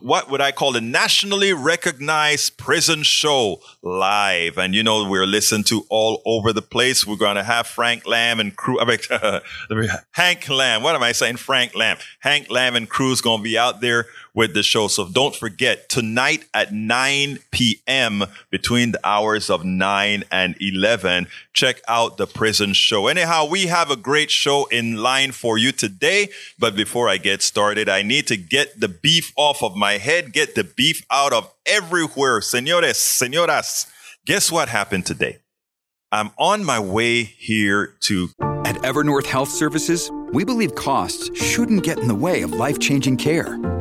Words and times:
what 0.02 0.30
would 0.30 0.42
I 0.42 0.52
call 0.52 0.76
a 0.76 0.82
nationally 0.82 1.54
recognized 1.54 2.58
prison 2.58 3.04
show 3.04 3.62
live. 3.82 4.58
And 4.58 4.76
you 4.76 4.84
know, 4.84 5.10
we're 5.10 5.26
listened 5.26 5.66
to 5.68 5.86
all 5.90 6.22
over 6.26 6.54
the 6.54 6.62
place. 6.62 7.06
We're 7.06 7.16
going 7.16 7.36
to 7.36 7.44
have 7.44 7.68
Frank 7.68 8.06
Lamb 8.06 8.40
and 8.40 8.56
crew, 8.56 8.80
I 8.80 8.86
mean, 8.86 9.90
Hank 10.12 10.50
Lamb. 10.50 10.84
What 10.84 10.96
am 10.96 11.04
I 11.04 11.12
saying? 11.12 11.38
Frank 11.38 11.76
Lamb. 11.76 11.98
Hank 12.20 12.50
Lamb 12.50 12.76
and 12.76 12.90
crew 12.90 13.12
is 13.12 13.22
going 13.22 13.40
to 13.40 13.44
be 13.44 13.58
out 13.58 13.82
there 13.82 14.06
with 14.38 14.54
the 14.54 14.62
show. 14.62 14.88
So 14.88 15.10
don't 15.10 15.36
forget 15.36 15.90
tonight 15.90 16.46
at 16.54 16.72
9 16.72 17.40
p.m. 17.52 18.24
between 18.52 18.92
the 18.92 19.00
hours 19.04 19.50
of 19.50 19.66
9 19.66 20.24
and 20.32 20.56
11, 20.62 21.28
check 21.54 21.82
out 21.88 22.18
the 22.18 22.28
prison 22.28 22.74
show. 22.74 23.08
Anyhow, 23.08 23.48
we 23.50 23.66
have 23.66 23.90
a 23.90 23.96
great 23.96 24.30
show 24.30 24.66
in 24.66 24.98
line 24.98 25.32
for 25.32 25.58
you 25.58 25.72
today. 25.72 26.30
But 26.60 26.76
before 26.76 27.10
I 27.10 27.18
get 27.18 27.42
started, 27.42 27.90
I 27.90 28.04
need 28.04 28.28
to 28.28 28.38
get 28.38 28.80
the 28.80 28.88
beef 28.88 29.34
off 29.36 29.64
of 29.64 29.76
my 29.76 29.94
head, 29.94 30.34
get 30.34 30.54
the 30.54 30.64
beef 30.64 31.04
out 31.10 31.34
of 31.34 31.52
everywhere. 31.66 32.40
Senores, 32.40 32.98
senoras, 32.98 33.88
guess 34.28 34.52
what 34.52 34.70
happened 34.70 35.08
today? 35.08 35.40
I'm 36.12 36.30
on 36.38 36.64
my 36.64 36.80
way 36.80 37.24
here 37.24 37.96
to. 38.02 38.30
At 38.40 38.76
Evernorth 38.84 39.26
Health 39.26 39.50
Services, 39.50 40.12
we 40.34 40.44
believe 40.44 40.76
costs 40.76 41.32
shouldn't 41.42 41.84
get 41.84 42.00
in 42.00 42.08
the 42.08 42.16
way 42.16 42.42
of 42.42 42.52
life 42.52 42.80
changing 42.80 43.16
care, 43.16 43.58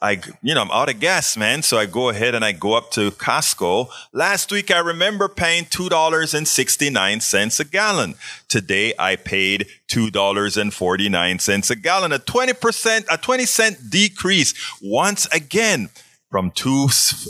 I, 0.00 0.20
you 0.42 0.54
know, 0.54 0.60
I'm 0.60 0.70
out 0.70 0.90
of 0.90 1.00
gas, 1.00 1.36
man. 1.38 1.62
So 1.62 1.78
I 1.78 1.86
go 1.86 2.10
ahead 2.10 2.34
and 2.34 2.44
I 2.44 2.52
go 2.52 2.74
up 2.74 2.90
to 2.92 3.10
Costco. 3.12 3.88
Last 4.12 4.52
week, 4.52 4.70
I 4.70 4.78
remember 4.78 5.26
paying 5.28 5.64
$2.69 5.64 7.60
a 7.60 7.64
gallon. 7.64 8.14
Today, 8.48 8.92
I 8.98 9.16
paid 9.16 9.68
$2.49 9.88 11.70
a 11.70 11.76
gallon, 11.76 12.12
a 12.12 12.18
20%, 12.18 13.06
a 13.10 13.16
20 13.16 13.46
cent 13.46 13.90
decrease. 13.90 14.54
Once 14.82 15.26
again, 15.32 15.88
from 16.30 16.50
two, 16.50 16.88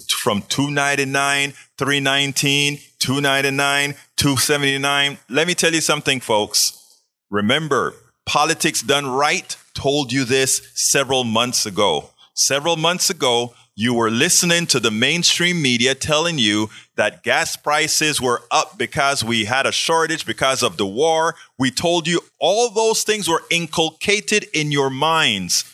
from 0.09 0.43
299, 0.43 1.53
319, 1.79 2.79
299, 2.99 3.95
279. 4.17 5.19
Let 5.29 5.47
me 5.47 5.55
tell 5.55 5.73
you 5.73 5.81
something, 5.81 6.19
folks. 6.19 7.01
Remember, 7.31 7.95
Politics 8.25 8.83
Done 8.83 9.07
Right 9.07 9.57
told 9.75 10.13
you 10.13 10.25
this 10.25 10.73
several 10.75 11.23
months 11.23 11.65
ago. 11.67 12.11
Several 12.39 12.77
months 12.77 13.09
ago, 13.09 13.55
you 13.75 13.95
were 13.95 14.11
listening 14.11 14.67
to 14.67 14.79
the 14.79 14.91
mainstream 14.91 15.63
media 15.63 15.95
telling 15.95 16.39
you 16.39 16.69
that 16.97 17.23
gas 17.23 17.57
prices 17.57 18.21
were 18.21 18.43
up 18.51 18.77
because 18.77 19.25
we 19.25 19.47
had 19.47 19.65
a 19.65 19.73
shortage 19.73 20.27
because 20.27 20.63
of 20.63 20.77
the 20.77 20.85
war. 20.87 21.35
We 21.59 21.71
told 21.71 22.07
you 22.07 22.21
all 22.39 22.69
those 22.69 23.05
things 23.05 23.27
were 23.27 23.43
inculcated 23.51 24.47
in 24.53 24.71
your 24.71 24.91
minds 24.91 25.65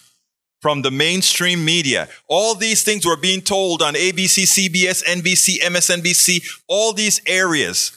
from 0.60 0.82
the 0.82 0.92
mainstream 0.92 1.64
media. 1.64 2.08
All 2.28 2.54
these 2.54 2.84
things 2.84 3.04
were 3.04 3.16
being 3.16 3.40
told 3.40 3.82
on 3.82 3.94
ABC, 3.94 4.44
CBS, 4.44 5.04
NBC, 5.04 5.58
MSNBC, 5.62 6.60
all 6.68 6.92
these 6.92 7.20
areas. 7.26 7.90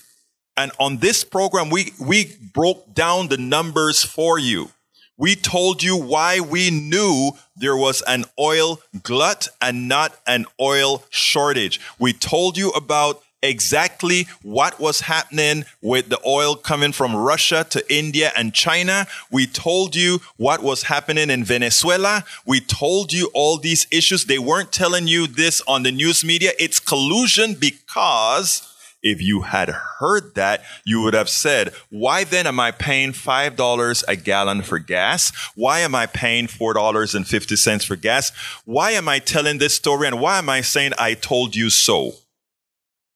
And 0.58 0.72
on 0.80 0.98
this 0.98 1.24
program, 1.24 1.70
we, 1.70 1.94
we 2.00 2.36
broke 2.52 2.96
down 2.96 3.28
the 3.28 3.38
numbers 3.38 4.04
for 4.04 4.40
you. 4.40 4.72
We 5.18 5.36
told 5.36 5.82
you 5.82 5.96
why 5.96 6.42
we 6.42 6.70
knew 6.70 7.32
there 7.56 7.78
was 7.78 8.02
an 8.02 8.26
oil 8.38 8.82
glut 9.02 9.48
and 9.62 9.88
not 9.88 10.18
an 10.28 10.46
oil 10.60 11.04
shortage. 11.10 11.80
We 11.98 12.12
told 12.12 12.58
you 12.58 12.72
about 12.72 13.22
exactly 13.42 14.28
what 14.42 14.80
was 14.80 15.02
happening 15.02 15.64
with 15.82 16.10
the 16.10 16.20
oil 16.26 16.56
coming 16.56 16.92
from 16.92 17.16
Russia 17.16 17.66
to 17.70 17.94
India 17.94 18.32
and 18.36 18.54
China. 18.54 19.08
We 19.32 19.48
told 19.48 19.96
you 19.96 20.20
what 20.36 20.62
was 20.62 20.84
happening 20.84 21.30
in 21.30 21.46
Venezuela. 21.46 22.26
We 22.46 22.60
told 22.60 23.14
you 23.14 23.30
all 23.34 23.58
these 23.58 23.88
issues. 23.92 24.26
They 24.26 24.40
weren't 24.40 24.74
telling 24.74 25.08
you 25.08 25.28
this 25.28 25.62
on 25.68 25.84
the 25.84 25.92
news 25.92 26.26
media. 26.26 26.52
It's 26.60 26.80
collusion 26.80 27.54
because 27.54 28.75
if 29.06 29.22
you 29.22 29.42
had 29.42 29.70
heard 29.70 30.34
that, 30.34 30.64
you 30.84 31.00
would 31.02 31.14
have 31.14 31.30
said, 31.30 31.72
why 31.92 32.24
then 32.24 32.48
am 32.48 32.60
I 32.60 32.72
paying 32.72 33.12
$5 33.12 34.04
a 34.08 34.16
gallon 34.16 34.64
for 34.64 34.80
gas? 34.80 35.32
Why 35.56 35.82
am 35.82 35.94
I 35.94 36.08
paying 36.08 36.48
$4.50 36.48 37.86
for 37.86 37.96
gas? 37.96 38.32
Why 38.66 38.92
am 38.92 39.08
I 39.08 39.20
telling 39.20 39.60
this 39.60 39.76
story? 39.76 40.08
And 40.08 40.20
why 40.20 40.40
am 40.40 40.50
I 40.50 40.62
saying 40.62 40.94
I 40.98 41.14
told 41.14 41.56
you 41.56 41.70
so? 41.70 42.14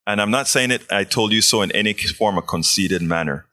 And 0.06 0.20
I'm 0.20 0.30
not 0.30 0.46
saying 0.46 0.70
it, 0.70 0.86
I 0.92 1.02
told 1.02 1.32
you 1.32 1.42
so 1.42 1.60
in 1.60 1.72
any 1.72 1.92
form 1.92 2.38
of 2.38 2.46
conceited 2.46 3.02
manner. 3.02 3.46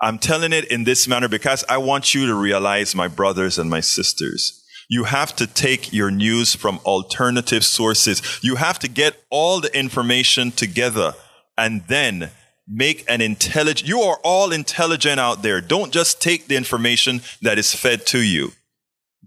I'm 0.00 0.18
telling 0.18 0.52
it 0.52 0.70
in 0.70 0.84
this 0.84 1.08
manner 1.08 1.26
because 1.26 1.64
I 1.70 1.78
want 1.78 2.14
you 2.14 2.26
to 2.26 2.34
realize, 2.34 2.94
my 2.94 3.08
brothers 3.08 3.58
and 3.58 3.68
my 3.70 3.80
sisters, 3.80 4.62
you 4.90 5.04
have 5.04 5.34
to 5.36 5.46
take 5.46 5.92
your 5.92 6.10
news 6.10 6.54
from 6.54 6.80
alternative 6.84 7.64
sources. 7.64 8.22
You 8.42 8.56
have 8.56 8.78
to 8.80 8.88
get 8.88 9.16
all 9.30 9.60
the 9.60 9.76
information 9.76 10.50
together 10.52 11.14
and 11.58 11.82
then 11.88 12.30
make 12.66 13.04
an 13.08 13.20
intelligent, 13.20 13.88
you 13.88 14.00
are 14.00 14.20
all 14.22 14.52
intelligent 14.52 15.18
out 15.18 15.42
there. 15.42 15.60
Don't 15.60 15.92
just 15.92 16.22
take 16.22 16.46
the 16.46 16.56
information 16.56 17.20
that 17.42 17.58
is 17.58 17.74
fed 17.74 18.06
to 18.06 18.22
you. 18.22 18.52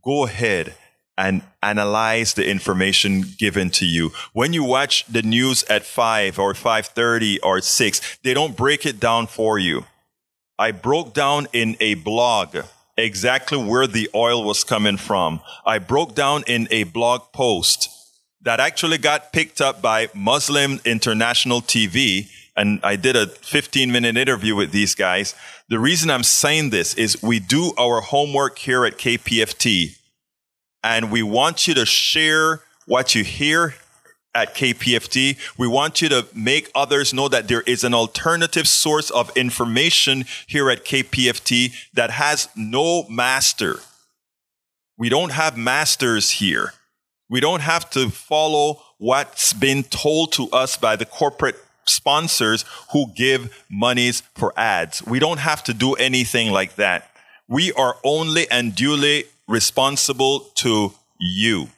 Go 0.03 0.25
ahead 0.25 0.75
and 1.17 1.43
analyze 1.61 2.33
the 2.33 2.49
information 2.49 3.25
given 3.37 3.69
to 3.69 3.85
you. 3.85 4.11
When 4.33 4.53
you 4.53 4.63
watch 4.63 5.05
the 5.05 5.21
news 5.21 5.63
at 5.65 5.85
5 5.85 6.39
or 6.39 6.53
5:30 6.53 7.39
or 7.43 7.61
6, 7.61 8.01
they 8.23 8.33
don't 8.33 8.55
break 8.55 8.85
it 8.85 8.99
down 8.99 9.27
for 9.27 9.59
you. 9.59 9.85
I 10.57 10.71
broke 10.71 11.13
down 11.13 11.47
in 11.53 11.75
a 11.79 11.95
blog 11.95 12.55
exactly 12.97 13.57
where 13.57 13.87
the 13.87 14.09
oil 14.15 14.43
was 14.43 14.63
coming 14.63 14.97
from. 14.97 15.41
I 15.65 15.79
broke 15.79 16.15
down 16.15 16.43
in 16.47 16.67
a 16.71 16.83
blog 16.83 17.33
post 17.33 17.89
that 18.43 18.59
actually 18.59 18.97
got 18.97 19.31
picked 19.31 19.61
up 19.61 19.81
by 19.81 20.09
Muslim 20.13 20.79
International 20.85 21.61
TV. 21.61 22.29
And 22.55 22.79
I 22.83 22.95
did 22.95 23.15
a 23.15 23.27
15 23.27 23.91
minute 23.91 24.17
interview 24.17 24.55
with 24.55 24.71
these 24.71 24.95
guys. 24.95 25.35
The 25.69 25.79
reason 25.79 26.09
I'm 26.09 26.23
saying 26.23 26.69
this 26.69 26.93
is 26.95 27.21
we 27.23 27.39
do 27.39 27.71
our 27.77 28.01
homework 28.01 28.57
here 28.57 28.85
at 28.85 28.97
KPFT 28.97 29.97
and 30.83 31.11
we 31.11 31.23
want 31.23 31.67
you 31.67 31.73
to 31.75 31.85
share 31.85 32.61
what 32.85 33.15
you 33.15 33.23
hear 33.23 33.75
at 34.33 34.55
KPFT. 34.55 35.37
We 35.57 35.67
want 35.67 36.01
you 36.01 36.09
to 36.09 36.25
make 36.33 36.69
others 36.73 37.13
know 37.13 37.27
that 37.27 37.47
there 37.47 37.61
is 37.61 37.83
an 37.83 37.93
alternative 37.93 38.67
source 38.67 39.09
of 39.09 39.35
information 39.37 40.25
here 40.47 40.69
at 40.69 40.85
KPFT 40.85 41.73
that 41.93 42.11
has 42.11 42.49
no 42.55 43.07
master. 43.07 43.79
We 44.97 45.09
don't 45.09 45.31
have 45.31 45.57
masters 45.57 46.31
here. 46.31 46.73
We 47.31 47.39
don't 47.39 47.61
have 47.61 47.89
to 47.91 48.09
follow 48.09 48.83
what's 48.97 49.53
been 49.53 49.83
told 49.83 50.33
to 50.33 50.49
us 50.49 50.75
by 50.75 50.97
the 50.97 51.05
corporate 51.05 51.55
sponsors 51.85 52.65
who 52.91 53.05
give 53.15 53.63
monies 53.69 54.21
for 54.35 54.53
ads. 54.57 55.01
We 55.05 55.17
don't 55.17 55.39
have 55.39 55.63
to 55.63 55.73
do 55.73 55.93
anything 55.93 56.51
like 56.51 56.75
that. 56.75 57.09
We 57.47 57.71
are 57.71 57.95
only 58.03 58.51
and 58.51 58.75
duly 58.75 59.23
responsible 59.47 60.41
to 60.55 60.91
you. 61.21 61.69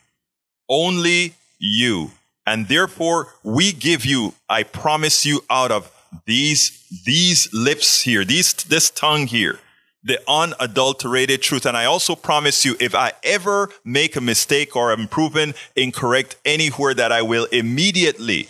Only 0.67 1.35
you. 1.59 2.09
And 2.47 2.67
therefore, 2.67 3.35
we 3.43 3.73
give 3.73 4.05
you, 4.05 4.33
I 4.49 4.63
promise 4.63 5.23
you 5.23 5.45
out 5.51 5.69
of 5.69 5.91
these, 6.25 6.83
these 7.05 7.53
lips 7.53 8.01
here, 8.01 8.25
these, 8.25 8.55
this 8.55 8.89
tongue 8.89 9.27
here, 9.27 9.59
the 10.03 10.19
unadulterated 10.27 11.41
truth. 11.41 11.65
And 11.65 11.77
I 11.77 11.85
also 11.85 12.15
promise 12.15 12.65
you, 12.65 12.75
if 12.79 12.93
I 12.93 13.13
ever 13.23 13.69
make 13.85 14.15
a 14.15 14.21
mistake 14.21 14.75
or 14.75 14.91
am 14.91 15.07
proven 15.07 15.53
incorrect 15.75 16.35
anywhere, 16.43 16.93
that 16.93 17.11
I 17.11 17.21
will 17.21 17.45
immediately, 17.45 18.49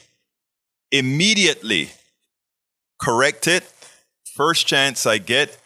immediately 0.91 1.91
correct 2.99 3.47
it. 3.47 3.63
First 4.35 4.65
chance 4.65 5.05
I 5.05 5.19
get, 5.19 5.57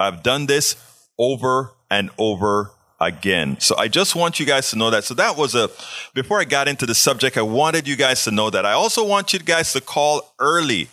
I've 0.00 0.22
done 0.22 0.46
this 0.46 0.76
over 1.18 1.72
and 1.90 2.10
over 2.18 2.72
again. 3.00 3.60
So 3.60 3.76
I 3.76 3.88
just 3.88 4.16
want 4.16 4.40
you 4.40 4.46
guys 4.46 4.70
to 4.70 4.76
know 4.76 4.90
that. 4.90 5.04
So 5.04 5.14
that 5.14 5.36
was 5.36 5.54
a, 5.54 5.70
before 6.14 6.40
I 6.40 6.44
got 6.44 6.66
into 6.66 6.86
the 6.86 6.94
subject, 6.94 7.36
I 7.36 7.42
wanted 7.42 7.86
you 7.86 7.94
guys 7.94 8.24
to 8.24 8.30
know 8.30 8.50
that. 8.50 8.66
I 8.66 8.72
also 8.72 9.06
want 9.06 9.32
you 9.32 9.38
guys 9.38 9.72
to 9.74 9.80
call 9.80 10.32
early. 10.38 10.88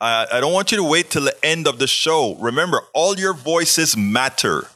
Uh, 0.00 0.26
I 0.30 0.40
don't 0.40 0.52
want 0.52 0.70
you 0.72 0.76
to 0.78 0.84
wait 0.84 1.10
till 1.10 1.24
the 1.24 1.44
end 1.44 1.66
of 1.66 1.78
the 1.78 1.86
show. 1.86 2.34
Remember, 2.36 2.82
all 2.92 3.18
your 3.18 3.32
voices 3.32 3.96
matter. 3.96 4.66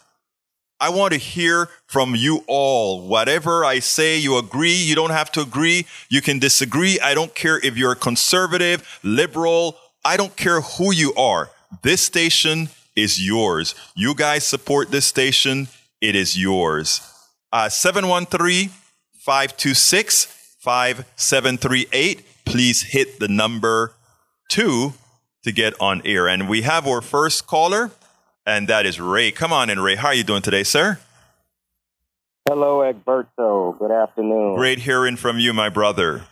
I 0.80 0.88
want 0.88 1.12
to 1.12 1.18
hear 1.18 1.68
from 1.86 2.14
you 2.14 2.42
all. 2.46 3.06
Whatever 3.06 3.64
I 3.64 3.80
say, 3.80 4.16
you 4.16 4.38
agree, 4.38 4.74
you 4.74 4.94
don't 4.94 5.10
have 5.10 5.30
to 5.32 5.42
agree, 5.42 5.86
you 6.08 6.22
can 6.22 6.38
disagree. 6.38 6.98
I 7.00 7.12
don't 7.12 7.34
care 7.34 7.58
if 7.58 7.76
you're 7.76 7.94
conservative, 7.94 9.00
liberal, 9.02 9.76
I 10.04 10.16
don't 10.16 10.34
care 10.36 10.62
who 10.62 10.92
you 10.92 11.12
are. 11.14 11.50
This 11.82 12.00
station 12.00 12.70
is 12.96 13.24
yours. 13.24 13.74
You 13.94 14.14
guys 14.14 14.44
support 14.46 14.90
this 14.90 15.04
station 15.04 15.68
it 16.00 16.16
is 16.16 16.38
yours. 16.38 17.02
Uh, 17.52 17.68
713 17.68 18.70
526 19.18 20.24
5738. 20.60 22.24
Please 22.46 22.82
hit 22.82 23.18
the 23.20 23.28
number 23.28 23.92
two 24.48 24.94
to 25.42 25.52
get 25.52 25.74
on 25.80 26.02
air. 26.04 26.28
And 26.28 26.48
we 26.48 26.62
have 26.62 26.86
our 26.86 27.00
first 27.00 27.46
caller, 27.46 27.90
and 28.46 28.68
that 28.68 28.86
is 28.86 29.00
Ray. 29.00 29.30
Come 29.30 29.52
on 29.52 29.70
in, 29.70 29.80
Ray. 29.80 29.96
How 29.96 30.08
are 30.08 30.14
you 30.14 30.24
doing 30.24 30.42
today, 30.42 30.62
sir? 30.62 30.98
Hello, 32.48 32.78
Egberto. 32.80 33.78
Good 33.78 33.92
afternoon. 33.92 34.56
Great 34.56 34.80
hearing 34.80 35.16
from 35.16 35.38
you, 35.38 35.52
my 35.52 35.68
brother. 35.68 36.24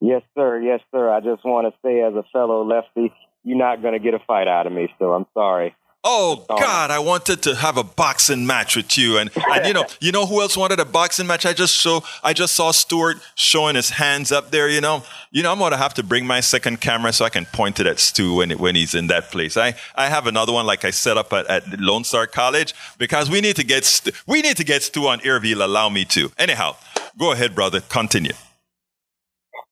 Yes, 0.00 0.22
sir. 0.36 0.60
Yes, 0.60 0.80
sir. 0.92 1.10
I 1.10 1.20
just 1.20 1.44
want 1.44 1.72
to 1.72 1.78
say, 1.84 2.00
as 2.00 2.14
a 2.14 2.24
fellow 2.32 2.64
lefty, 2.64 3.12
you're 3.44 3.58
not 3.58 3.82
going 3.82 3.94
to 3.94 3.98
get 3.98 4.14
a 4.14 4.18
fight 4.20 4.48
out 4.48 4.66
of 4.66 4.72
me, 4.72 4.88
so 4.98 5.12
I'm 5.12 5.26
sorry. 5.34 5.74
Oh 6.02 6.46
God, 6.48 6.90
I 6.90 6.98
wanted 6.98 7.42
to 7.42 7.54
have 7.54 7.76
a 7.76 7.84
boxing 7.84 8.46
match 8.46 8.74
with 8.74 8.96
you, 8.96 9.18
and, 9.18 9.30
and 9.36 9.66
you 9.66 9.74
know, 9.74 9.84
you 10.00 10.12
know 10.12 10.24
who 10.24 10.40
else 10.40 10.56
wanted 10.56 10.80
a 10.80 10.86
boxing 10.86 11.26
match? 11.26 11.44
I 11.44 11.52
just 11.52 11.76
saw, 11.76 12.00
I 12.24 12.32
just 12.32 12.54
saw 12.54 12.70
Stuart 12.70 13.18
showing 13.34 13.76
his 13.76 13.90
hands 13.90 14.32
up 14.32 14.50
there. 14.50 14.66
You 14.66 14.80
know, 14.80 15.02
you 15.30 15.42
know, 15.42 15.52
I'm 15.52 15.58
gonna 15.58 15.76
have 15.76 15.92
to 15.94 16.02
bring 16.02 16.26
my 16.26 16.40
second 16.40 16.80
camera 16.80 17.12
so 17.12 17.26
I 17.26 17.28
can 17.28 17.44
point 17.44 17.80
it 17.80 17.86
at 17.86 17.98
Stu 18.00 18.36
when 18.36 18.50
when 18.52 18.76
he's 18.76 18.94
in 18.94 19.08
that 19.08 19.30
place. 19.30 19.58
I 19.58 19.74
I 19.94 20.08
have 20.08 20.26
another 20.26 20.54
one 20.54 20.64
like 20.64 20.86
I 20.86 20.90
set 20.90 21.18
up 21.18 21.34
at, 21.34 21.46
at 21.48 21.78
Lone 21.78 22.04
Star 22.04 22.26
College 22.26 22.72
because 22.96 23.28
we 23.28 23.42
need 23.42 23.56
to 23.56 23.64
get 23.64 23.84
Stu, 23.84 24.12
we 24.26 24.40
need 24.40 24.56
to 24.56 24.64
get 24.64 24.82
Stu 24.82 25.06
on 25.06 25.20
air. 25.22 25.36
If 25.36 25.42
he'll 25.42 25.64
allow 25.64 25.90
me 25.90 26.06
to. 26.06 26.32
Anyhow, 26.38 26.76
go 27.18 27.32
ahead, 27.32 27.54
brother. 27.54 27.82
Continue. 27.82 28.32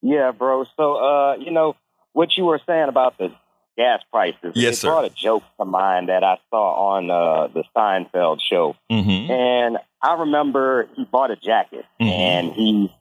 Yeah, 0.02 0.32
bro. 0.32 0.64
So, 0.76 0.96
uh, 0.96 1.36
you 1.36 1.50
know 1.50 1.74
what 2.12 2.36
you 2.36 2.44
were 2.44 2.60
saying 2.66 2.88
about 2.88 3.16
the 3.18 3.32
gas 3.78 4.00
prices. 4.12 4.52
Yes, 4.54 4.74
it 4.74 4.76
sir. 4.80 4.88
brought 4.88 5.04
a 5.04 5.10
joke 5.10 5.44
to 5.58 5.64
mind 5.64 6.08
that 6.10 6.24
I 6.24 6.38
saw 6.50 6.96
on 6.96 7.10
uh, 7.10 7.46
the 7.46 7.62
Seinfeld 7.74 8.40
show. 8.42 8.74
Mm-hmm. 8.90 9.30
And 9.32 9.78
I 10.02 10.14
remember 10.20 10.88
he 10.96 11.04
bought 11.04 11.30
a 11.30 11.36
jacket 11.36 11.84
Mhm. 12.00 12.10
and 12.10 12.52
he 12.52 12.92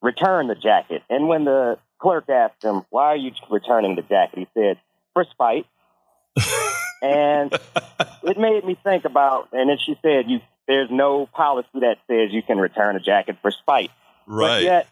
returned 0.00 0.48
the 0.48 0.54
jacket. 0.54 1.02
And 1.10 1.28
when 1.28 1.44
the 1.44 1.78
clerk 1.98 2.28
asked 2.30 2.62
him, 2.62 2.82
Why 2.90 3.06
are 3.08 3.16
you 3.16 3.32
returning 3.50 3.96
the 3.96 4.02
jacket? 4.02 4.38
He 4.38 4.48
said, 4.54 4.78
For 5.12 5.24
spite. 5.24 5.66
and 7.02 7.52
it 8.22 8.38
made 8.38 8.64
me 8.64 8.76
think 8.82 9.04
about, 9.04 9.48
and 9.52 9.68
then 9.68 9.78
she 9.84 9.96
said, 10.02 10.30
you, 10.30 10.40
There's 10.68 10.88
no 10.90 11.26
policy 11.26 11.68
that 11.80 11.96
says 12.08 12.28
you 12.32 12.42
can 12.42 12.58
return 12.58 12.96
a 12.96 13.00
jacket 13.00 13.36
for 13.42 13.50
spite. 13.50 13.90
But 14.26 14.34
Right. 14.34 14.62
yet, 14.62 14.86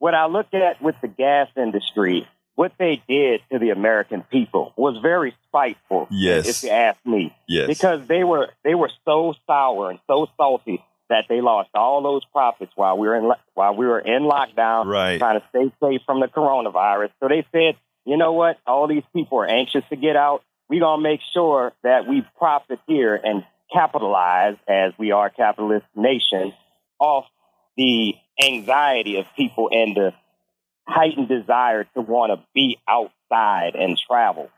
what 0.00 0.14
I 0.14 0.26
look 0.26 0.52
at 0.52 0.82
with 0.82 0.96
the 1.00 1.06
gas 1.08 1.48
industry, 1.56 2.26
what 2.54 2.72
they 2.78 3.02
did 3.08 3.40
to 3.50 3.58
the 3.58 3.70
American 3.70 4.22
people 4.30 4.72
was 4.76 4.98
very 5.02 5.34
spiteful. 5.48 6.06
Yes. 6.10 6.46
If 6.48 6.62
you 6.62 6.70
ask 6.70 6.98
me. 7.06 7.34
yes. 7.48 7.66
Because 7.66 8.06
they 8.06 8.24
were 8.24 8.48
they 8.64 8.74
were 8.74 8.90
so 9.04 9.34
sour 9.46 9.90
and 9.90 9.98
so 10.06 10.28
salty 10.36 10.84
that 11.08 11.24
they 11.28 11.40
lost 11.40 11.70
all 11.74 12.02
those 12.02 12.24
profits 12.26 12.72
while 12.74 12.96
we 12.98 13.06
were 13.08 13.16
in 13.16 13.30
while 13.54 13.74
we 13.74 13.86
were 13.86 14.00
in 14.00 14.22
lockdown, 14.22 14.86
Right. 14.86 15.18
trying 15.18 15.40
to 15.40 15.46
stay 15.50 15.70
safe 15.82 16.00
from 16.06 16.20
the 16.20 16.28
coronavirus. 16.28 17.10
So 17.20 17.28
they 17.28 17.44
said, 17.52 17.76
you 18.04 18.16
know 18.16 18.32
what? 18.32 18.58
All 18.66 18.86
these 18.88 19.04
people 19.14 19.38
are 19.38 19.46
anxious 19.46 19.84
to 19.90 19.96
get 19.96 20.16
out. 20.16 20.42
We're 20.68 20.80
gonna 20.80 21.02
make 21.02 21.20
sure 21.34 21.72
that 21.82 22.06
we 22.08 22.24
profit 22.38 22.80
here 22.86 23.14
and 23.22 23.44
capitalize 23.72 24.56
as 24.68 24.92
we 24.98 25.12
are 25.12 25.26
a 25.26 25.30
capitalist 25.30 25.86
nation 25.94 26.52
off 26.98 27.24
the 27.76 28.14
anxiety 28.42 29.16
of 29.18 29.26
people 29.36 29.68
and 29.72 29.94
the 29.96 30.12
heightened 30.86 31.28
desire 31.28 31.84
to 31.94 32.00
want 32.00 32.32
to 32.32 32.44
be 32.54 32.78
outside 32.88 33.74
and 33.74 33.98
travel. 33.98 34.50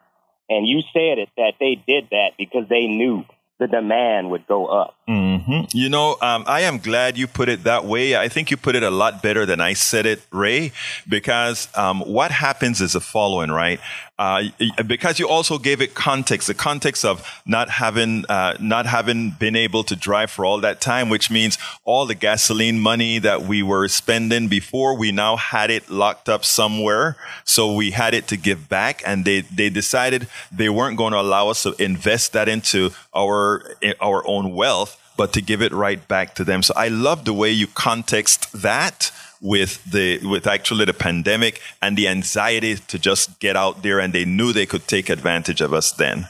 And 0.48 0.66
you 0.66 0.82
said 0.92 1.18
it 1.18 1.30
that 1.36 1.54
they 1.58 1.82
did 1.86 2.08
that 2.10 2.32
because 2.38 2.68
they 2.68 2.86
knew 2.86 3.24
the 3.58 3.66
demand 3.66 4.30
would 4.30 4.46
go 4.46 4.66
up. 4.66 4.94
Mm-hmm. 5.08 5.33
Hmm 5.44 5.62
You 5.72 5.88
know, 5.88 6.16
um, 6.22 6.44
I 6.46 6.60
am 6.62 6.78
glad 6.78 7.18
you 7.18 7.26
put 7.26 7.48
it 7.48 7.64
that 7.64 7.84
way. 7.84 8.16
I 8.16 8.28
think 8.28 8.50
you 8.50 8.56
put 8.56 8.74
it 8.76 8.82
a 8.82 8.90
lot 8.90 9.22
better 9.22 9.44
than 9.44 9.60
I 9.60 9.74
said 9.74 10.06
it, 10.06 10.22
Ray, 10.30 10.72
because 11.08 11.68
um, 11.76 12.00
what 12.00 12.30
happens 12.30 12.80
is 12.80 12.92
the 12.92 13.00
following, 13.00 13.50
right? 13.50 13.80
Uh, 14.16 14.44
because 14.86 15.18
you 15.18 15.28
also 15.28 15.58
gave 15.58 15.80
it 15.80 15.94
context, 15.94 16.46
the 16.46 16.54
context 16.54 17.04
of 17.04 17.26
not 17.46 17.68
having 17.68 18.24
uh, 18.28 18.56
not 18.60 18.86
having 18.86 19.30
been 19.30 19.56
able 19.56 19.82
to 19.84 19.96
drive 19.96 20.30
for 20.30 20.44
all 20.46 20.60
that 20.60 20.80
time, 20.80 21.08
which 21.08 21.30
means 21.30 21.58
all 21.84 22.06
the 22.06 22.14
gasoline 22.14 22.78
money 22.78 23.18
that 23.18 23.42
we 23.42 23.60
were 23.62 23.88
spending 23.88 24.46
before, 24.46 24.96
we 24.96 25.10
now 25.10 25.36
had 25.36 25.68
it 25.70 25.90
locked 25.90 26.28
up 26.28 26.44
somewhere, 26.44 27.16
so 27.44 27.74
we 27.74 27.90
had 27.90 28.14
it 28.14 28.28
to 28.28 28.36
give 28.36 28.68
back, 28.68 29.02
and 29.04 29.24
they 29.24 29.40
they 29.40 29.68
decided 29.68 30.28
they 30.52 30.68
weren't 30.68 30.96
going 30.96 31.12
to 31.12 31.20
allow 31.20 31.48
us 31.48 31.64
to 31.64 31.74
invest 31.82 32.32
that 32.34 32.48
into 32.48 32.90
our 33.12 33.74
our 34.00 34.22
own 34.28 34.54
wealth 34.54 34.96
but 35.16 35.32
to 35.34 35.42
give 35.42 35.62
it 35.62 35.72
right 35.72 36.06
back 36.08 36.34
to 36.36 36.44
them. 36.44 36.62
So 36.62 36.74
I 36.76 36.88
love 36.88 37.24
the 37.24 37.32
way 37.32 37.50
you 37.50 37.66
context 37.66 38.52
that 38.62 39.12
with 39.40 39.84
the 39.84 40.18
with 40.26 40.46
actually 40.46 40.86
the 40.86 40.94
pandemic 40.94 41.60
and 41.82 41.96
the 41.96 42.08
anxiety 42.08 42.76
to 42.76 42.98
just 42.98 43.38
get 43.40 43.56
out 43.56 43.82
there 43.82 44.00
and 44.00 44.12
they 44.12 44.24
knew 44.24 44.52
they 44.52 44.66
could 44.66 44.88
take 44.88 45.10
advantage 45.10 45.60
of 45.60 45.72
us 45.72 45.92
then. 45.92 46.28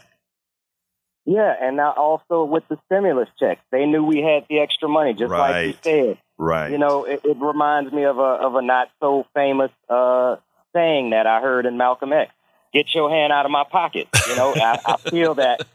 Yeah, 1.26 1.54
and 1.58 1.76
now 1.76 1.92
also 1.92 2.44
with 2.44 2.64
the 2.68 2.78
stimulus 2.84 3.28
checks, 3.38 3.62
they 3.70 3.86
knew 3.86 4.04
we 4.04 4.20
had 4.20 4.44
the 4.50 4.60
extra 4.60 4.88
money, 4.88 5.14
just 5.14 5.30
like 5.30 5.66
you 5.66 5.74
said. 5.82 6.18
Right. 6.36 6.70
You 6.70 6.78
know, 6.78 7.04
it, 7.04 7.20
it 7.24 7.38
reminds 7.40 7.92
me 7.92 8.04
of 8.04 8.18
a 8.18 8.20
of 8.20 8.56
a 8.56 8.62
not 8.62 8.88
so 9.00 9.24
famous 9.32 9.70
uh, 9.88 10.36
saying 10.74 11.10
that 11.10 11.26
I 11.26 11.40
heard 11.40 11.64
in 11.64 11.78
Malcolm 11.78 12.12
X: 12.12 12.32
"Get 12.74 12.94
your 12.94 13.08
hand 13.08 13.32
out 13.32 13.46
of 13.46 13.52
my 13.52 13.64
pocket." 13.64 14.08
You 14.28 14.36
know, 14.36 14.52
I, 14.54 14.78
I 14.84 14.96
feel 14.96 15.34
that 15.36 15.66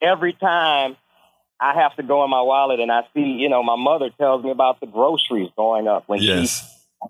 every 0.00 0.32
time 0.32 0.96
I 1.64 1.80
have 1.80 1.96
to 1.96 2.02
go 2.02 2.22
in 2.24 2.30
my 2.30 2.42
wallet 2.42 2.78
and 2.80 2.92
I 2.92 3.02
see, 3.14 3.22
you 3.22 3.48
know, 3.48 3.62
my 3.62 3.76
mother 3.76 4.10
tells 4.18 4.44
me 4.44 4.50
about 4.50 4.80
the 4.80 4.86
groceries 4.86 5.48
going 5.56 5.88
up 5.88 6.04
when 6.08 6.20
she 6.20 6.46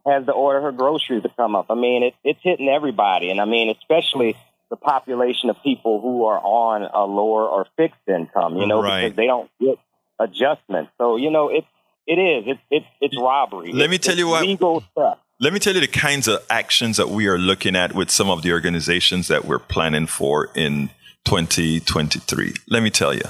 has 0.06 0.26
to 0.26 0.32
order 0.32 0.61
her 0.62 0.73
groceries 0.73 1.23
to 1.25 1.28
come 1.37 1.56
up. 1.56 1.66
I 1.70 1.75
mean, 1.75 2.04
it, 2.04 2.14
it's 2.23 2.38
hitting 2.42 2.68
everybody, 2.68 3.30
and 3.30 3.40
I 3.40 3.46
mean, 3.46 3.68
especially 3.70 4.37
the 4.70 4.76
population 4.76 5.50
of 5.50 5.56
people 5.62 6.00
who 6.00 6.25
are 6.26 6.38
on 6.38 6.82
a 6.82 7.04
lower 7.04 7.46
or 7.49 7.66
fixed 7.76 7.99
income. 8.08 8.56
You 8.56 8.66
know, 8.66 8.80
Right. 8.82 9.02
because 9.02 9.16
they 9.16 9.26
don't 9.26 9.50
get 9.61 9.78
adjustments. 10.20 10.90
So 10.99 11.16
you 11.16 11.30
know, 11.30 11.49
it 11.49 11.64
it 12.06 12.18
is 12.18 12.44
it's 12.46 12.61
it's 12.70 12.87
it's 13.00 13.20
robbery. 13.20 13.73
Let 13.73 13.90
me 13.90 13.99
tell 13.99 14.16
you 14.16 14.28
what- 14.28 14.42
legal 14.46 14.82
stuff. 14.92 15.18
Let 15.40 15.52
me 15.52 15.58
tell 15.58 15.75
you 15.75 15.80
the 15.80 15.88
kinds 15.88 16.28
of 16.28 16.44
actions 16.49 16.96
that 16.96 17.08
we 17.08 17.26
are 17.26 17.37
looking 17.38 17.75
at 17.75 17.92
with 17.92 18.08
some 18.08 18.30
of 18.30 18.42
the 18.42 18.52
organizations 18.52 19.26
that 19.28 19.44
we're 19.44 19.58
planning 19.58 20.06
for 20.06 20.49
in 20.54 20.90
2023. 21.25 22.54
Let 22.68 22.82
me 22.84 22.90
tell 22.90 23.12
you. 23.12 23.23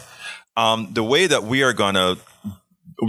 Um, 0.56 0.88
the 0.92 1.02
way 1.02 1.26
that 1.26 1.44
we 1.44 1.62
are 1.62 1.72
going 1.72 1.94
to 1.94 2.18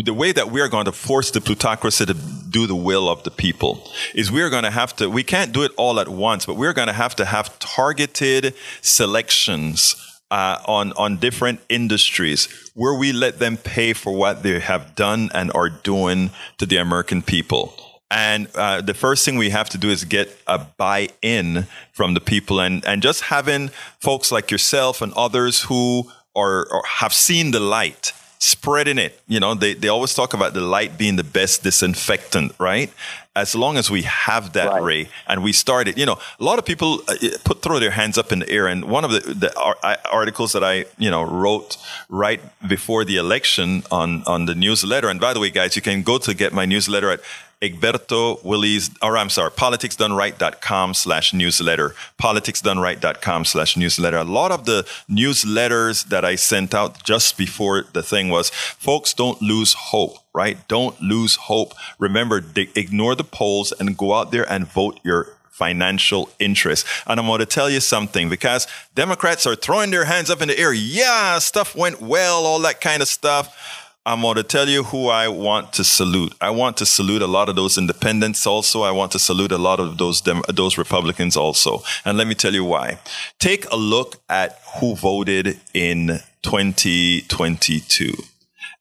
the 0.03 0.13
way 0.13 0.31
that 0.31 0.49
we 0.49 0.61
are 0.61 0.67
going 0.67 0.85
to 0.85 0.91
force 0.91 1.29
the 1.31 1.39
plutocracy 1.39 2.05
to 2.07 2.15
do 2.49 2.65
the 2.65 2.75
will 2.75 3.07
of 3.07 3.23
the 3.23 3.31
people 3.31 3.87
is 4.15 4.31
we're 4.31 4.49
going 4.49 4.63
to 4.63 4.71
have 4.71 4.95
to, 4.95 5.07
we 5.09 5.23
can't 5.23 5.53
do 5.53 5.61
it 5.61 5.71
all 5.77 5.99
at 5.99 6.07
once, 6.09 6.45
but 6.45 6.55
we're 6.55 6.73
going 6.73 6.87
to 6.87 6.93
have 6.93 7.15
to 7.15 7.25
have 7.25 7.57
targeted 7.59 8.55
selections 8.81 9.95
uh, 10.31 10.57
on 10.65 10.91
on 10.93 11.17
different 11.17 11.59
industries 11.69 12.47
where 12.73 12.93
we 12.93 13.13
let 13.13 13.37
them 13.39 13.57
pay 13.57 13.93
for 13.93 14.13
what 14.13 14.43
they 14.43 14.59
have 14.59 14.95
done 14.95 15.29
and 15.33 15.51
are 15.53 15.69
doing 15.69 16.31
to 16.57 16.65
the 16.65 16.77
American 16.77 17.21
people. 17.21 17.73
And 18.11 18.47
uh, 18.55 18.81
the 18.81 18.93
first 18.93 19.23
thing 19.25 19.37
we 19.37 19.51
have 19.51 19.69
to 19.69 19.77
do 19.77 19.89
is 19.89 20.03
get 20.03 20.35
a 20.47 20.57
buy-in 20.57 21.67
from 21.91 22.13
the 22.15 22.19
people, 22.21 22.59
and 22.59 22.83
and 22.85 23.01
just 23.01 23.21
having 23.23 23.69
folks 23.99 24.31
like 24.31 24.51
yourself 24.51 25.01
and 25.01 25.13
others 25.13 25.63
who 25.63 26.11
are, 26.35 26.71
are 26.71 26.83
have 26.85 27.13
seen 27.13 27.51
the 27.51 27.59
light 27.59 28.13
spreading 28.39 28.97
it. 28.99 29.19
You 29.27 29.39
know, 29.39 29.55
they, 29.55 29.73
they 29.73 29.87
always 29.87 30.13
talk 30.13 30.33
about 30.33 30.53
the 30.53 30.61
light 30.61 30.97
being 30.97 31.15
the 31.15 31.23
best 31.23 31.63
disinfectant, 31.63 32.53
right? 32.59 32.91
As 33.35 33.55
long 33.55 33.77
as 33.77 33.89
we 33.89 34.03
have 34.03 34.53
that 34.53 34.67
right. 34.67 34.83
ray 34.83 35.09
and 35.27 35.43
we 35.43 35.51
started, 35.51 35.97
you 35.97 36.05
know, 36.05 36.17
a 36.39 36.43
lot 36.43 36.59
of 36.59 36.65
people 36.65 37.01
uh, 37.07 37.15
put 37.43 37.61
throw 37.61 37.79
their 37.79 37.91
hands 37.91 38.17
up 38.17 38.31
in 38.31 38.39
the 38.39 38.49
air. 38.49 38.67
And 38.67 38.85
one 38.85 39.03
of 39.03 39.11
the, 39.11 39.19
the 39.19 39.99
articles 40.09 40.53
that 40.53 40.63
I, 40.63 40.85
you 40.97 41.09
know, 41.09 41.23
wrote 41.23 41.77
right 42.07 42.39
before 42.67 43.03
the 43.03 43.17
election 43.17 43.83
on, 43.91 44.23
on 44.25 44.45
the 44.45 44.55
newsletter. 44.55 45.09
And 45.09 45.19
by 45.19 45.33
the 45.33 45.39
way, 45.39 45.49
guys, 45.49 45.75
you 45.75 45.81
can 45.81 46.03
go 46.03 46.17
to 46.19 46.33
get 46.33 46.53
my 46.53 46.65
newsletter 46.65 47.09
at 47.11 47.21
Egberto 47.61 48.43
Willies, 48.43 48.89
or 49.01 49.17
I'm 49.17 49.29
sorry, 49.29 49.51
politicsdoneright.com 49.51 50.93
slash 50.93 51.33
newsletter. 51.33 51.95
Politicsdoneright.com 52.21 53.45
slash 53.45 53.77
newsletter. 53.77 54.17
A 54.17 54.23
lot 54.23 54.51
of 54.51 54.65
the 54.65 54.83
newsletters 55.09 56.07
that 56.09 56.25
I 56.25 56.35
sent 56.35 56.73
out 56.73 57.03
just 57.03 57.37
before 57.37 57.85
the 57.93 58.03
thing 58.03 58.29
was, 58.29 58.49
folks, 58.49 59.13
don't 59.13 59.41
lose 59.41 59.73
hope, 59.73 60.17
right? 60.33 60.57
Don't 60.67 60.99
lose 61.01 61.35
hope. 61.35 61.73
Remember, 61.99 62.43
ignore 62.75 63.15
the 63.15 63.23
polls 63.23 63.71
and 63.79 63.97
go 63.97 64.13
out 64.13 64.31
there 64.31 64.49
and 64.51 64.67
vote 64.67 64.99
your 65.03 65.35
financial 65.55 66.29
interest. 66.37 66.85
And 67.07 67.17
I'm 67.17 67.27
going 67.27 67.39
to 67.39 67.45
tell 67.45 67.69
you 67.69 67.79
something 67.79 68.29
because 68.29 68.67
Democrats 68.93 69.47
are 69.47 69.55
throwing 69.55 69.89
their 69.89 70.03
hands 70.03 70.29
up 70.29 70.41
in 70.41 70.49
the 70.49 70.59
air. 70.59 70.73
Yeah, 70.73 71.39
stuff 71.39 71.75
went 71.77 72.01
well, 72.01 72.45
all 72.45 72.59
that 72.59 72.81
kind 72.81 73.01
of 73.01 73.07
stuff. 73.07 73.84
I'm 74.07 74.21
going 74.21 74.35
to 74.35 74.43
tell 74.43 74.69
you 74.69 74.83
who 74.83 75.07
I 75.07 75.27
want 75.27 75.73
to 75.73 75.83
salute. 75.83 76.33
I 76.39 76.51
want 76.51 76.77
to 76.77 76.85
salute 76.85 77.23
a 77.23 77.27
lot 77.27 77.49
of 77.49 77.55
those 77.55 77.75
independents 77.75 78.45
also. 78.45 78.83
I 78.83 78.91
want 78.91 79.11
to 79.13 79.19
salute 79.19 79.51
a 79.51 79.57
lot 79.57 79.79
of 79.79 79.97
those 79.97 80.21
Dem- 80.21 80.43
those 80.47 80.77
Republicans 80.77 81.35
also. 81.35 81.81
And 82.05 82.15
let 82.15 82.27
me 82.27 82.35
tell 82.35 82.53
you 82.53 82.63
why. 82.63 82.99
Take 83.39 83.69
a 83.71 83.75
look 83.75 84.17
at 84.29 84.59
who 84.79 84.95
voted 84.95 85.59
in 85.73 86.19
2022. 86.43 88.13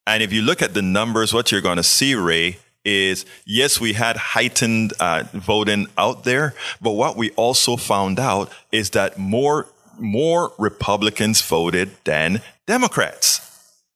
And 0.07 0.23
if 0.23 0.31
you 0.31 0.43
look 0.43 0.61
at 0.61 0.75
the 0.75 0.83
numbers, 0.83 1.33
what 1.33 1.51
you're 1.51 1.63
going 1.63 1.79
to 1.79 1.83
see, 1.83 2.15
Ray, 2.15 2.59
is 2.85 3.25
yes, 3.47 3.81
we 3.81 3.95
had 3.95 4.19
heightened 4.19 4.93
uh, 5.01 5.25
voting 5.33 5.87
out 5.97 6.25
there, 6.25 6.55
but 6.83 6.93
what 6.93 7.17
we 7.17 7.31
also 7.31 7.77
found 7.77 8.21
out 8.21 8.53
is 8.71 8.91
that 8.91 9.19
more 9.19 9.69
more 9.99 10.53
Republicans 10.59 11.41
voted 11.41 11.93
than 12.05 12.43
Democrats. 12.67 13.44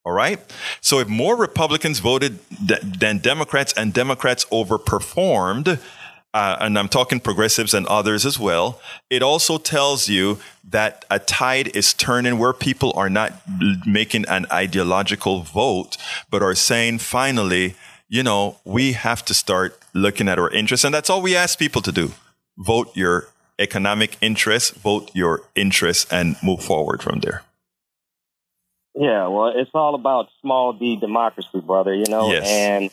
All 0.05 0.13
right. 0.13 0.39
So 0.81 0.99
if 0.99 1.07
more 1.07 1.35
Republicans 1.35 1.99
voted 1.99 2.39
than 2.49 3.17
Democrats 3.19 3.73
and 3.73 3.93
Democrats 3.93 4.45
overperformed, 4.45 5.79
uh, 6.33 6.57
and 6.61 6.77
I'm 6.77 6.87
talking 6.87 7.19
progressives 7.19 7.73
and 7.73 7.85
others 7.87 8.25
as 8.25 8.39
well, 8.39 8.79
it 9.09 9.23
also 9.23 9.57
tells 9.57 10.07
you 10.07 10.39
that 10.69 11.03
a 11.09 11.19
tide 11.19 11.75
is 11.75 11.93
turning 11.93 12.37
where 12.37 12.53
people 12.53 12.93
are 12.95 13.09
not 13.09 13.33
making 13.85 14.25
an 14.27 14.45
ideological 14.51 15.41
vote, 15.41 15.97
but 16.29 16.43
are 16.43 16.55
saying 16.55 16.99
finally, 16.99 17.75
you 18.07 18.23
know, 18.23 18.57
we 18.63 18.93
have 18.93 19.25
to 19.25 19.33
start 19.33 19.77
looking 19.93 20.27
at 20.27 20.37
our 20.37 20.51
interests. 20.51 20.83
And 20.83 20.93
that's 20.93 21.09
all 21.09 21.21
we 21.21 21.35
ask 21.35 21.57
people 21.57 21.81
to 21.81 21.91
do. 21.91 22.13
Vote 22.57 22.95
your 22.95 23.27
economic 23.57 24.17
interests, 24.21 24.69
vote 24.71 25.11
your 25.13 25.41
interests, 25.55 26.05
and 26.11 26.35
move 26.43 26.63
forward 26.63 27.01
from 27.01 27.19
there. 27.19 27.43
Yeah, 28.95 29.27
well, 29.27 29.53
it's 29.55 29.71
all 29.73 29.95
about 29.95 30.29
small 30.41 30.73
d 30.73 30.97
democracy, 30.97 31.59
brother, 31.59 31.93
you 31.93 32.05
know? 32.09 32.31
Yes. 32.31 32.47
And 32.47 32.89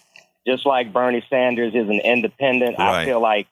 just 0.46 0.66
like 0.66 0.92
Bernie 0.92 1.24
Sanders 1.28 1.74
is 1.74 1.88
an 1.88 2.00
independent, 2.04 2.78
right. 2.78 3.02
I 3.02 3.04
feel 3.04 3.20
like 3.20 3.48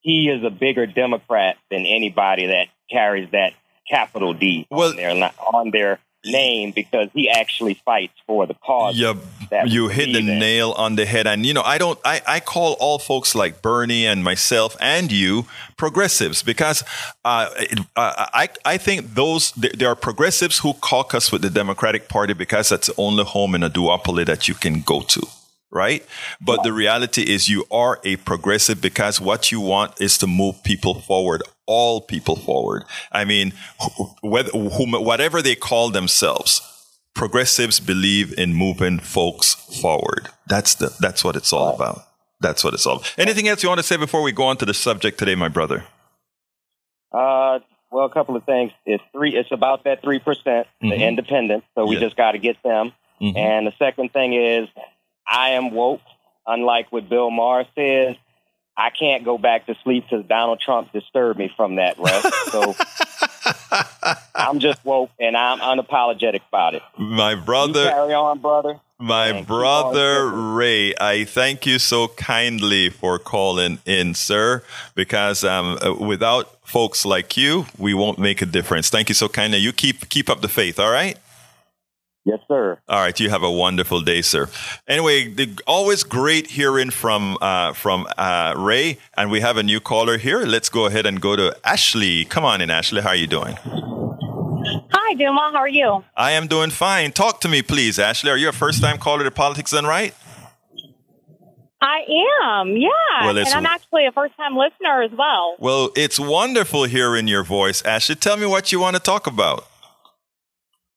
he 0.00 0.28
is 0.28 0.42
a 0.44 0.50
bigger 0.50 0.86
Democrat 0.86 1.56
than 1.70 1.84
anybody 1.86 2.46
that 2.46 2.68
carries 2.90 3.30
that 3.32 3.52
capital 3.88 4.32
D 4.32 4.66
well, 4.70 4.90
on 4.90 4.96
their, 4.96 5.10
on 5.52 5.70
their 5.70 5.98
name 6.24 6.72
because 6.72 7.08
he 7.12 7.28
actually 7.30 7.74
fights 7.74 8.14
for 8.26 8.46
the 8.46 8.54
cause. 8.54 8.96
Yeah, 8.96 9.14
you 9.64 9.88
hit 9.88 10.12
the 10.12 10.22
nail 10.22 10.72
on 10.72 10.96
the 10.96 11.06
head. 11.06 11.26
And 11.26 11.46
you 11.46 11.54
know, 11.54 11.62
I 11.62 11.78
don't. 11.78 11.98
I, 12.04 12.20
I 12.26 12.40
call 12.40 12.76
all 12.80 12.98
folks 12.98 13.34
like 13.34 13.62
Bernie 13.62 14.06
and 14.06 14.22
myself 14.22 14.76
and 14.80 15.10
you 15.10 15.46
progressives 15.76 16.42
because 16.42 16.82
uh, 17.24 17.48
I 17.96 18.48
I 18.64 18.76
think 18.76 19.14
those 19.14 19.52
there 19.52 19.88
are 19.88 19.96
progressives 19.96 20.58
who 20.58 20.74
caucus 20.74 21.32
with 21.32 21.42
the 21.42 21.50
Democratic 21.50 22.08
Party 22.08 22.34
because 22.34 22.68
that's 22.68 22.88
the 22.88 22.94
only 22.96 23.24
home 23.24 23.54
in 23.54 23.62
a 23.62 23.70
duopoly 23.70 24.26
that 24.26 24.48
you 24.48 24.54
can 24.54 24.82
go 24.82 25.00
to 25.02 25.26
right? 25.70 26.04
But 26.40 26.62
the 26.62 26.72
reality 26.72 27.22
is 27.22 27.48
you 27.48 27.64
are 27.70 28.00
a 28.04 28.16
progressive 28.16 28.80
because 28.80 29.20
what 29.20 29.52
you 29.52 29.60
want 29.60 30.00
is 30.00 30.18
to 30.18 30.26
move 30.26 30.62
people 30.64 31.00
forward, 31.00 31.42
all 31.66 32.00
people 32.00 32.36
forward. 32.36 32.84
I 33.12 33.24
mean, 33.24 33.52
whether, 34.22 34.50
whatever 34.52 35.42
they 35.42 35.54
call 35.54 35.90
themselves, 35.90 36.62
progressives 37.14 37.80
believe 37.80 38.36
in 38.38 38.54
moving 38.54 38.98
folks 38.98 39.54
forward. 39.80 40.28
That's 40.46 40.74
the, 40.74 40.94
that's 41.00 41.22
what 41.22 41.36
it's 41.36 41.52
all 41.52 41.74
about. 41.74 42.02
That's 42.40 42.64
what 42.64 42.74
it's 42.74 42.86
all. 42.86 42.96
About. 42.96 43.14
Anything 43.18 43.48
else 43.48 43.62
you 43.62 43.68
want 43.68 43.80
to 43.80 43.86
say 43.86 43.96
before 43.96 44.22
we 44.22 44.32
go 44.32 44.44
on 44.44 44.56
to 44.58 44.66
the 44.66 44.74
subject 44.74 45.18
today, 45.18 45.34
my 45.34 45.48
brother? 45.48 45.84
Uh, 47.12 47.58
well, 47.90 48.06
a 48.06 48.10
couple 48.10 48.36
of 48.36 48.44
things. 48.44 48.72
It's 48.86 49.02
three. 49.12 49.36
It's 49.36 49.50
about 49.52 49.84
that 49.84 50.00
three 50.00 50.20
percent, 50.20 50.68
the 50.80 50.88
mm-hmm. 50.88 51.02
independent. 51.02 51.64
So 51.74 51.86
we 51.86 51.96
yeah. 51.96 52.02
just 52.02 52.16
got 52.16 52.32
to 52.32 52.38
get 52.38 52.56
them. 52.62 52.92
Mm-hmm. 53.20 53.36
And 53.36 53.66
the 53.66 53.72
second 53.78 54.12
thing 54.12 54.32
is 54.32 54.68
I 55.30 55.50
am 55.50 55.70
woke, 55.70 56.02
unlike 56.46 56.90
what 56.90 57.08
Bill 57.08 57.30
Maher 57.30 57.64
says. 57.74 58.16
I 58.76 58.90
can't 58.90 59.24
go 59.24 59.36
back 59.36 59.66
to 59.66 59.74
sleep 59.84 60.04
because 60.08 60.24
Donald 60.26 60.58
Trump 60.58 60.92
disturbed 60.92 61.38
me 61.38 61.52
from 61.54 61.76
that 61.76 61.98
rest. 61.98 62.34
So 62.50 62.74
I'm 64.34 64.58
just 64.58 64.82
woke 64.84 65.10
and 65.20 65.36
I'm 65.36 65.58
unapologetic 65.58 66.40
about 66.48 66.74
it. 66.74 66.82
My 66.96 67.34
brother. 67.34 67.84
You 67.84 67.90
carry 67.90 68.14
on, 68.14 68.38
brother. 68.38 68.80
My 68.98 69.40
brother 69.42 70.28
Ray, 70.28 70.94
I 71.00 71.24
thank 71.24 71.64
you 71.64 71.78
so 71.78 72.08
kindly 72.08 72.90
for 72.90 73.18
calling 73.18 73.78
in, 73.86 74.12
sir, 74.12 74.62
because 74.94 75.42
um, 75.42 75.78
uh, 75.82 75.94
without 75.94 76.56
folks 76.68 77.06
like 77.06 77.34
you, 77.34 77.64
we 77.78 77.94
won't 77.94 78.18
make 78.18 78.42
a 78.42 78.46
difference. 78.46 78.90
Thank 78.90 79.08
you 79.08 79.14
so 79.14 79.26
kindly. 79.26 79.58
You 79.58 79.72
keep 79.72 80.08
keep 80.10 80.28
up 80.28 80.42
the 80.42 80.48
faith, 80.48 80.78
all 80.78 80.90
right? 80.90 81.18
Yes, 82.24 82.38
sir. 82.48 82.78
All 82.88 83.00
right. 83.00 83.18
You 83.18 83.30
have 83.30 83.42
a 83.42 83.50
wonderful 83.50 84.02
day, 84.02 84.20
sir. 84.20 84.48
Anyway, 84.86 85.28
the, 85.28 85.58
always 85.66 86.02
great 86.02 86.48
hearing 86.48 86.90
from 86.90 87.38
uh, 87.40 87.72
from 87.72 88.06
uh, 88.18 88.54
Ray, 88.56 88.98
and 89.16 89.30
we 89.30 89.40
have 89.40 89.56
a 89.56 89.62
new 89.62 89.80
caller 89.80 90.18
here. 90.18 90.40
Let's 90.40 90.68
go 90.68 90.86
ahead 90.86 91.06
and 91.06 91.20
go 91.20 91.34
to 91.34 91.56
Ashley. 91.64 92.26
Come 92.26 92.44
on 92.44 92.60
in, 92.60 92.68
Ashley. 92.70 93.00
How 93.00 93.10
are 93.10 93.16
you 93.16 93.26
doing? 93.26 93.56
Hi, 94.92 95.14
Duma. 95.14 95.50
How 95.52 95.60
are 95.60 95.68
you? 95.68 96.04
I 96.14 96.32
am 96.32 96.46
doing 96.46 96.70
fine. 96.70 97.12
Talk 97.12 97.40
to 97.40 97.48
me, 97.48 97.62
please, 97.62 97.98
Ashley. 97.98 98.30
Are 98.30 98.36
you 98.36 98.50
a 98.50 98.52
first 98.52 98.82
time 98.82 98.98
caller 98.98 99.24
to 99.24 99.30
Politics 99.30 99.70
Done 99.70 99.86
Right? 99.86 100.14
I 101.82 102.00
am, 102.60 102.76
yeah. 102.76 102.90
Well, 103.22 103.38
and 103.38 103.48
I'm 103.48 103.64
actually 103.64 104.06
a 104.06 104.12
first 104.12 104.36
time 104.36 104.54
listener 104.54 105.02
as 105.02 105.12
well. 105.16 105.56
Well, 105.58 105.90
it's 105.96 106.20
wonderful 106.20 106.84
hearing 106.84 107.26
your 107.26 107.42
voice, 107.42 107.82
Ashley. 107.82 108.16
Tell 108.16 108.36
me 108.36 108.44
what 108.44 108.70
you 108.70 108.78
want 108.78 108.96
to 108.96 109.02
talk 109.02 109.26
about. 109.26 109.66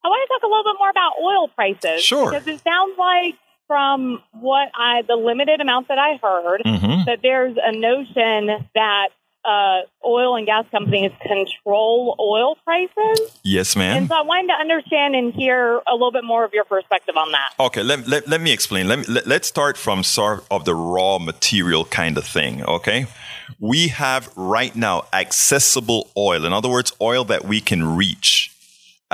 I 0.03 0.07
want 0.07 0.27
to 0.27 0.33
talk 0.33 0.43
a 0.43 0.47
little 0.47 0.63
bit 0.63 0.77
more 0.79 0.89
about 0.89 1.13
oil 1.21 1.47
prices. 1.47 2.03
Sure. 2.03 2.31
Because 2.31 2.47
it 2.47 2.61
sounds 2.61 2.97
like 2.97 3.35
from 3.67 4.21
what 4.33 4.69
I, 4.75 5.03
the 5.07 5.15
limited 5.15 5.61
amount 5.61 5.87
that 5.87 5.97
I 5.97 6.19
heard, 6.21 6.61
mm-hmm. 6.65 7.05
that 7.05 7.19
there's 7.21 7.55
a 7.61 7.71
notion 7.71 8.67
that 8.75 9.09
uh, 9.45 9.81
oil 10.05 10.35
and 10.35 10.45
gas 10.45 10.65
companies 10.71 11.11
control 11.21 12.15
oil 12.19 12.55
prices. 12.63 13.39
Yes, 13.43 13.75
ma'am. 13.75 13.97
And 13.97 14.07
so 14.07 14.15
I 14.15 14.21
wanted 14.21 14.47
to 14.47 14.53
understand 14.53 15.15
and 15.15 15.33
hear 15.33 15.81
a 15.89 15.93
little 15.93 16.11
bit 16.11 16.23
more 16.23 16.45
of 16.45 16.53
your 16.53 16.63
perspective 16.63 17.17
on 17.17 17.31
that. 17.31 17.53
Okay, 17.59 17.83
let, 17.83 18.07
let, 18.07 18.27
let 18.27 18.41
me 18.41 18.51
explain. 18.51 18.87
Let 18.87 18.99
me, 18.99 19.05
let, 19.07 19.27
let's 19.27 19.47
start 19.47 19.77
from 19.77 20.03
sort 20.03 20.45
of 20.49 20.65
the 20.65 20.75
raw 20.75 21.19
material 21.19 21.85
kind 21.85 22.17
of 22.17 22.25
thing, 22.25 22.63
okay? 22.63 23.07
We 23.59 23.89
have 23.89 24.31
right 24.35 24.75
now 24.75 25.07
accessible 25.11 26.09
oil. 26.15 26.45
In 26.45 26.53
other 26.53 26.69
words, 26.69 26.93
oil 27.01 27.25
that 27.25 27.45
we 27.45 27.59
can 27.59 27.95
reach 27.97 28.52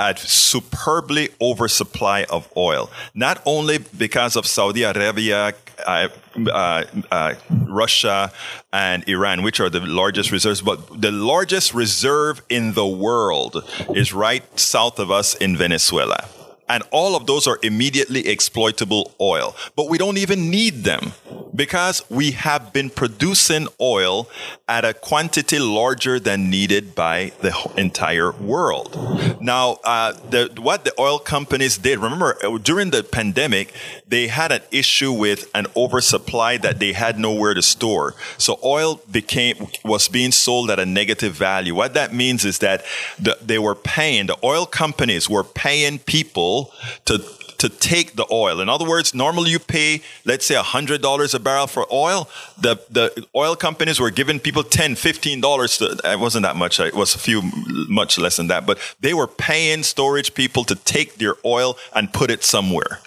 at 0.00 0.18
superbly 0.18 1.28
oversupply 1.42 2.24
of 2.30 2.48
oil, 2.56 2.90
not 3.14 3.42
only 3.44 3.78
because 3.98 4.34
of 4.34 4.46
Saudi 4.46 4.82
Arabia, 4.82 5.52
uh, 5.86 6.08
uh, 6.50 6.84
uh, 7.10 7.34
Russia, 7.66 8.32
and 8.72 9.06
Iran, 9.06 9.42
which 9.42 9.60
are 9.60 9.68
the 9.68 9.80
largest 9.80 10.32
reserves, 10.32 10.62
but 10.62 10.78
the 11.00 11.12
largest 11.12 11.74
reserve 11.74 12.40
in 12.48 12.72
the 12.72 12.86
world 12.86 13.62
is 13.94 14.14
right 14.14 14.42
south 14.58 14.98
of 14.98 15.10
us 15.10 15.34
in 15.34 15.54
Venezuela. 15.54 16.24
And 16.66 16.82
all 16.92 17.14
of 17.14 17.26
those 17.26 17.46
are 17.46 17.58
immediately 17.62 18.26
exploitable 18.28 19.12
oil. 19.20 19.54
But 19.76 19.90
we 19.90 19.98
don't 19.98 20.18
even 20.18 20.50
need 20.50 20.84
them 20.84 21.12
because 21.54 22.08
we 22.10 22.32
have 22.32 22.72
been 22.72 22.90
producing 22.90 23.68
oil 23.80 24.28
at 24.68 24.84
a 24.84 24.94
quantity 24.94 25.58
larger 25.58 26.20
than 26.20 26.50
needed 26.50 26.94
by 26.94 27.32
the 27.40 27.52
entire 27.76 28.32
world. 28.32 28.96
Now, 29.40 29.78
uh, 29.84 30.12
the, 30.12 30.50
what 30.60 30.84
the 30.84 30.92
oil 30.98 31.18
companies 31.18 31.78
did, 31.78 31.98
remember 31.98 32.36
uh, 32.44 32.58
during 32.58 32.90
the 32.90 33.02
pandemic, 33.02 33.72
they 34.06 34.28
had 34.28 34.52
an 34.52 34.62
issue 34.70 35.12
with 35.12 35.50
an 35.54 35.66
oversupply 35.76 36.56
that 36.58 36.78
they 36.78 36.92
had 36.92 37.18
nowhere 37.18 37.54
to 37.54 37.62
store. 37.62 38.14
So 38.38 38.58
oil 38.64 39.00
became, 39.10 39.68
was 39.84 40.08
being 40.08 40.32
sold 40.32 40.70
at 40.70 40.78
a 40.78 40.86
negative 40.86 41.34
value. 41.34 41.74
What 41.74 41.94
that 41.94 42.14
means 42.14 42.44
is 42.44 42.58
that 42.58 42.84
the, 43.18 43.38
they 43.42 43.58
were 43.58 43.74
paying, 43.74 44.26
the 44.26 44.38
oil 44.44 44.66
companies 44.66 45.28
were 45.28 45.44
paying 45.44 45.98
people 45.98 46.72
to 47.06 47.24
to 47.60 47.68
take 47.68 48.16
the 48.16 48.26
oil. 48.32 48.60
In 48.60 48.70
other 48.70 48.88
words, 48.88 49.14
normally 49.14 49.50
you 49.50 49.58
pay, 49.58 50.00
let's 50.24 50.46
say 50.46 50.54
$100 50.54 51.34
a 51.34 51.38
barrel 51.38 51.66
for 51.66 51.86
oil. 51.92 52.26
The, 52.58 52.80
the 52.90 53.26
oil 53.36 53.54
companies 53.54 54.00
were 54.00 54.10
giving 54.10 54.40
people 54.40 54.62
$10, 54.64 54.92
$15. 54.92 55.78
To, 55.78 56.10
it 56.10 56.18
wasn't 56.18 56.44
that 56.44 56.56
much. 56.56 56.80
It 56.80 56.94
was 56.94 57.14
a 57.14 57.18
few, 57.18 57.42
much 57.88 58.18
less 58.18 58.38
than 58.38 58.46
that. 58.46 58.64
But 58.64 58.78
they 59.00 59.12
were 59.12 59.26
paying 59.26 59.82
storage 59.82 60.32
people 60.32 60.64
to 60.64 60.74
take 60.74 61.16
their 61.16 61.34
oil 61.44 61.76
and 61.94 62.10
put 62.10 62.30
it 62.30 62.44
somewhere. 62.44 63.00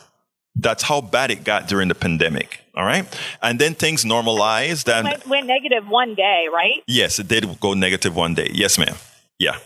That's 0.55 0.83
how 0.83 1.01
bad 1.01 1.31
it 1.31 1.43
got 1.43 1.67
during 1.67 1.88
the 1.88 1.95
pandemic. 1.95 2.60
All 2.75 2.86
right. 2.86 3.07
And 3.41 3.57
then 3.57 3.74
things 3.74 4.05
normalized. 4.05 4.88
And 4.88 5.05
went, 5.05 5.27
went 5.27 5.48
negative 5.48 5.88
one 5.88 6.13
day, 6.13 6.48
right? 6.53 6.83
Yes, 6.86 7.17
it 7.17 7.27
did 7.27 7.60
go 7.60 7.74
negative 7.74 8.15
one 8.15 8.36
day. 8.36 8.51
Yes, 8.53 8.77
ma'am. 8.77 8.95
Yeah. 9.39 9.57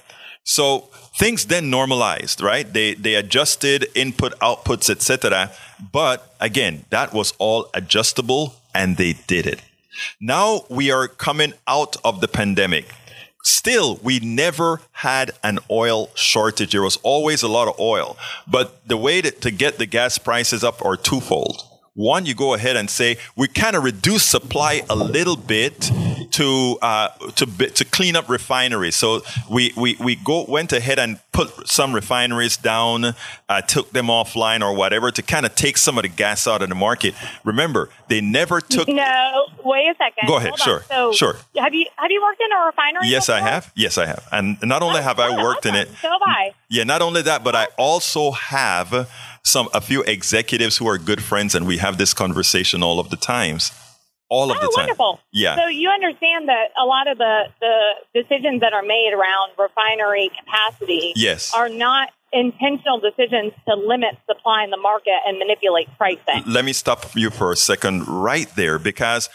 So 0.48 0.88
things 1.20 1.48
then 1.48 1.70
normalized, 1.70 2.39
right? 2.39 2.72
They 2.72 2.94
they 2.94 3.16
adjusted 3.16 3.88
input, 3.94 4.32
outputs, 4.39 4.89
etc. 4.89 5.51
But 5.92 6.34
again, 6.39 6.86
that 6.89 7.12
was 7.13 7.34
all 7.38 7.70
adjustable, 7.74 8.56
and 8.74 8.96
they 8.96 9.13
did 9.27 9.46
it. 9.46 9.62
Now 10.22 10.62
we 10.70 10.89
are 10.89 11.10
coming 11.10 11.54
out 11.68 11.98
of 12.06 12.22
the 12.22 12.30
pandemic. 12.30 12.86
Still, 13.44 14.00
we 14.01 14.22
never 14.22 14.80
had 14.94 15.32
an 15.44 15.60
oil 15.70 16.10
shortage. 16.16 16.72
There 16.72 16.82
was 16.82 16.98
always 17.04 17.44
a 17.44 17.50
lot 17.50 17.68
of 17.68 17.77
oil. 17.80 18.16
But 18.48 18.88
the 18.88 18.98
way 18.98 19.22
to, 19.22 19.32
to 19.32 19.51
get 19.51 19.77
the 19.77 19.86
gas 19.86 20.18
prices 20.18 20.63
up 20.63 20.84
are 20.84 20.96
twofold. 20.96 21.63
One, 21.98 22.27
you 22.27 22.36
go 22.36 22.54
ahead 22.54 22.75
and 22.77 22.92
say 22.92 23.18
we 23.36 23.48
kind 23.48 23.75
of 23.75 23.84
reduce 23.84 24.24
supply 24.24 24.84
a 24.88 24.96
little 24.96 25.36
bit 25.36 25.89
to 26.30 26.77
uh, 26.80 27.08
to 27.38 27.46
to 27.48 27.86
clean 27.86 28.16
up 28.16 28.30
refineries. 28.30 28.96
So 28.96 29.24
we 29.50 29.74
we 29.75 29.96
we 30.00 30.16
go 30.16 30.46
went 30.48 30.72
ahead 30.74 31.00
and 31.00 31.20
put 31.32 31.68
some 31.68 31.96
refineries 31.96 32.56
down, 32.56 33.16
uh, 33.50 33.62
took 33.62 33.94
them 33.94 34.08
offline 34.08 34.62
or 34.62 34.75
whatever 34.75 35.10
to 35.10 35.24
kind 35.24 35.44
of 35.44 35.56
take 35.56 35.75
some 35.77 35.98
of 35.98 36.04
the 36.04 36.10
gas 36.10 36.48
out 36.48 36.62
of 36.62 36.70
the 36.70 36.75
market. 36.75 37.16
Remember, 37.44 37.89
they 38.10 38.22
never 38.22 38.62
took. 38.62 38.88
No, 38.88 39.48
wait 39.63 39.88
a 39.88 39.96
second. 39.98 40.27
Go 40.27 40.38
ahead. 40.38 40.50
Hold 40.50 40.60
sure. 40.60 40.84
So 40.89 41.12
sure. 41.13 41.36
Have 41.58 41.74
you 41.74 41.88
have 41.96 42.12
you 42.12 42.22
worked 42.22 42.42
in 42.42 42.51
a 42.51 42.66
refinery? 42.68 43.08
Yes, 43.10 43.25
before? 43.25 43.42
I 43.42 43.50
have. 43.50 43.72
Yes, 43.75 43.98
I 43.98 44.06
have. 44.06 44.24
And 44.32 44.58
not 44.62 44.84
only 44.84 45.00
Oh, 45.00 45.01
have 45.01 45.20
I 45.20 45.42
worked 45.44 45.66
in 45.66 45.74
it. 45.74 45.88
So 46.00 46.10
have 46.12 46.22
I. 46.24 46.54
Yeah, 46.70 46.84
not 46.84 47.01
only 47.01 47.24
that, 47.24 47.44
but 47.44 47.56
I 47.56 47.66
also 47.75 48.30
have 48.32 49.10
some 49.48 49.70
a 49.74 49.82
few 49.82 50.04
executives 50.04 50.77
who 50.77 50.88
are 50.88 50.98
good 50.98 51.22
friends, 51.24 51.56
and 51.56 51.66
we 51.66 51.77
have 51.77 51.98
this 51.98 52.13
conversation 52.13 52.84
all 52.84 53.00
of 53.00 53.10
the 53.10 53.18
times, 53.18 53.72
all 54.30 54.51
of 54.51 54.58
Oh, 54.58 54.62
the 54.62 54.68
time. 54.75 54.84
wonderful. 54.88 55.20
Yeah. 55.32 55.56
So 55.56 55.68
you 55.68 55.89
understand 55.89 56.50
that 56.50 56.66
a 56.82 56.86
lot 56.86 57.08
of 57.08 57.18
the, 57.18 57.36
the 57.62 58.22
decisions 58.22 58.62
that 58.62 58.74
are 58.74 58.84
made 58.84 59.12
around 59.13 59.51
refinery 59.58 60.30
capacity 60.39 61.13
Yes. 61.16 61.54
are 61.54 61.70
not 61.70 62.10
intentional 62.34 63.00
decisions 63.00 63.54
to 63.68 63.75
limit 63.75 64.18
supply 64.30 64.63
in 64.66 64.70
the 64.70 64.77
market 64.77 65.16
and 65.25 65.39
manipulate 65.39 65.88
pricing. 65.98 66.44
Let 66.46 66.66
me 66.66 66.74
stop 66.74 67.16
you 67.16 67.30
for 67.30 67.51
a 67.54 67.56
second 67.56 68.06
right 68.08 68.50
there, 68.56 68.77
because 68.80 69.30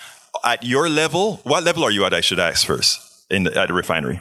at 0.44 0.62
your 0.62 0.88
level, 0.90 1.36
what 1.44 1.64
level 1.64 1.84
are 1.84 1.90
you 1.90 2.04
at? 2.04 2.12
I 2.12 2.20
should 2.20 2.38
ask 2.38 2.66
first 2.66 3.00
in 3.30 3.44
the, 3.44 3.58
at 3.58 3.68
the 3.68 3.74
refinery. 3.74 4.20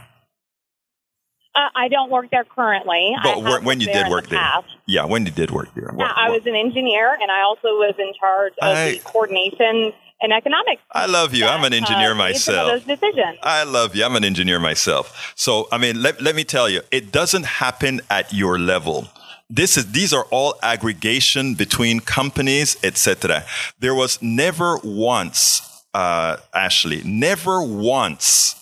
Uh, 1.54 1.68
I 1.76 1.90
don't 1.90 2.10
work 2.10 2.30
there 2.32 2.46
currently. 2.46 3.14
But 3.24 3.64
when 3.64 3.82
you 3.82 3.88
did 3.88 4.08
work 4.10 4.26
the 4.26 4.32
there, 4.32 4.40
past. 4.40 4.68
yeah, 4.86 5.04
when 5.06 5.26
you 5.26 5.32
did 5.32 5.52
work 5.52 5.68
there, 5.76 5.94
Yeah, 5.98 6.06
I 6.16 6.30
what- 6.30 6.40
was 6.40 6.48
an 6.48 6.56
engineer, 6.56 7.12
and 7.22 7.30
I 7.30 7.42
also 7.42 7.68
was 7.70 7.94
in 8.00 8.14
charge 8.20 8.54
of 8.62 8.78
I- 8.78 8.92
the 8.92 9.00
coordination 9.00 9.92
and 10.22 10.32
economics. 10.32 10.82
I 10.92 11.08
love 11.08 11.34
you. 11.34 11.46
I'm 11.48 11.64
an 11.64 11.74
engineer 11.74 12.12
uh, 12.12 12.16
myself. 12.16 12.72
those 12.72 12.84
decisions. 12.84 13.38
I 13.44 13.64
love 13.64 13.96
you. 13.96 14.06
I'm 14.06 14.16
an 14.16 14.24
engineer 14.24 14.60
myself. 14.60 15.34
So, 15.36 15.68
I 15.72 15.78
mean, 15.80 16.02
let, 16.02 16.22
let 16.22 16.36
me 16.36 16.44
tell 16.44 16.70
you, 16.70 16.82
it 16.92 17.12
doesn't 17.12 17.46
happen 17.46 18.02
at 18.10 18.32
your 18.32 18.60
level. 18.60 19.08
This 19.50 19.76
is, 19.78 19.92
these 19.92 20.14
are 20.14 20.26
all 20.32 20.54
aggregation 20.64 21.56
between 21.56 22.00
companies, 22.00 22.78
etc. 22.84 23.44
There 23.80 23.96
was 23.96 24.22
never 24.22 24.78
once, 24.84 25.84
uh, 25.94 26.38
Ashley, 26.54 27.02
never 27.04 27.62
once 27.62 28.56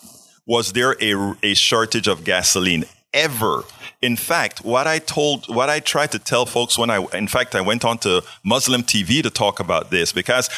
was 0.50 0.74
there 0.74 0.96
a, 1.00 1.36
a 1.44 1.54
shortage 1.54 2.08
of 2.08 2.24
gasoline 2.24 2.84
ever. 3.14 3.64
In 4.02 4.16
fact, 4.16 4.66
what 4.66 4.88
I 4.88 4.98
told, 4.98 5.46
what 5.48 5.70
I 5.70 5.80
tried 5.80 6.12
to 6.14 6.20
tell 6.20 6.48
folks 6.48 6.76
when 6.76 6.90
I, 6.90 7.06
in 7.14 7.28
fact, 7.28 7.54
I 7.54 7.62
went 7.62 7.86
on 7.86 8.00
to 8.00 8.24
Muslim 8.44 8.82
TV 8.82 9.22
to 9.22 9.30
talk 9.30 9.60
about 9.60 9.92
this 9.92 10.12
because 10.12 10.50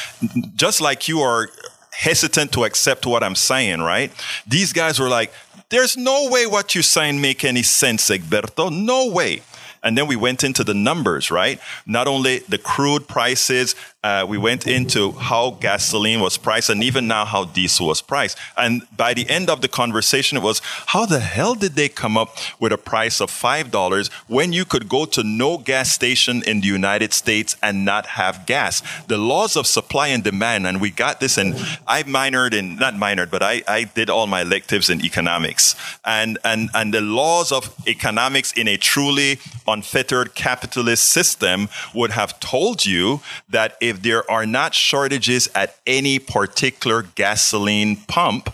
just 0.56 0.80
like 0.80 1.08
you 1.08 1.20
are 1.20 1.50
hesitant 1.92 2.52
to 2.52 2.64
accept 2.64 3.04
what 3.04 3.22
I'm 3.22 3.34
saying, 3.34 3.80
right? 3.82 4.10
These 4.46 4.72
guys 4.72 4.98
were 4.98 5.10
like, 5.10 5.30
there's 5.68 5.94
no 5.94 6.30
way 6.30 6.46
what 6.46 6.74
you're 6.74 6.82
saying 6.82 7.20
make 7.20 7.44
any 7.44 7.62
sense, 7.62 8.08
Egberto. 8.08 8.72
No 8.72 9.10
way. 9.10 9.42
And 9.82 9.98
then 9.98 10.06
we 10.06 10.16
went 10.16 10.44
into 10.44 10.64
the 10.64 10.74
numbers, 10.74 11.30
right? 11.30 11.60
Not 11.86 12.06
only 12.06 12.38
the 12.40 12.58
crude 12.58 13.08
prices, 13.08 13.74
uh, 14.04 14.26
we 14.28 14.36
went 14.36 14.66
into 14.66 15.12
how 15.12 15.50
gasoline 15.60 16.20
was 16.20 16.36
priced 16.36 16.68
and 16.68 16.82
even 16.82 17.06
now 17.06 17.24
how 17.24 17.44
diesel 17.44 17.86
was 17.86 18.02
priced. 18.02 18.36
And 18.56 18.82
by 18.96 19.14
the 19.14 19.28
end 19.30 19.48
of 19.48 19.60
the 19.60 19.68
conversation, 19.68 20.38
it 20.38 20.42
was 20.42 20.60
how 20.86 21.06
the 21.06 21.20
hell 21.20 21.54
did 21.54 21.74
they 21.74 21.88
come 21.88 22.16
up 22.16 22.36
with 22.58 22.72
a 22.72 22.78
price 22.78 23.20
of 23.20 23.30
$5 23.30 24.10
when 24.26 24.52
you 24.52 24.64
could 24.64 24.88
go 24.88 25.04
to 25.04 25.22
no 25.22 25.56
gas 25.56 25.92
station 25.92 26.42
in 26.44 26.62
the 26.62 26.66
United 26.66 27.12
States 27.12 27.56
and 27.62 27.84
not 27.84 28.06
have 28.06 28.44
gas? 28.44 28.82
The 29.06 29.18
laws 29.18 29.56
of 29.56 29.68
supply 29.68 30.08
and 30.08 30.24
demand, 30.24 30.66
and 30.66 30.80
we 30.80 30.90
got 30.90 31.20
this, 31.20 31.38
and 31.38 31.54
I 31.86 32.02
minored 32.02 32.54
in, 32.54 32.76
not 32.76 32.94
minored, 32.94 33.30
but 33.30 33.42
I, 33.42 33.62
I 33.68 33.84
did 33.84 34.10
all 34.10 34.26
my 34.26 34.42
electives 34.42 34.90
in 34.90 35.04
economics. 35.04 35.76
And, 36.04 36.38
and, 36.44 36.70
and 36.74 36.92
the 36.92 37.00
laws 37.00 37.52
of 37.52 37.72
economics 37.86 38.52
in 38.52 38.66
a 38.66 38.76
truly 38.76 39.38
unfettered 39.72 40.34
capitalist 40.34 41.04
system 41.04 41.68
would 41.94 42.10
have 42.12 42.38
told 42.40 42.84
you 42.84 43.20
that 43.48 43.76
if 43.80 44.02
there 44.02 44.28
are 44.30 44.46
not 44.46 44.74
shortages 44.74 45.48
at 45.54 45.76
any 45.86 46.18
particular 46.18 47.02
gasoline 47.14 47.96
pump, 48.06 48.52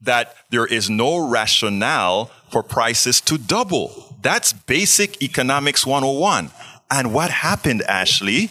that 0.00 0.34
there 0.50 0.66
is 0.66 0.90
no 0.90 1.28
rationale 1.28 2.30
for 2.50 2.62
prices 2.62 3.20
to 3.22 3.38
double. 3.38 4.16
That's 4.20 4.52
basic 4.52 5.22
economics 5.22 5.86
101. 5.86 6.50
And 6.90 7.14
what 7.14 7.30
happened, 7.30 7.82
Ashley? 7.82 8.50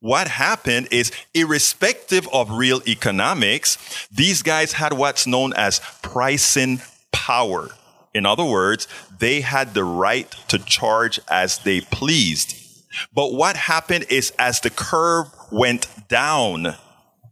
What 0.00 0.28
happened 0.28 0.88
is, 0.90 1.12
irrespective 1.34 2.26
of 2.32 2.50
real 2.50 2.80
economics, 2.86 3.76
these 4.10 4.42
guys 4.42 4.72
had 4.72 4.94
what's 4.94 5.26
known 5.26 5.52
as 5.54 5.80
pricing 6.00 6.80
power. 7.12 7.68
In 8.12 8.26
other 8.26 8.44
words, 8.44 8.88
they 9.18 9.40
had 9.40 9.74
the 9.74 9.84
right 9.84 10.30
to 10.48 10.58
charge 10.58 11.20
as 11.28 11.58
they 11.58 11.80
pleased. 11.80 12.56
But 13.14 13.32
what 13.32 13.56
happened 13.56 14.06
is 14.10 14.32
as 14.38 14.60
the 14.60 14.70
curve 14.70 15.28
went 15.52 15.86
down, 16.08 16.74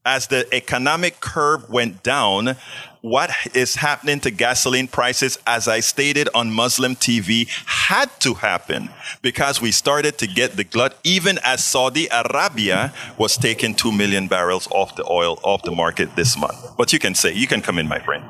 as 0.07 0.29
the 0.29 0.47
economic 0.55 1.21
curve 1.21 1.69
went 1.69 2.03
down, 2.03 2.57
what 3.01 3.31
is 3.55 3.77
happening 3.77 4.21
to 4.21 4.31
gasoline 4.31 4.89
prices, 4.89 5.39
as 5.47 5.69
I 5.69 5.81
stated 5.81 6.29
on 6.35 6.51
Muslim 6.51 6.95
TV, 6.95 7.49
had 7.67 8.09
to 8.21 8.35
happen 8.35 8.91
because 9.23 9.61
we 9.61 9.71
started 9.71 10.19
to 10.19 10.27
get 10.27 10.57
the 10.57 10.65
glut, 10.65 10.97
even 11.05 11.39
as 11.45 11.63
Saudi 11.63 12.09
Arabia 12.11 12.93
was 13.19 13.37
taking 13.37 13.75
2 13.75 13.93
million 13.93 14.29
barrels 14.29 14.69
off 14.71 14.97
the 14.97 15.05
oil, 15.11 15.39
off 15.43 15.63
the 15.63 15.73
market 15.73 16.17
this 16.17 16.39
month. 16.39 16.59
But 16.77 16.93
you 16.93 16.99
can 16.99 17.15
say, 17.15 17.33
you 17.33 17.47
can 17.47 17.61
come 17.61 17.79
in, 17.79 17.87
my 17.87 18.01
friend. 18.01 18.25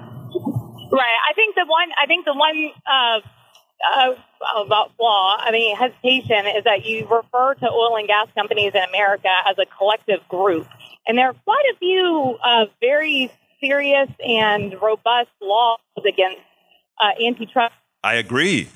Right. 0.90 1.16
I 1.58 1.66
think 1.66 1.66
the 1.66 1.70
one. 1.70 1.88
I 2.00 2.06
think 2.06 2.24
the 2.24 2.34
one 2.34 2.70
uh, 2.86 3.20
uh, 3.96 4.64
about 4.64 4.96
flaw. 4.96 5.36
I 5.38 5.50
mean, 5.50 5.76
hesitation 5.76 6.46
is 6.56 6.64
that 6.64 6.84
you 6.84 7.06
refer 7.08 7.54
to 7.54 7.70
oil 7.70 7.96
and 7.96 8.06
gas 8.06 8.28
companies 8.34 8.72
in 8.74 8.82
America 8.82 9.28
as 9.48 9.56
a 9.58 9.66
collective 9.66 10.26
group, 10.28 10.66
and 11.06 11.18
there 11.18 11.28
are 11.28 11.36
quite 11.44 11.64
a 11.74 11.78
few 11.78 12.38
uh, 12.44 12.66
very 12.80 13.30
serious 13.60 14.08
and 14.24 14.80
robust 14.80 15.30
laws 15.42 15.80
against 16.06 16.40
uh, 17.00 17.10
antitrust 17.24 17.74
I 18.04 18.14
agree. 18.14 18.68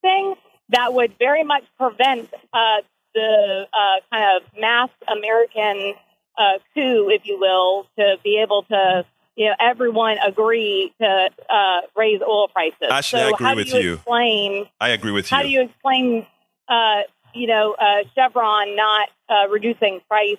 things 0.00 0.38
that 0.70 0.94
would 0.94 1.14
very 1.18 1.44
much 1.44 1.64
prevent 1.78 2.30
uh, 2.52 2.76
the 3.14 3.66
uh, 3.72 4.00
kind 4.10 4.36
of 4.36 4.60
mass 4.60 4.88
American 5.08 5.94
uh, 6.38 6.58
coup, 6.74 7.10
if 7.10 7.22
you 7.24 7.38
will, 7.38 7.86
to 7.98 8.16
be 8.24 8.40
able 8.42 8.62
to, 8.62 9.04
you 9.36 9.46
know, 9.46 9.54
everyone 9.60 10.18
agree 10.26 10.92
to 11.00 11.30
uh, 11.48 11.80
raise 11.96 12.20
oil 12.20 12.48
prices. 12.48 12.88
Ashley, 12.90 13.20
so 13.20 13.26
I 13.26 13.28
agree 13.30 13.46
how 13.46 13.54
do 13.54 13.56
with 13.56 13.72
you 13.72 13.80
you. 13.80 13.94
explain? 13.94 14.66
I 14.80 14.90
agree 14.90 15.12
with 15.12 15.30
you. 15.30 15.36
How 15.36 15.42
do 15.42 15.48
you 15.48 15.62
explain 15.62 16.26
uh, 16.68 17.02
you 17.34 17.46
know, 17.46 17.74
uh, 17.78 18.04
Chevron 18.14 18.76
not 18.76 19.08
uh, 19.28 19.48
reducing 19.48 20.00
price 20.08 20.38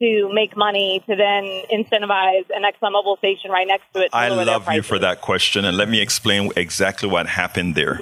to 0.00 0.28
make 0.32 0.56
money 0.56 1.02
to 1.08 1.14
then 1.14 1.44
incentivize 1.72 2.44
an 2.50 2.64
ExxonMobil 2.64 3.18
station 3.18 3.50
right 3.50 3.66
next 3.66 3.84
to 3.94 4.02
it. 4.02 4.10
To 4.10 4.16
I 4.16 4.28
love 4.28 4.68
you 4.72 4.82
for 4.82 4.98
that 4.98 5.20
question, 5.20 5.64
and 5.64 5.76
let 5.76 5.88
me 5.88 6.00
explain 6.00 6.50
exactly 6.56 7.08
what 7.08 7.26
happened 7.26 7.74
there. 7.74 8.00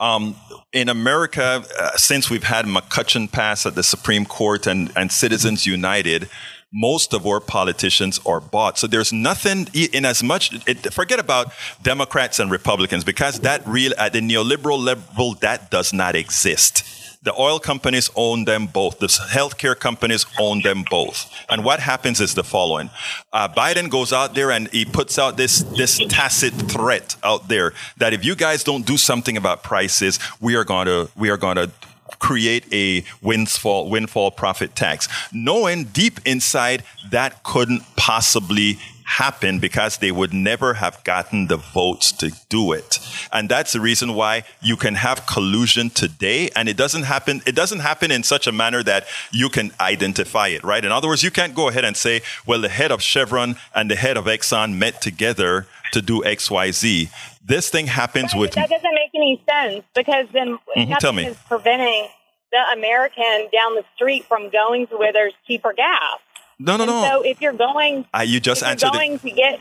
Um, 0.00 0.36
in 0.72 0.88
America, 0.88 1.64
uh, 1.80 1.96
since 1.96 2.30
we've 2.30 2.44
had 2.44 2.66
McCutcheon 2.66 3.32
pass 3.32 3.66
at 3.66 3.74
the 3.74 3.82
Supreme 3.82 4.24
Court 4.24 4.66
and, 4.66 4.92
and 4.94 5.10
Citizens 5.10 5.66
United, 5.66 6.28
most 6.72 7.14
of 7.14 7.26
our 7.26 7.40
politicians 7.40 8.20
are 8.26 8.40
bought. 8.40 8.78
So 8.78 8.86
there's 8.86 9.12
nothing 9.12 9.68
in 9.74 10.04
as 10.04 10.22
much, 10.22 10.52
it, 10.66 10.92
forget 10.92 11.18
about 11.18 11.52
Democrats 11.82 12.38
and 12.38 12.50
Republicans 12.50 13.04
because 13.04 13.40
that 13.40 13.66
real, 13.66 13.92
at 13.98 14.12
the 14.12 14.20
neoliberal 14.20 14.78
level, 14.78 15.34
that 15.34 15.70
does 15.70 15.92
not 15.92 16.14
exist. 16.14 16.84
The 17.22 17.34
oil 17.38 17.58
companies 17.58 18.10
own 18.14 18.44
them 18.44 18.66
both. 18.66 19.00
The 19.00 19.08
healthcare 19.08 19.76
companies 19.78 20.24
own 20.38 20.62
them 20.62 20.84
both. 20.88 21.30
And 21.48 21.64
what 21.64 21.80
happens 21.80 22.20
is 22.20 22.34
the 22.34 22.44
following: 22.44 22.90
uh, 23.32 23.48
Biden 23.48 23.90
goes 23.90 24.12
out 24.12 24.34
there 24.34 24.52
and 24.52 24.68
he 24.68 24.84
puts 24.84 25.18
out 25.18 25.36
this 25.36 25.62
this 25.76 25.98
tacit 26.08 26.54
threat 26.54 27.16
out 27.24 27.48
there 27.48 27.74
that 27.96 28.12
if 28.12 28.24
you 28.24 28.36
guys 28.36 28.62
don't 28.62 28.86
do 28.86 28.96
something 28.96 29.36
about 29.36 29.64
prices, 29.64 30.20
we 30.40 30.54
are 30.54 30.64
going 30.64 30.86
to 30.86 31.10
we 31.16 31.28
are 31.28 31.36
going 31.36 31.56
to 31.56 31.70
create 32.18 32.64
a 32.72 33.04
windfall 33.22 33.88
windfall 33.88 34.30
profit 34.30 34.74
tax, 34.74 35.08
knowing 35.32 35.84
deep 35.84 36.20
inside 36.24 36.82
that 37.10 37.42
couldn't 37.42 37.82
possibly 37.96 38.78
happen 39.08 39.58
because 39.58 39.96
they 39.96 40.12
would 40.12 40.34
never 40.34 40.74
have 40.74 41.02
gotten 41.02 41.46
the 41.46 41.56
votes 41.56 42.12
to 42.12 42.30
do 42.50 42.72
it. 42.72 42.98
And 43.32 43.48
that's 43.48 43.72
the 43.72 43.80
reason 43.80 44.12
why 44.14 44.44
you 44.60 44.76
can 44.76 44.96
have 44.96 45.24
collusion 45.26 45.88
today 45.88 46.50
and 46.54 46.68
it 46.68 46.76
doesn't 46.76 47.04
happen 47.04 47.40
it 47.46 47.54
doesn't 47.54 47.78
happen 47.78 48.10
in 48.10 48.22
such 48.22 48.46
a 48.46 48.52
manner 48.52 48.82
that 48.82 49.06
you 49.32 49.48
can 49.48 49.72
identify 49.80 50.48
it, 50.48 50.62
right? 50.62 50.84
In 50.84 50.92
other 50.92 51.08
words, 51.08 51.22
you 51.22 51.30
can't 51.30 51.54
go 51.54 51.68
ahead 51.68 51.86
and 51.86 51.96
say, 51.96 52.20
well, 52.46 52.60
the 52.60 52.68
head 52.68 52.92
of 52.92 53.02
Chevron 53.02 53.56
and 53.74 53.90
the 53.90 53.96
head 53.96 54.18
of 54.18 54.26
Exxon 54.26 54.76
met 54.76 55.00
together 55.00 55.66
to 55.92 56.02
do 56.02 56.20
XYZ. 56.20 57.08
This 57.48 57.70
thing 57.70 57.86
happens 57.86 58.34
with 58.34 58.52
That 58.52 58.68
doesn't 58.68 58.94
make 58.94 59.10
any 59.14 59.42
sense 59.48 59.82
because 59.94 60.26
then 60.34 60.58
mm-hmm, 60.76 60.90
nothing 60.90 61.18
is 61.18 61.36
preventing 61.48 62.08
the 62.52 62.58
American 62.76 63.48
down 63.50 63.74
the 63.74 63.84
street 63.94 64.26
from 64.26 64.50
going 64.50 64.86
to 64.88 64.98
where 64.98 65.14
there's 65.14 65.32
cheaper 65.46 65.72
gas. 65.72 66.18
No, 66.58 66.76
no, 66.76 66.82
and 66.82 66.92
no. 66.92 67.02
So 67.04 67.22
if 67.22 67.40
you're 67.40 67.54
going, 67.54 68.04
uh, 68.12 68.20
you 68.20 68.38
just 68.38 68.62
answered. 68.62 68.92
Going 68.92 69.16
the, 69.16 69.30
to 69.30 69.34
get. 69.34 69.60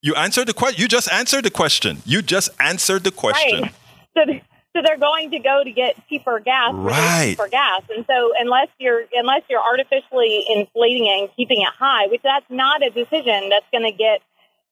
You 0.00 0.14
answered 0.14 0.48
the 0.48 0.54
question. 0.54 0.80
You 0.80 0.88
just 0.88 1.12
answered 1.12 1.44
the 1.44 1.50
question. 1.50 1.98
You 2.06 2.22
just 2.22 2.50
answered 2.58 3.04
the 3.04 3.10
question. 3.10 3.62
Right. 3.62 3.74
So, 4.16 4.24
so 4.76 4.82
they're 4.82 4.98
going 4.98 5.30
to 5.32 5.38
go 5.38 5.62
to 5.62 5.70
get 5.70 5.96
cheaper 6.08 6.40
gas. 6.40 6.72
Right. 6.72 7.30
Cheaper 7.32 7.48
gas, 7.48 7.82
and 7.94 8.06
so 8.06 8.32
unless 8.38 8.68
you're 8.78 9.04
unless 9.14 9.42
you're 9.50 9.62
artificially 9.62 10.44
inflating 10.48 11.06
it 11.06 11.20
and 11.20 11.28
keeping 11.36 11.60
it 11.60 11.72
high, 11.78 12.06
which 12.06 12.22
that's 12.22 12.46
not 12.48 12.82
a 12.82 12.88
decision 12.88 13.50
that's 13.50 13.66
going 13.72 13.84
to 13.84 13.96
get 13.96 14.22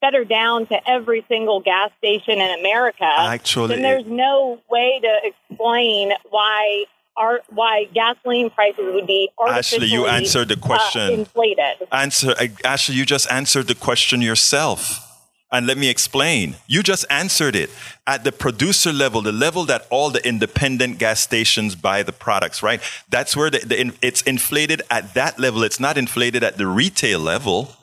better 0.04 0.24
down 0.24 0.66
to 0.66 0.76
every 0.86 1.24
single 1.28 1.60
gas 1.60 1.90
station 1.98 2.38
in 2.38 2.60
America. 2.60 3.10
Actually, 3.38 3.68
then 3.68 3.82
there's 3.82 4.06
no 4.06 4.60
way 4.68 5.00
to 5.00 5.12
explain 5.30 6.12
why 6.28 6.84
are 7.16 7.40
why 7.48 7.84
gasoline 7.94 8.50
prices 8.50 8.84
would 8.92 9.06
be 9.06 9.30
Ashley, 9.46 9.86
you 9.86 10.06
answered 10.06 10.48
the 10.48 10.56
question. 10.56 11.00
Uh, 11.00 11.22
inflated. 11.22 11.76
Answer, 11.90 12.34
uh, 12.38 12.48
Ashley, 12.64 12.96
you 12.96 13.06
just 13.06 13.30
answered 13.30 13.66
the 13.66 13.74
question 13.74 14.20
yourself. 14.20 15.10
And 15.52 15.68
let 15.68 15.78
me 15.78 15.88
explain. 15.88 16.56
You 16.66 16.82
just 16.82 17.06
answered 17.08 17.54
it. 17.54 17.70
At 18.08 18.24
the 18.24 18.32
producer 18.32 18.92
level, 18.92 19.22
the 19.22 19.30
level 19.30 19.64
that 19.66 19.86
all 19.88 20.10
the 20.10 20.26
independent 20.26 20.98
gas 20.98 21.20
stations 21.20 21.76
buy 21.76 22.02
the 22.02 22.12
products, 22.12 22.60
right? 22.60 22.80
That's 23.08 23.36
where 23.36 23.50
the, 23.50 23.58
the, 23.58 23.92
it's 24.02 24.22
inflated 24.22 24.82
at 24.90 25.14
that 25.14 25.38
level. 25.38 25.62
It's 25.62 25.78
not 25.78 25.96
inflated 25.96 26.42
at 26.42 26.56
the 26.56 26.66
retail 26.66 27.20
level 27.20 27.76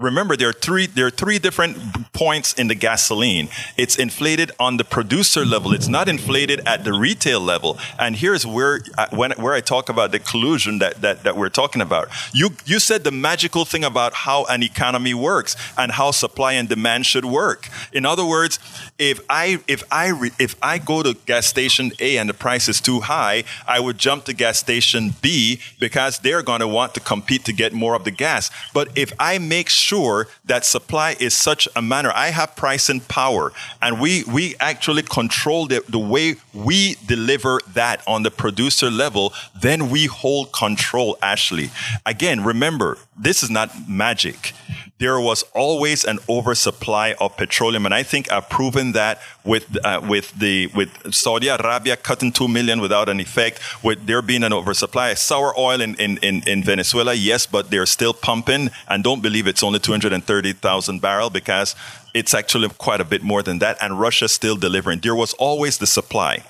remember 0.00 0.36
there 0.36 0.48
are 0.48 0.52
three 0.52 0.86
there 0.86 1.06
are 1.06 1.10
three 1.10 1.38
different 1.38 1.76
points 2.12 2.52
in 2.54 2.66
the 2.66 2.74
gasoline. 2.74 3.48
It's 3.76 3.96
inflated 3.96 4.50
on 4.58 4.76
the 4.76 4.82
producer 4.82 5.44
level. 5.44 5.72
It's 5.72 5.86
not 5.86 6.08
inflated 6.08 6.60
at 6.66 6.82
the 6.82 6.92
retail 6.92 7.40
level. 7.40 7.78
And 7.96 8.16
here's 8.16 8.44
where 8.44 8.80
uh, 8.98 9.06
when, 9.10 9.30
where 9.32 9.54
i 9.54 9.60
talk 9.60 9.88
about 9.88 10.10
the 10.10 10.18
collusion 10.18 10.80
that, 10.80 11.00
that 11.02 11.22
that 11.22 11.36
we're 11.36 11.48
talking 11.48 11.80
about. 11.80 12.08
You 12.32 12.50
you 12.66 12.80
said 12.80 13.04
the 13.04 13.12
magical 13.12 13.64
thing 13.64 13.84
about 13.84 14.14
how 14.14 14.46
an 14.46 14.64
economy 14.64 15.14
works 15.14 15.54
and 15.78 15.92
how 15.92 16.10
supply 16.10 16.54
and 16.54 16.68
demand 16.68 17.06
should 17.06 17.24
work. 17.24 17.68
In 17.92 18.04
other 18.04 18.26
words 18.26 18.58
if 18.98 19.20
i 19.30 19.60
if 19.68 19.84
i 19.92 20.12
if 20.40 20.56
i 20.60 20.78
go 20.78 21.04
to 21.04 21.14
gas 21.24 21.46
station 21.46 21.92
a 22.00 22.18
and 22.18 22.28
the 22.28 22.34
price 22.34 22.68
is 22.68 22.80
too 22.80 23.00
high 23.00 23.44
i 23.66 23.78
would 23.78 23.98
jump 23.98 24.24
to 24.24 24.32
gas 24.32 24.58
station 24.58 25.14
b 25.22 25.60
because 25.78 26.18
they're 26.18 26.42
going 26.42 26.60
to 26.60 26.68
want 26.68 26.94
to 26.94 27.00
compete 27.00 27.44
to 27.44 27.52
get 27.52 27.72
more 27.72 27.94
of 27.94 28.02
the 28.02 28.10
gas. 28.10 28.50
But 28.72 28.88
if 28.96 29.12
i 29.20 29.38
make 29.38 29.68
sure 29.68 29.83
sure 29.84 30.28
that 30.46 30.64
supply 30.64 31.16
is 31.20 31.34
such 31.36 31.68
a 31.76 31.82
manner. 31.82 32.10
I 32.14 32.28
have 32.28 32.56
pricing 32.56 33.00
power, 33.00 33.52
and 33.82 34.00
we 34.00 34.24
we 34.24 34.54
actually 34.60 35.02
control 35.02 35.66
the, 35.66 35.84
the 35.88 35.98
way 35.98 36.36
we 36.52 36.96
deliver 37.06 37.60
that 37.74 38.02
on 38.06 38.22
the 38.22 38.30
producer 38.30 38.90
level. 38.90 39.32
Then 39.60 39.90
we 39.90 40.06
hold 40.06 40.52
control. 40.52 41.18
Ashley, 41.22 41.70
again, 42.06 42.42
remember 42.42 42.98
this 43.16 43.42
is 43.42 43.50
not 43.50 43.68
magic 43.88 44.52
there 44.98 45.18
was 45.18 45.42
always 45.54 46.04
an 46.04 46.18
oversupply 46.28 47.14
of 47.20 47.36
petroleum, 47.36 47.84
and 47.84 47.92
I 47.92 48.04
think 48.04 48.30
I've 48.30 48.48
proven 48.48 48.92
that 48.92 49.20
with 49.44 49.76
uh, 49.84 50.00
with 50.08 50.32
the 50.38 50.68
with 50.68 51.12
Saudi 51.12 51.48
Arabia 51.48 51.96
cutting 51.96 52.30
two 52.30 52.46
million 52.46 52.80
without 52.80 53.08
an 53.08 53.18
effect, 53.18 53.60
with 53.82 54.06
there 54.06 54.22
being 54.22 54.44
an 54.44 54.52
oversupply. 54.52 55.14
Sour 55.14 55.52
oil 55.58 55.80
in, 55.80 55.96
in, 55.96 56.18
in, 56.18 56.48
in 56.48 56.62
Venezuela, 56.62 57.12
yes, 57.12 57.44
but 57.44 57.70
they're 57.70 57.86
still 57.86 58.14
pumping, 58.14 58.70
and 58.88 59.02
don't 59.02 59.20
believe 59.20 59.48
it's 59.48 59.64
only 59.64 59.80
two 59.80 59.92
hundred 59.92 60.12
and 60.12 60.22
thirty 60.22 60.52
thousand 60.52 61.00
barrel 61.00 61.28
because 61.28 61.74
it's 62.14 62.32
actually 62.32 62.68
quite 62.68 63.00
a 63.00 63.04
bit 63.04 63.22
more 63.22 63.42
than 63.42 63.58
that, 63.58 63.76
and 63.82 63.98
Russia's 63.98 64.32
still 64.32 64.56
delivering. 64.56 65.00
There 65.00 65.16
was 65.16 65.32
always 65.34 65.78
the 65.78 65.88
supply 65.88 66.44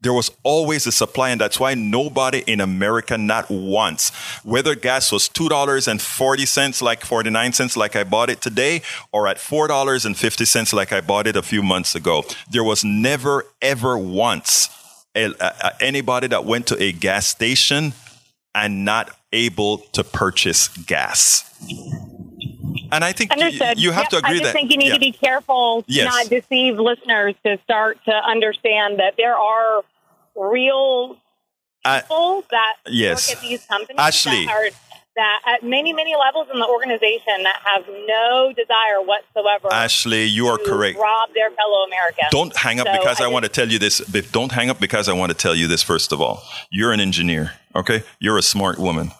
there 0.00 0.12
was 0.12 0.30
always 0.44 0.86
a 0.86 0.92
supply, 0.92 1.30
and 1.30 1.40
that's 1.40 1.58
why 1.58 1.74
nobody 1.74 2.44
in 2.46 2.60
America, 2.60 3.18
not 3.18 3.50
once, 3.50 4.10
whether 4.44 4.74
gas 4.74 5.10
was 5.10 5.28
two 5.28 5.48
dollars 5.48 5.88
and 5.88 6.00
forty 6.00 6.46
cents, 6.46 6.80
like 6.80 7.04
forty 7.04 7.30
nine 7.30 7.52
cents, 7.52 7.76
like 7.76 7.96
I 7.96 8.04
bought 8.04 8.30
it 8.30 8.40
today, 8.40 8.82
or 9.12 9.26
at 9.26 9.38
four 9.38 9.66
dollars 9.66 10.04
and 10.04 10.16
fifty 10.16 10.44
cents, 10.44 10.72
like 10.72 10.92
I 10.92 11.00
bought 11.00 11.26
it 11.26 11.36
a 11.36 11.42
few 11.42 11.62
months 11.62 11.94
ago, 11.94 12.24
there 12.50 12.64
was 12.64 12.84
never 12.84 13.44
ever 13.60 13.98
once 13.98 14.68
a, 15.14 15.32
a, 15.40 15.72
anybody 15.80 16.28
that 16.28 16.44
went 16.44 16.66
to 16.68 16.80
a 16.82 16.92
gas 16.92 17.26
station 17.26 17.92
and 18.54 18.84
not 18.84 19.16
able 19.32 19.78
to 19.92 20.04
purchase 20.04 20.68
gas. 20.68 21.44
And 22.92 23.04
I 23.04 23.12
think 23.12 23.32
Understood. 23.32 23.78
you, 23.78 23.88
you 23.88 23.92
have 23.92 24.04
yep, 24.04 24.10
to 24.10 24.16
agree 24.18 24.28
that 24.28 24.34
I 24.34 24.38
just 24.38 24.44
that. 24.44 24.52
think 24.52 24.70
you 24.70 24.78
need 24.78 24.88
yeah. 24.88 24.94
to 24.94 25.00
be 25.00 25.12
careful 25.12 25.82
to 25.82 25.92
yes. 25.92 26.06
not 26.06 26.28
deceive 26.28 26.78
listeners 26.78 27.34
to 27.44 27.58
start 27.64 27.98
to 28.04 28.12
understand 28.12 28.98
that 28.98 29.14
there 29.16 29.36
are 29.36 29.82
real 30.36 31.16
people 31.84 32.38
uh, 32.38 32.42
that 32.50 32.76
yes. 32.86 33.28
work 33.28 33.36
at 33.36 33.42
these 33.42 33.64
companies 33.66 33.98
Ashley. 33.98 34.46
that 34.46 34.54
are 34.54 34.70
that 35.18 35.40
at 35.46 35.64
many, 35.64 35.92
many 35.92 36.14
levels 36.14 36.46
in 36.52 36.60
the 36.60 36.66
organization 36.66 37.42
that 37.42 37.60
have 37.64 37.84
no 38.06 38.52
desire 38.56 39.02
whatsoever. 39.02 39.66
Ashley, 39.72 40.24
you 40.24 40.46
are 40.46 40.58
correct. 40.58 40.96
Rob 40.96 41.30
their 41.34 41.50
fellow 41.50 41.84
Americans. 41.86 42.28
Don't 42.30 42.56
hang 42.56 42.78
up 42.78 42.86
so 42.86 42.92
because 42.92 43.20
I, 43.20 43.24
I 43.24 43.26
want 43.26 43.44
to 43.44 43.50
tell 43.50 43.68
you 43.68 43.80
this. 43.80 43.98
Don't 44.30 44.52
hang 44.52 44.70
up 44.70 44.78
because 44.78 45.08
I 45.08 45.12
want 45.14 45.30
to 45.32 45.36
tell 45.36 45.56
you 45.56 45.66
this. 45.66 45.82
First 45.82 46.12
of 46.12 46.20
all, 46.20 46.44
you're 46.70 46.92
an 46.92 47.00
engineer. 47.00 47.52
Okay, 47.74 48.04
you're 48.20 48.38
a 48.38 48.42
smart 48.42 48.78
woman. 48.78 49.10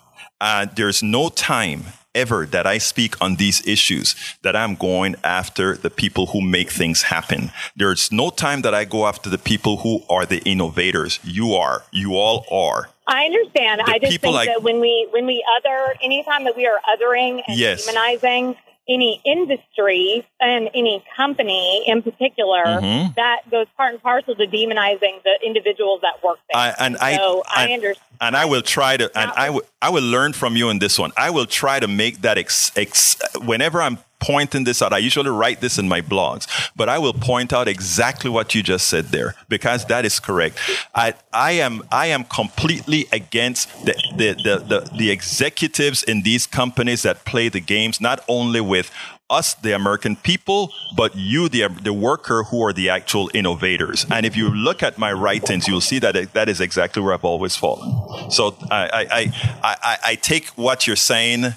Uh, 0.40 0.66
there's 0.72 1.02
no 1.02 1.30
time 1.30 1.82
ever 2.14 2.46
that 2.46 2.66
I 2.66 2.78
speak 2.78 3.20
on 3.20 3.36
these 3.36 3.66
issues 3.66 4.14
that 4.42 4.56
I'm 4.56 4.74
going 4.74 5.16
after 5.24 5.76
the 5.76 5.90
people 5.90 6.26
who 6.26 6.40
make 6.40 6.70
things 6.70 7.02
happen. 7.02 7.50
There's 7.76 8.10
no 8.10 8.30
time 8.30 8.62
that 8.62 8.74
I 8.74 8.84
go 8.84 9.06
after 9.06 9.30
the 9.30 9.38
people 9.38 9.78
who 9.78 10.02
are 10.08 10.26
the 10.26 10.38
innovators. 10.44 11.20
You 11.22 11.54
are. 11.54 11.84
You 11.92 12.16
all 12.16 12.44
are. 12.50 12.90
I 13.06 13.24
understand. 13.24 13.80
The 13.80 13.90
I 13.90 13.98
just 13.98 14.20
think 14.20 14.36
that 14.46 14.62
when 14.62 14.80
we 14.80 15.08
when 15.10 15.26
we 15.26 15.44
other 15.56 15.94
anytime 16.02 16.44
that 16.44 16.56
we 16.56 16.66
are 16.66 16.78
othering 16.94 17.42
and 17.46 17.58
yes. 17.58 17.88
demonizing 17.88 18.56
any 18.88 19.20
industry 19.24 20.26
and 20.40 20.70
any 20.74 21.04
company 21.16 21.84
in 21.86 22.02
particular, 22.02 22.64
mm-hmm. 22.64 23.12
that 23.16 23.42
goes 23.50 23.66
part 23.76 23.94
and 23.94 24.02
parcel 24.02 24.34
to 24.34 24.46
demonizing 24.46 25.22
the 25.22 25.38
individuals 25.44 26.00
that 26.02 26.22
work 26.22 26.38
there. 26.50 26.60
I, 26.60 26.74
and 26.78 26.96
I, 26.96 27.16
so 27.16 27.42
I, 27.46 27.68
I, 27.68 27.72
understand. 27.72 28.04
And 28.20 28.36
I 28.36 28.44
will 28.46 28.62
try 28.62 28.96
to, 28.96 29.10
and 29.18 29.30
I, 29.32 29.46
w- 29.46 29.64
I 29.82 29.90
will 29.90 30.02
learn 30.02 30.32
from 30.32 30.56
you 30.56 30.70
in 30.70 30.78
this 30.78 30.98
one. 30.98 31.12
I 31.16 31.30
will 31.30 31.46
try 31.46 31.80
to 31.80 31.88
make 31.88 32.22
that, 32.22 32.38
ex, 32.38 32.72
ex, 32.76 33.16
whenever 33.42 33.82
I'm 33.82 33.98
pointing 34.20 34.64
this 34.64 34.82
out, 34.82 34.92
I 34.92 34.98
usually 34.98 35.30
write 35.30 35.60
this 35.60 35.78
in 35.78 35.88
my 35.88 36.00
blogs, 36.00 36.46
but 36.74 36.88
I 36.88 36.98
will 36.98 37.12
point 37.12 37.52
out 37.52 37.68
exactly 37.68 38.30
what 38.30 38.54
you 38.54 38.62
just 38.62 38.88
said 38.88 39.06
there 39.06 39.34
because 39.48 39.84
that 39.86 40.04
is 40.04 40.20
correct. 40.20 40.58
I, 40.94 41.14
I 41.32 41.52
am, 41.52 41.82
I 41.90 42.06
am 42.06 42.24
completely 42.24 43.06
against 43.12 43.68
the, 43.84 43.94
the, 44.16 44.32
the, 44.34 44.64
the, 44.64 44.96
the 44.96 45.10
executives 45.10 46.02
in 46.02 46.22
these 46.22 46.46
companies 46.46 47.02
that 47.02 47.24
play 47.24 47.48
the 47.48 47.60
games, 47.60 48.00
not 48.00 48.24
only 48.28 48.60
with 48.60 48.90
us, 49.30 49.54
the 49.54 49.72
American 49.72 50.16
people, 50.16 50.72
but 50.96 51.14
you, 51.14 51.48
the, 51.48 51.68
the 51.82 51.92
worker, 51.92 52.44
who 52.44 52.64
are 52.64 52.72
the 52.72 52.88
actual 52.88 53.30
innovators. 53.34 54.06
And 54.10 54.24
if 54.24 54.36
you 54.36 54.48
look 54.48 54.82
at 54.82 54.98
my 54.98 55.12
writings, 55.12 55.68
you'll 55.68 55.80
see 55.80 55.98
that 55.98 56.32
that 56.32 56.48
is 56.48 56.60
exactly 56.60 57.02
where 57.02 57.12
I've 57.12 57.24
always 57.24 57.54
fallen. 57.54 58.30
So 58.30 58.56
I, 58.70 58.76
I, 58.76 59.06
I, 59.10 59.32
I, 59.62 59.98
I 60.06 60.14
take 60.14 60.48
what 60.50 60.86
you're 60.86 60.96
saying 60.96 61.54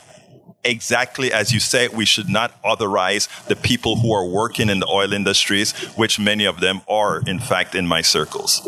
exactly 0.64 1.32
as 1.34 1.52
you 1.52 1.60
say, 1.60 1.88
we 1.88 2.06
should 2.06 2.30
not 2.30 2.54
authorize 2.64 3.28
the 3.48 3.56
people 3.56 3.98
who 3.98 4.14
are 4.14 4.26
working 4.26 4.70
in 4.70 4.80
the 4.80 4.88
oil 4.88 5.14
industries, 5.14 5.72
which 5.96 6.20
many 6.20 6.46
of 6.46 6.60
them 6.60 6.82
are, 6.88 7.22
in 7.26 7.40
fact, 7.40 7.76
in 7.76 7.88
my 7.88 8.02
circles. 8.02 8.62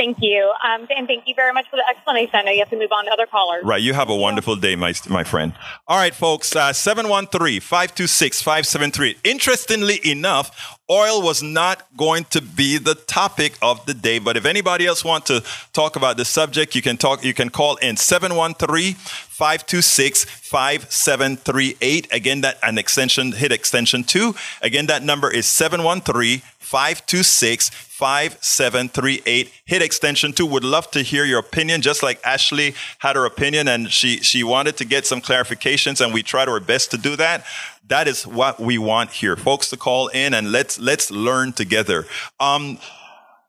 Thank 0.00 0.16
you. 0.22 0.50
Um, 0.64 0.86
and 0.96 1.06
thank 1.06 1.24
you 1.26 1.34
very 1.34 1.52
much 1.52 1.68
for 1.68 1.76
the 1.76 1.84
explanation. 1.86 2.30
I 2.32 2.42
know 2.42 2.52
you 2.52 2.60
have 2.60 2.70
to 2.70 2.78
move 2.78 2.90
on 2.90 3.04
to 3.04 3.10
other 3.10 3.26
callers. 3.26 3.62
Right. 3.64 3.82
You 3.82 3.92
have 3.92 4.08
a 4.08 4.16
wonderful 4.16 4.56
day, 4.56 4.74
my, 4.74 4.94
my 5.10 5.24
friend. 5.24 5.52
All 5.86 5.98
right, 5.98 6.14
folks. 6.14 6.56
Uh, 6.56 6.72
713 6.72 7.60
526 7.60 8.40
573. 8.40 9.18
Interestingly 9.24 10.00
enough, 10.10 10.78
oil 10.90 11.22
was 11.22 11.42
not 11.42 11.86
going 11.96 12.24
to 12.24 12.42
be 12.42 12.76
the 12.76 12.94
topic 12.94 13.56
of 13.62 13.86
the 13.86 13.94
day. 13.94 14.18
But 14.18 14.36
if 14.36 14.44
anybody 14.44 14.86
else 14.86 15.04
want 15.04 15.26
to 15.26 15.42
talk 15.72 15.96
about 15.96 16.16
the 16.16 16.24
subject, 16.24 16.74
you 16.74 16.82
can 16.82 16.96
talk. 16.96 17.24
You 17.24 17.32
can 17.32 17.48
call 17.48 17.76
in 17.76 17.96
713 17.96 18.94
526 18.94 20.24
5738. 20.24 22.12
Again, 22.12 22.40
that 22.40 22.58
an 22.62 22.76
extension, 22.76 23.32
hit 23.32 23.52
extension 23.52 24.02
two. 24.02 24.34
Again, 24.62 24.86
that 24.86 25.02
number 25.02 25.30
is 25.30 25.46
713 25.46 26.42
526 26.58 27.70
5738. 27.70 29.52
Hit 29.64 29.82
extension 29.82 30.32
two. 30.32 30.46
Would 30.46 30.64
love 30.64 30.90
to 30.92 31.02
hear 31.02 31.24
your 31.24 31.38
opinion, 31.38 31.82
just 31.82 32.02
like 32.02 32.20
Ashley 32.24 32.74
had 32.98 33.16
her 33.16 33.26
opinion 33.26 33.68
and 33.68 33.90
she, 33.90 34.18
she 34.18 34.42
wanted 34.42 34.76
to 34.78 34.84
get 34.84 35.06
some 35.06 35.20
clarifications, 35.20 36.04
and 36.04 36.12
we 36.14 36.22
tried 36.22 36.48
our 36.48 36.60
best 36.60 36.90
to 36.90 36.98
do 36.98 37.16
that. 37.16 37.44
That 37.90 38.06
is 38.06 38.24
what 38.24 38.60
we 38.60 38.78
want 38.78 39.10
here, 39.10 39.34
folks, 39.34 39.68
to 39.70 39.76
call 39.76 40.06
in 40.08 40.32
and 40.32 40.52
let's 40.52 40.78
let's 40.78 41.10
learn 41.10 41.52
together. 41.52 42.06
Um, 42.38 42.78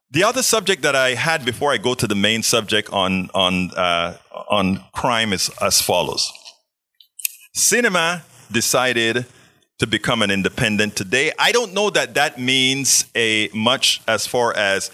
the 0.09 0.23
other 0.23 0.41
subject 0.41 0.81
that 0.81 0.95
I 0.95 1.13
had 1.13 1.45
before 1.45 1.71
I 1.71 1.77
go 1.77 1.93
to 1.93 2.07
the 2.07 2.15
main 2.15 2.41
subject 2.41 2.89
on 2.91 3.29
on 3.35 3.69
uh, 3.77 4.17
on 4.49 4.83
crime 4.93 5.31
is 5.31 5.51
as 5.61 5.79
follows. 5.79 6.33
Sinema 7.55 8.23
decided 8.51 9.27
to 9.77 9.85
become 9.85 10.23
an 10.23 10.31
independent 10.31 10.95
today. 10.95 11.31
I 11.37 11.51
don't 11.51 11.75
know 11.75 11.91
that 11.91 12.15
that 12.15 12.39
means 12.39 13.05
a 13.15 13.47
much 13.53 14.01
as 14.07 14.25
far 14.25 14.57
as 14.57 14.89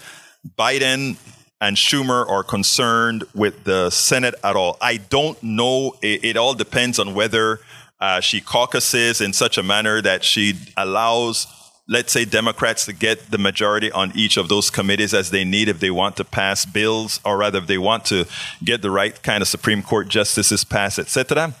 Biden 0.58 1.16
and 1.58 1.78
Schumer 1.78 2.28
are 2.28 2.44
concerned 2.44 3.24
with 3.34 3.64
the 3.64 3.88
Senate 3.88 4.34
at 4.44 4.56
all. 4.56 4.76
I 4.82 4.98
don't 4.98 5.42
know. 5.42 5.96
It, 6.02 6.22
it 6.22 6.36
all 6.36 6.52
depends 6.52 6.98
on 6.98 7.14
whether 7.14 7.60
uh, 8.00 8.20
she 8.20 8.40
caucuses 8.40 9.20
in 9.20 9.32
such 9.32 9.58
a 9.58 9.62
manner 9.62 10.00
that 10.02 10.24
she 10.24 10.54
allows 10.76 11.46
let's 11.88 12.12
say 12.12 12.26
Democrats 12.26 12.84
to 12.84 12.92
get 12.92 13.30
the 13.30 13.38
majority 13.38 13.90
on 13.90 14.12
each 14.14 14.36
of 14.36 14.48
those 14.50 14.68
committees 14.70 15.14
as 15.14 15.30
they 15.30 15.42
need 15.42 15.68
if 15.68 15.80
they 15.80 15.90
want 15.90 16.16
to 16.16 16.24
pass 16.24 16.66
bills, 16.66 17.18
or 17.24 17.38
rather 17.38 17.58
if 17.58 17.66
they 17.66 17.78
want 17.78 18.04
to 18.04 18.26
get 18.62 18.82
the 18.82 18.90
right 18.90 19.22
kind 19.22 19.40
of 19.40 19.48
Supreme 19.48 19.82
Court 19.82 20.08
justices 20.08 20.64
passed, 20.64 20.98
etc. 20.98 21.54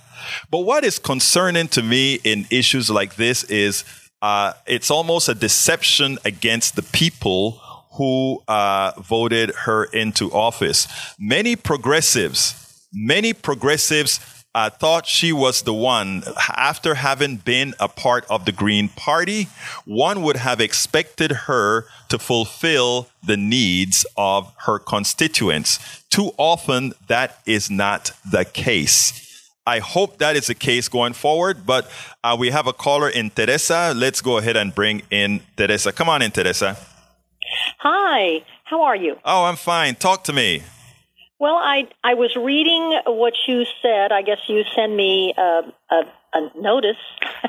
But 0.50 0.60
what 0.60 0.84
is 0.84 0.98
concerning 0.98 1.68
to 1.68 1.82
me 1.82 2.20
in 2.24 2.46
issues 2.50 2.90
like 2.90 3.16
this 3.16 3.42
is 3.44 3.84
uh, 4.20 4.52
it's 4.66 4.90
almost 4.90 5.28
a 5.28 5.34
deception 5.34 6.18
against 6.24 6.76
the 6.76 6.82
people 6.82 7.52
who 7.92 8.42
uh, 8.48 8.92
voted 9.00 9.50
her 9.64 9.84
into 9.84 10.30
office. 10.32 10.86
Many 11.18 11.56
progressives, 11.56 12.86
many 12.92 13.32
progressives 13.32 14.37
uh, 14.58 14.68
thought 14.68 15.06
she 15.06 15.32
was 15.32 15.62
the 15.62 15.72
one. 15.72 16.24
After 16.56 16.96
having 16.96 17.36
been 17.36 17.74
a 17.78 17.86
part 17.86 18.24
of 18.28 18.44
the 18.44 18.50
Green 18.50 18.88
Party, 18.88 19.46
one 19.84 20.22
would 20.22 20.36
have 20.36 20.60
expected 20.60 21.30
her 21.46 21.86
to 22.08 22.18
fulfill 22.18 23.06
the 23.24 23.36
needs 23.36 24.04
of 24.16 24.52
her 24.66 24.80
constituents. 24.80 25.78
Too 26.10 26.32
often, 26.36 26.92
that 27.06 27.38
is 27.46 27.70
not 27.70 28.10
the 28.28 28.44
case. 28.44 29.52
I 29.64 29.78
hope 29.78 30.18
that 30.18 30.34
is 30.34 30.48
the 30.48 30.56
case 30.56 30.88
going 30.88 31.12
forward, 31.12 31.64
but 31.64 31.88
uh, 32.24 32.36
we 32.36 32.50
have 32.50 32.66
a 32.66 32.72
caller 32.72 33.08
in 33.08 33.30
Teresa. 33.30 33.92
Let's 33.94 34.20
go 34.20 34.38
ahead 34.38 34.56
and 34.56 34.74
bring 34.74 35.02
in 35.10 35.40
Teresa. 35.56 35.92
Come 35.92 36.08
on 36.08 36.20
in, 36.20 36.32
Teresa. 36.32 36.76
Hi, 37.78 38.42
how 38.64 38.82
are 38.82 38.96
you? 38.96 39.18
Oh, 39.24 39.44
I'm 39.44 39.56
fine. 39.56 39.94
Talk 39.94 40.24
to 40.24 40.32
me. 40.32 40.62
Well, 41.40 41.54
I 41.54 41.88
I 42.02 42.14
was 42.14 42.34
reading 42.34 43.00
what 43.06 43.34
you 43.46 43.64
said. 43.80 44.10
I 44.10 44.22
guess 44.22 44.38
you 44.48 44.64
send 44.74 44.96
me 44.96 45.34
a, 45.38 45.62
a, 45.90 46.02
a 46.34 46.60
notice. 46.60 46.96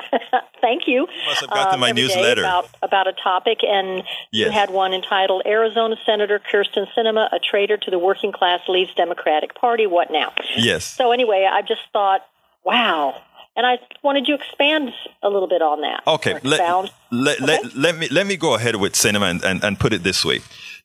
Thank 0.60 0.86
you. 0.86 1.08
you 1.08 1.26
must 1.26 1.40
have 1.40 1.50
gotten 1.50 1.74
um, 1.74 1.80
my 1.80 1.90
newsletter 1.90 2.42
about 2.42 2.68
about 2.82 3.08
a 3.08 3.12
topic, 3.12 3.58
and 3.62 4.04
yes. 4.32 4.46
you 4.46 4.50
had 4.52 4.70
one 4.70 4.92
entitled 4.92 5.42
"Arizona 5.44 5.96
Senator 6.06 6.40
Kyrsten 6.52 6.86
Sinema, 6.96 7.28
a 7.32 7.40
traitor 7.40 7.76
to 7.78 7.90
the 7.90 7.98
working 7.98 8.30
class, 8.30 8.60
leads 8.68 8.94
Democratic 8.94 9.56
Party. 9.56 9.88
What 9.88 10.12
now?" 10.12 10.32
Yes. 10.56 10.84
So 10.84 11.10
anyway, 11.10 11.48
I 11.50 11.62
just 11.62 11.82
thought, 11.92 12.20
wow. 12.64 13.20
And 13.56 13.66
I 13.66 13.78
wanted 14.04 14.28
you 14.28 14.36
to 14.36 14.42
expand 14.42 14.92
a 15.22 15.28
little 15.28 15.48
bit 15.48 15.60
on 15.60 15.80
that. 15.80 16.02
Okay. 16.06 16.34
Let, 16.44 16.44
let, 16.44 16.60
okay. 16.60 16.92
let, 17.10 17.74
let, 17.74 17.98
me, 17.98 18.08
let 18.08 18.26
me 18.26 18.36
go 18.36 18.54
ahead 18.54 18.76
with 18.76 18.92
Sinema 18.92 19.28
and, 19.28 19.44
and, 19.44 19.64
and 19.64 19.78
put 19.78 19.92
it 19.92 20.04
this 20.04 20.24
way. 20.24 20.40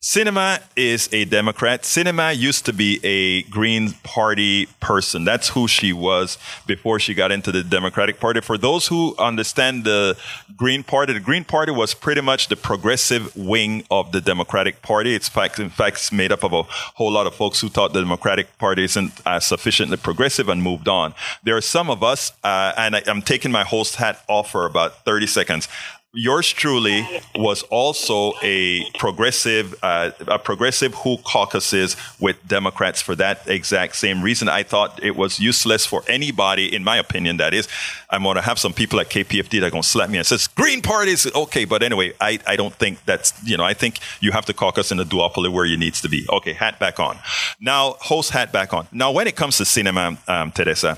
Sinema 0.06 0.62
is 0.76 1.10
a 1.12 1.26
Democrat. 1.26 1.82
Sinema 1.82 2.38
used 2.38 2.64
to 2.66 2.74
be 2.74 3.00
a 3.04 3.42
Green 3.50 3.94
Party 4.04 4.68
person. 4.80 5.26
That's 5.26 5.50
who 5.50 5.68
she 5.68 5.94
was 5.94 6.38
before 6.68 7.00
she 7.00 7.16
got 7.16 7.32
into 7.32 7.52
the 7.52 7.64
Democratic 7.64 8.20
Party. 8.20 8.40
For 8.40 8.56
those 8.56 8.86
who 8.86 9.16
understand 9.18 9.84
the 9.84 10.16
Green 10.56 10.84
Party, 10.84 11.14
the 11.14 11.20
Green 11.20 11.44
Party 11.44 11.72
was 11.72 11.96
pretty 11.96 12.22
much 12.22 12.50
the 12.50 12.56
progressive 12.56 13.36
wing 13.36 13.84
of 13.90 14.12
the 14.12 14.22
Democratic 14.22 14.84
Party. 14.84 15.16
It's 15.16 15.28
fact, 15.28 15.58
in 15.58 15.72
fact, 15.72 15.96
it's 15.96 16.12
made 16.12 16.32
up 16.32 16.44
of 16.44 16.54
a 16.54 16.62
whole 16.94 17.12
lot 17.12 17.26
of 17.26 17.34
folks 17.34 17.60
who 17.60 17.68
thought 17.68 17.94
the 17.94 18.02
Democratic 18.02 18.60
Party 18.60 18.84
isn't 18.84 19.12
uh, 19.26 19.40
sufficiently 19.40 19.98
progressive 19.98 20.50
and 20.50 20.62
moved 20.62 20.88
on. 20.88 21.16
There 21.42 21.58
are 21.58 21.62
some 21.62 21.90
of 21.90 22.04
us, 22.04 22.32
uh, 22.44 22.74
and 22.78 22.96
I, 22.96 23.02
I'm 23.08 23.24
taking 23.24 23.52
my 23.52 23.64
host 23.64 23.96
hat 23.96 24.24
off 24.28 24.52
for 24.52 24.68
about 24.68 25.04
30 25.04 25.26
seconds 25.26 25.68
yours 26.16 26.50
truly 26.50 27.08
was 27.36 27.64
also 27.64 28.34
a 28.42 28.90
progressive, 28.98 29.76
uh, 29.84 30.12
a 30.28 30.40
progressive 30.40 30.94
who 30.96 31.18
caucuses 31.18 31.96
with 32.20 32.36
Democrats 32.48 33.02
for 33.02 33.16
that 33.16 33.48
exact 33.48 33.96
same 33.96 34.22
reason. 34.22 34.48
I 34.48 34.64
thought 34.64 35.04
it 35.04 35.16
was 35.16 35.40
useless 35.40 35.86
for 35.86 36.04
anybody, 36.08 36.74
in 36.74 36.84
my 36.84 36.98
opinion. 36.98 37.38
That 37.38 37.54
is, 37.54 37.68
I'm 38.10 38.24
to 38.36 38.42
have 38.42 38.58
some 38.58 38.74
people 38.74 39.00
at 39.00 39.10
KPFT 39.10 39.60
that 39.60 39.68
are 39.68 39.82
to 39.84 39.88
slap 39.88 40.10
me 40.10 40.18
and 40.18 40.26
says 40.26 40.48
Green 40.48 40.82
parties 40.82 41.26
okay, 41.36 41.66
but 41.66 41.84
anyway, 41.84 42.14
I, 42.22 42.40
I 42.48 42.56
don't 42.56 42.74
think 42.74 43.04
that's 43.06 43.34
you 43.44 43.58
know 43.58 43.64
I 43.64 43.74
think 43.74 44.00
you 44.20 44.32
have 44.32 44.46
to 44.46 44.54
caucus 44.54 44.92
in 44.92 45.00
a 45.00 45.06
duopoly 45.06 45.52
where 45.52 45.66
you 45.66 45.78
needs 45.78 46.02
to 46.02 46.10
be. 46.10 46.26
Okay, 46.30 46.54
hat 46.54 46.80
back 46.80 47.00
on. 47.00 47.18
Now, 47.60 47.96
host 48.00 48.32
hat 48.32 48.52
back 48.52 48.74
on. 48.74 48.88
Now, 48.92 49.12
when 49.12 49.28
it 49.28 49.36
comes 49.36 49.58
to 49.58 49.64
Sinema, 49.64 50.18
um, 50.30 50.52
Teresa, 50.52 50.98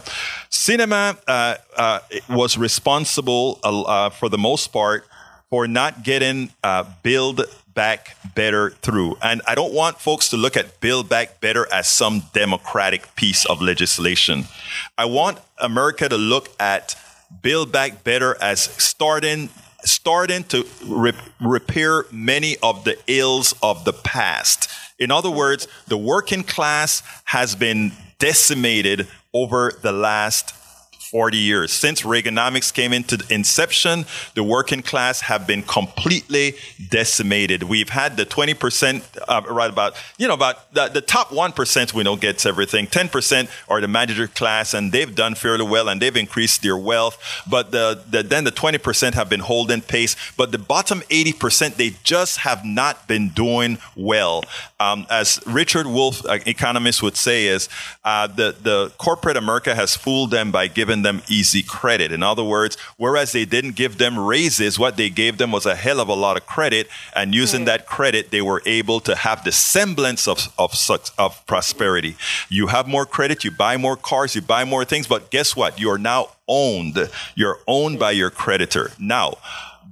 Sinema 0.49 1.17
uh, 1.27 1.55
uh, 1.75 1.99
was 2.29 2.57
responsible 2.57 3.59
uh, 3.63 4.09
for 4.09 4.29
the 4.29 4.37
most 4.37 4.67
part 4.67 5.06
for 5.49 5.67
not 5.67 6.03
getting 6.03 6.51
uh, 6.63 6.83
Build 7.03 7.41
Back 7.73 8.17
Better 8.35 8.71
through. 8.71 9.17
And 9.21 9.41
I 9.47 9.55
don't 9.55 9.73
want 9.73 9.99
folks 9.99 10.29
to 10.29 10.37
look 10.37 10.57
at 10.57 10.79
Build 10.81 11.09
Back 11.09 11.39
Better 11.39 11.67
as 11.71 11.87
some 11.87 12.23
democratic 12.33 13.15
piece 13.15 13.45
of 13.45 13.61
legislation. 13.61 14.45
I 14.97 15.05
want 15.05 15.39
America 15.59 16.09
to 16.09 16.17
look 16.17 16.49
at 16.59 16.95
Build 17.41 17.71
Back 17.71 18.03
Better 18.03 18.35
as 18.41 18.61
starting 18.61 19.49
starting 19.83 20.43
to 20.43 20.65
re- 20.85 21.13
repair 21.39 22.05
many 22.11 22.57
of 22.63 22.83
the 22.83 22.97
ills 23.07 23.53
of 23.61 23.85
the 23.85 23.93
past. 23.93 24.69
In 24.99 25.11
other 25.11 25.29
words, 25.29 25.67
the 25.87 25.97
working 25.97 26.43
class 26.43 27.03
has 27.25 27.55
been 27.55 27.91
decimated 28.17 29.07
over 29.33 29.71
the 29.83 29.91
last 29.91 30.56
40 31.11 31.37
years. 31.37 31.71
Since 31.71 32.01
Reaganomics 32.01 32.73
came 32.73 32.91
into 32.91 33.23
inception, 33.29 34.05
the 34.35 34.43
working 34.43 34.81
class 34.81 35.21
have 35.21 35.47
been 35.47 35.63
completely 35.63 36.55
decimated. 36.89 37.63
We've 37.63 37.89
had 37.89 38.17
the 38.17 38.25
20%, 38.25 39.03
uh, 39.27 39.41
right 39.49 39.69
about, 39.69 39.95
you 40.17 40.27
know, 40.27 40.33
about 40.33 40.73
the, 40.73 40.89
the 40.89 41.01
top 41.01 41.29
1% 41.29 41.93
we 41.93 42.03
know 42.03 42.17
gets 42.17 42.45
everything. 42.45 42.87
10% 42.87 43.49
are 43.69 43.79
the 43.79 43.87
manager 43.87 44.27
class 44.27 44.73
and 44.73 44.91
they've 44.91 45.15
done 45.15 45.35
fairly 45.35 45.65
well 45.65 45.87
and 45.87 46.01
they've 46.01 46.15
increased 46.15 46.61
their 46.61 46.77
wealth. 46.77 47.17
But 47.49 47.71
the, 47.71 48.03
the, 48.09 48.23
then 48.23 48.43
the 48.43 48.51
20% 48.51 49.13
have 49.13 49.29
been 49.29 49.39
holding 49.39 49.81
pace. 49.81 50.15
But 50.35 50.51
the 50.51 50.57
bottom 50.57 51.01
80%, 51.01 51.75
they 51.75 51.91
just 52.03 52.39
have 52.39 52.65
not 52.65 53.07
been 53.07 53.29
doing 53.29 53.77
well. 53.95 54.43
Um, 54.79 55.07
as 55.09 55.39
Richard 55.47 55.87
Wolff, 55.87 56.25
uh, 56.25 56.39
economist 56.45 57.01
would 57.01 57.15
say 57.15 57.47
is, 57.47 57.69
uh, 58.03 58.27
the, 58.27 58.55
the 58.61 58.91
corporate 58.97 59.37
America 59.37 59.73
has 59.73 59.95
fooled 59.95 60.31
them 60.31 60.51
by 60.51 60.67
giving 60.67 60.96
given 60.97 61.17
them 61.17 61.23
easy 61.29 61.63
credit. 61.63 62.11
In 62.11 62.23
other 62.23 62.43
words, 62.43 62.77
whereas 62.97 63.31
they 63.31 63.45
didn't 63.45 63.75
give 63.75 63.97
them 63.97 64.17
raises, 64.17 64.79
what 64.79 64.97
they 64.97 65.09
gave 65.09 65.37
them 65.37 65.51
was 65.51 65.65
a 65.65 65.75
hell 65.75 65.99
of 65.99 66.09
a 66.09 66.13
lot 66.13 66.37
of 66.37 66.45
credit. 66.45 66.87
And 67.15 67.35
using 67.35 67.65
that 67.65 67.85
credit, 67.85 68.31
they 68.31 68.41
were 68.41 68.61
able 68.65 68.99
to 69.01 69.15
have 69.15 69.43
the 69.43 69.51
semblance 69.51 70.27
of, 70.27 70.53
of, 70.57 70.73
of 71.17 71.45
prosperity. 71.45 72.15
You 72.49 72.67
have 72.67 72.87
more 72.87 73.05
credit, 73.05 73.43
you 73.43 73.51
buy 73.51 73.77
more 73.77 73.97
cars, 73.97 74.35
you 74.35 74.41
buy 74.41 74.65
more 74.65 74.85
things, 74.85 75.07
but 75.07 75.29
guess 75.29 75.55
what? 75.55 75.79
You 75.79 75.89
are 75.91 75.99
now 75.99 76.29
owned. 76.47 76.97
You're 77.35 77.59
owned 77.67 77.99
by 77.99 78.11
your 78.11 78.29
creditor. 78.29 78.91
Now, 78.99 79.37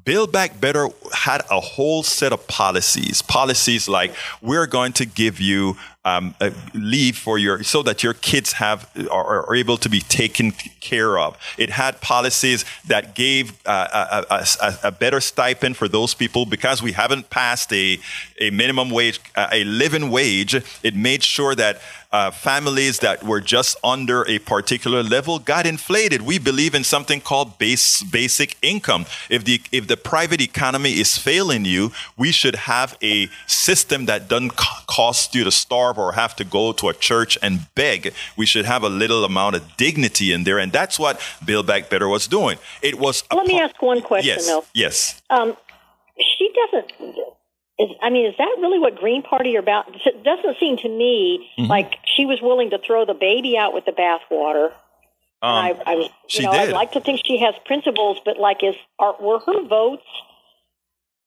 Build 0.06 0.32
Back 0.32 0.62
Better 0.62 0.88
had 1.12 1.42
a 1.50 1.60
whole 1.60 2.04
set 2.04 2.32
of 2.32 2.48
policies. 2.48 3.24
Policies 3.24 3.90
like 3.90 4.14
we're 4.40 4.68
going 4.68 4.94
to 4.94 5.06
give 5.06 5.42
you 5.42 5.78
um, 6.06 6.36
leave 6.76 7.18
for 7.18 7.40
your 7.40 7.64
so 7.64 7.82
that 7.82 8.04
your 8.04 8.14
kids 8.14 8.54
have 8.54 8.88
are, 9.12 9.48
are, 9.48 9.56
able 9.56 9.78
to 9.78 9.90
be 9.90 10.02
taken 10.02 10.52
care 10.80 11.18
of. 11.18 11.36
It 11.58 11.72
had 11.72 12.00
policies 12.00 12.64
that 12.86 13.16
gave 13.16 13.54
uh, 13.66 14.24
a, 14.30 14.46
a, 14.62 14.78
a, 14.84 14.92
better 14.92 15.20
stipend 15.20 15.78
for 15.78 15.88
those 15.88 16.14
people 16.14 16.46
because 16.46 16.84
we 16.84 16.92
haven't 16.92 17.32
passed 17.32 17.74
a 17.74 17.98
a 18.40 18.52
minimum 18.52 18.92
wage, 18.92 19.20
a 19.36 19.64
living 19.64 20.12
wage. 20.12 20.54
It 20.84 20.96
made 20.96 21.24
sure 21.24 21.56
that 21.56 21.82
uh, 22.16 22.32
families 22.32 23.00
that 23.00 23.24
were 23.24 23.42
just 23.42 23.76
under 23.84 24.26
a 24.30 24.40
particular 24.40 25.04
level 25.04 25.38
got 25.38 25.66
inflated. 25.66 26.22
We 26.22 26.38
believe 26.40 26.74
in 26.74 26.86
something 26.86 27.20
called 27.20 27.58
base 27.58 28.04
basic 28.04 28.56
income. 28.62 29.06
If 29.30 29.44
the 29.44 29.60
if 29.74 29.88
the 29.88 29.98
private 29.98 30.42
economy 30.42 30.94
is 31.04 31.18
failing 31.18 31.66
you, 31.66 31.92
we 32.16 32.32
should 32.32 32.56
have 32.74 32.98
a 33.04 33.28
system 33.48 34.06
that 34.06 34.30
doesn't 34.30 34.56
cost 34.98 35.36
you 35.36 35.44
to 35.44 35.52
starve 35.52 35.98
or 35.98 36.14
have 36.14 36.34
to 36.38 36.46
go 36.46 36.72
to 36.80 36.88
a 36.88 36.94
church 36.94 37.38
and 37.42 37.54
beg. 37.76 38.14
We 38.38 38.46
should 38.46 38.66
have 38.66 38.84
a 38.84 38.90
little 39.02 39.26
amount 39.26 39.58
of 39.58 39.64
dignity 39.76 40.32
in 40.32 40.46
there, 40.46 40.60
and 40.64 40.72
that's 40.72 40.98
what 40.98 41.20
Build 41.44 41.68
Back 41.68 41.90
Better 41.90 42.08
was 42.08 42.28
doing. 42.28 42.58
It 42.82 42.96
was. 42.98 43.24
Let 43.34 43.46
me 43.46 43.60
ask 43.60 43.82
one 43.82 44.02
question, 44.02 44.36
yes, 44.36 44.48
though. 44.48 44.64
Yes. 44.74 45.22
Um, 45.30 45.58
she 46.18 46.46
doesn't 46.60 46.90
is, 47.78 47.90
I 48.02 48.10
mean, 48.10 48.28
is 48.28 48.36
that 48.38 48.56
really 48.60 48.80
what 48.80 48.96
Green 48.96 49.22
Party 49.22 49.56
are 49.58 49.60
about? 49.60 49.88
It 50.06 50.24
doesn't 50.24 50.58
seem 50.60 50.78
to 50.78 50.90
me 50.90 51.50
mm-hmm. 51.58 51.70
like 51.70 51.96
she 52.06 52.26
was 52.26 52.40
willing 52.42 52.70
to 52.70 52.80
throw 52.80 53.06
the 53.06 53.14
baby 53.14 53.58
out 53.58 53.74
with 53.74 53.86
the 53.86 53.92
bathwater. 53.92 54.72
Um, 55.42 55.52
I, 55.52 55.82
I, 55.86 55.94
you 55.94 56.10
she 56.28 56.44
know, 56.44 56.52
did. 56.54 56.70
I'd 56.70 56.74
like 56.74 56.94
to 56.94 57.02
think 57.02 57.22
she 57.26 57.40
has 57.40 57.54
principles, 57.66 58.20
but 58.24 58.40
like, 58.40 58.64
is 58.64 58.76
are, 58.98 59.16
were 59.20 59.40
her 59.40 59.68
votes? 59.68 60.06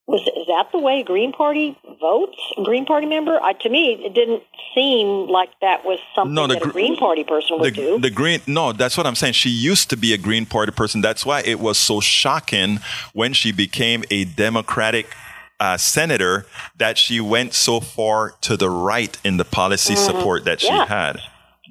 Was 0.06 0.22
is 0.22 0.46
that 0.46 0.72
the 0.72 0.78
way 0.78 1.02
Green 1.02 1.32
Party 1.32 1.78
votes? 2.00 2.38
Green 2.64 2.87
Party 2.87 3.06
member? 3.06 3.38
I, 3.42 3.52
to 3.52 3.68
me, 3.68 4.02
it 4.02 4.14
didn't 4.14 4.42
seem 4.74 5.28
like 5.28 5.50
that 5.61 5.84
was 5.84 5.98
something 6.14 6.34
no, 6.34 6.46
that 6.46 6.64
a 6.64 6.70
Green 6.70 6.96
Party 6.96 7.24
person 7.24 7.58
would 7.58 7.74
the, 7.74 7.76
do. 7.76 7.98
The 8.00 8.08
Green, 8.08 8.40
no, 8.46 8.72
that's 8.72 8.96
what 8.96 9.06
I'm 9.06 9.14
saying. 9.14 9.34
She 9.34 9.50
used 9.50 9.90
to 9.90 9.98
be 9.98 10.14
a 10.14 10.18
Green 10.18 10.46
Party 10.46 10.72
person. 10.72 11.02
That's 11.02 11.26
why 11.26 11.42
it 11.42 11.61
was 11.61 11.76
so 11.76 12.00
shocking 12.00 12.80
when 13.12 13.34
she 13.34 13.52
became 13.52 14.02
a 14.11 14.24
Democratic 14.24 15.14
uh, 15.61 15.77
senator 15.77 16.47
that 16.77 16.99
she 16.99 17.21
went 17.21 17.55
so 17.55 17.81
far 17.81 18.35
to 18.42 18.57
the 18.57 18.71
right 18.71 19.18
in 19.25 19.37
the 19.37 19.44
policy 19.44 19.94
mm-hmm. 19.94 20.05
support 20.05 20.44
that 20.44 20.61
she 20.61 20.68
yeah. 20.68 20.87
had. 20.87 21.21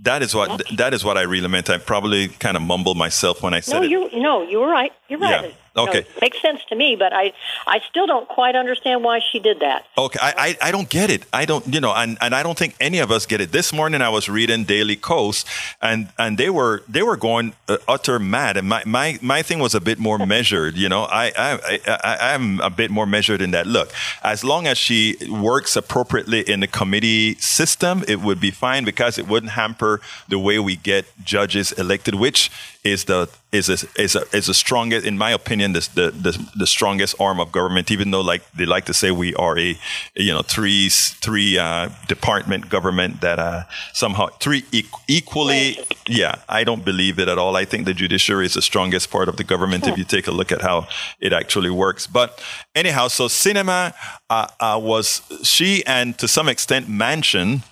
That 0.03 0.21
is 0.21 0.35
what 0.35 0.61
that 0.77 0.93
is 0.93 1.03
what 1.03 1.17
I 1.17 1.23
really 1.23 1.47
meant. 1.47 1.69
I 1.71 1.79
probably 1.79 2.27
kind 2.27 2.55
of 2.55 2.61
mumbled 2.61 2.97
myself 2.97 3.41
when 3.41 3.55
I 3.55 3.61
said 3.61 3.79
no, 3.79 3.83
it. 3.83 3.89
You, 3.89 4.21
no, 4.21 4.43
you 4.43 4.59
were 4.59 4.69
right. 4.69 4.91
You're 5.09 5.19
right. 5.19 5.45
Yeah. 5.45 5.51
Okay. 5.77 5.99
No, 5.99 6.21
makes 6.21 6.41
sense 6.41 6.61
to 6.69 6.75
me, 6.75 6.95
but 6.95 7.13
I, 7.13 7.33
I 7.67 7.79
still 7.87 8.07
don't 8.07 8.27
quite 8.27 8.55
understand 8.55 9.03
why 9.03 9.19
she 9.19 9.39
did 9.39 9.59
that. 9.59 9.85
Okay. 9.97 10.19
I, 10.21 10.57
I, 10.61 10.69
I, 10.69 10.71
don't 10.71 10.89
get 10.89 11.09
it. 11.11 11.23
I 11.31 11.45
don't, 11.45 11.65
you 11.71 11.79
know, 11.79 11.93
and, 11.93 12.17
and 12.19 12.33
I 12.33 12.41
don't 12.41 12.57
think 12.57 12.75
any 12.79 12.97
of 12.97 13.11
us 13.11 13.25
get 13.25 13.41
it. 13.41 13.51
This 13.51 13.71
morning 13.71 14.01
I 14.01 14.09
was 14.09 14.27
reading 14.27 14.63
Daily 14.63 14.95
Kos 14.95 15.45
and, 15.81 16.09
and 16.17 16.37
they 16.37 16.49
were, 16.49 16.83
they 16.89 17.03
were 17.03 17.15
going 17.15 17.53
uh, 17.67 17.77
utter 17.87 18.17
mad. 18.17 18.57
And 18.57 18.67
my, 18.67 18.81
my, 18.85 19.19
my 19.21 19.43
thing 19.43 19.59
was 19.59 19.75
a 19.75 19.81
bit 19.81 19.99
more 19.99 20.17
measured, 20.25 20.75
you 20.75 20.89
know, 20.89 21.03
I, 21.03 21.31
I, 21.37 21.79
I, 21.87 22.33
I'm 22.33 22.59
a 22.61 22.71
bit 22.71 22.89
more 22.89 23.05
measured 23.05 23.41
in 23.41 23.51
that. 23.51 23.67
Look, 23.67 23.91
as 24.23 24.43
long 24.43 24.65
as 24.65 24.79
she 24.79 25.15
works 25.29 25.75
appropriately 25.75 26.41
in 26.41 26.59
the 26.59 26.67
committee 26.67 27.35
system, 27.35 28.03
it 28.07 28.19
would 28.19 28.39
be 28.39 28.49
fine 28.49 28.83
because 28.83 29.19
it 29.19 29.27
wouldn't 29.27 29.51
hamper 29.51 30.01
the 30.27 30.39
way 30.39 30.57
we 30.57 30.75
get 30.75 31.05
judges 31.23 31.71
elected, 31.73 32.15
which 32.15 32.49
is 32.91 33.05
the 33.05 33.29
is 33.51 33.69
a, 33.69 34.01
is 34.01 34.15
a, 34.15 34.23
is 34.35 34.47
the 34.47 34.53
strongest, 34.53 35.05
in 35.05 35.17
my 35.17 35.31
opinion, 35.31 35.71
the, 35.73 35.79
the, 35.95 36.49
the 36.55 36.67
strongest 36.67 37.15
arm 37.19 37.39
of 37.39 37.51
government. 37.51 37.89
Even 37.91 38.11
though, 38.11 38.21
like 38.21 38.49
they 38.51 38.65
like 38.65 38.85
to 38.85 38.93
say, 38.93 39.11
we 39.11 39.33
are 39.35 39.57
a 39.57 39.77
you 40.15 40.33
know 40.33 40.41
three 40.41 40.89
three 40.89 41.57
uh, 41.57 41.89
department 42.07 42.69
government 42.69 43.21
that 43.21 43.39
uh, 43.39 43.63
somehow 43.93 44.27
three 44.39 44.65
e- 44.71 44.83
equally. 45.07 45.79
Yeah, 46.07 46.35
I 46.49 46.63
don't 46.63 46.83
believe 46.83 47.19
it 47.19 47.27
at 47.27 47.37
all. 47.37 47.55
I 47.55 47.65
think 47.65 47.85
the 47.85 47.93
judiciary 47.93 48.45
is 48.45 48.53
the 48.53 48.61
strongest 48.61 49.09
part 49.09 49.29
of 49.29 49.37
the 49.37 49.43
government 49.43 49.87
if 49.87 49.97
you 49.97 50.03
take 50.03 50.27
a 50.27 50.31
look 50.31 50.51
at 50.51 50.61
how 50.61 50.87
it 51.19 51.33
actually 51.33 51.69
works. 51.69 52.07
But 52.07 52.43
anyhow, 52.75 53.07
so 53.07 53.27
Sinema 53.27 53.93
uh, 54.29 54.47
uh 54.59 54.79
was 54.81 55.21
she 55.43 55.85
and 55.85 56.17
to 56.17 56.27
some 56.27 56.49
extent 56.49 56.87
Manchin 56.87 57.63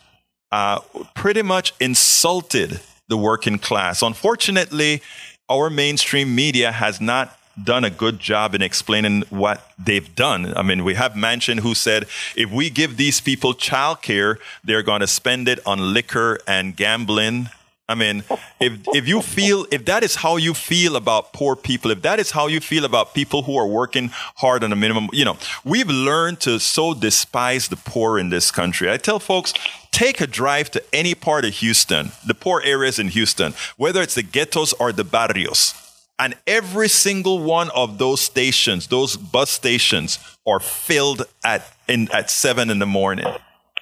uh, 0.51 0.79
pretty 1.15 1.41
much 1.41 1.73
insulted 1.79 2.79
the 3.07 3.17
working 3.17 3.59
class. 3.59 4.01
Unfortunately, 4.01 5.01
our 5.49 5.69
mainstream 5.69 6.33
media 6.33 6.71
has 6.71 6.99
not 6.99 7.37
done 7.61 7.85
a 7.85 7.89
good 7.89 8.19
job 8.19 8.53
in 8.53 8.61
explaining 8.61 9.23
what 9.29 9.71
they've 9.79 10.13
done. 10.15 10.53
I 10.57 10.61
mean, 10.61 10.83
we 10.83 10.95
have 10.95 11.13
Manchin 11.13 11.59
who 11.59 11.73
said 11.73 12.05
if 12.35 12.51
we 12.51 12.69
give 12.69 12.97
these 12.97 13.21
people 13.21 13.53
childcare, 13.53 14.37
they're 14.63 14.83
going 14.83 15.01
to 15.01 15.07
spend 15.07 15.47
it 15.47 15.59
on 15.65 15.93
liquor 15.93 16.39
and 16.47 16.75
gambling. 16.75 17.49
I 17.87 17.93
mean, 17.93 18.23
if 18.59 18.79
if 18.95 19.07
you 19.07 19.21
feel 19.21 19.67
if 19.71 19.85
that 19.85 20.03
is 20.03 20.15
how 20.15 20.37
you 20.37 20.55
feel 20.55 20.95
about 20.95 21.33
poor 21.33 21.55
people, 21.55 21.91
if 21.91 22.01
that 22.01 22.19
is 22.19 22.31
how 22.31 22.47
you 22.47 22.59
feel 22.59 22.83
about 22.83 23.13
people 23.13 23.43
who 23.43 23.55
are 23.57 23.67
working 23.67 24.09
hard 24.37 24.63
on 24.63 24.73
a 24.73 24.75
minimum, 24.75 25.07
you 25.13 25.23
know, 25.23 25.37
we've 25.63 25.87
learned 25.87 26.39
to 26.41 26.59
so 26.59 26.95
despise 26.95 27.67
the 27.67 27.75
poor 27.75 28.17
in 28.17 28.29
this 28.29 28.49
country. 28.49 28.89
I 28.89 28.97
tell 28.97 29.19
folks, 29.19 29.53
take 29.95 30.19
a 30.19 30.27
drive 30.27 30.69
to 30.69 30.83
any 30.91 31.15
part 31.15 31.45
of 31.45 31.53
Houston, 31.55 32.11
the 32.27 32.33
poor 32.33 32.61
areas 32.65 32.99
in 32.99 33.07
Houston, 33.07 33.53
whether 33.77 34.01
it's 34.01 34.15
the 34.15 34.23
ghettos 34.23 34.73
or 34.73 34.91
the 34.91 35.05
barrios. 35.05 35.73
And 36.19 36.35
every 36.45 36.89
single 36.89 37.39
one 37.39 37.69
of 37.71 37.97
those 37.97 38.19
stations, 38.19 38.87
those 38.87 39.15
bus 39.15 39.49
stations, 39.49 40.19
are 40.45 40.59
filled 40.59 41.23
at 41.45 41.61
in, 41.87 42.09
at 42.11 42.29
seven 42.29 42.69
in 42.69 42.79
the 42.79 42.85
morning. 42.85 43.25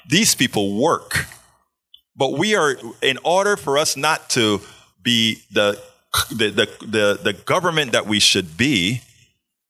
These 0.08 0.36
people 0.36 0.80
work, 0.80 1.26
but 2.16 2.38
we 2.38 2.56
are 2.56 2.76
in 3.02 3.18
order 3.24 3.58
for 3.58 3.78
us 3.78 3.98
not 3.98 4.30
to 4.32 4.62
be 5.02 5.42
the 5.52 5.82
the 6.30 6.50
the 6.50 6.68
the, 6.86 7.20
the 7.24 7.34
government 7.34 7.92
that 7.92 8.06
we 8.06 8.20
should 8.20 8.56
be 8.56 9.02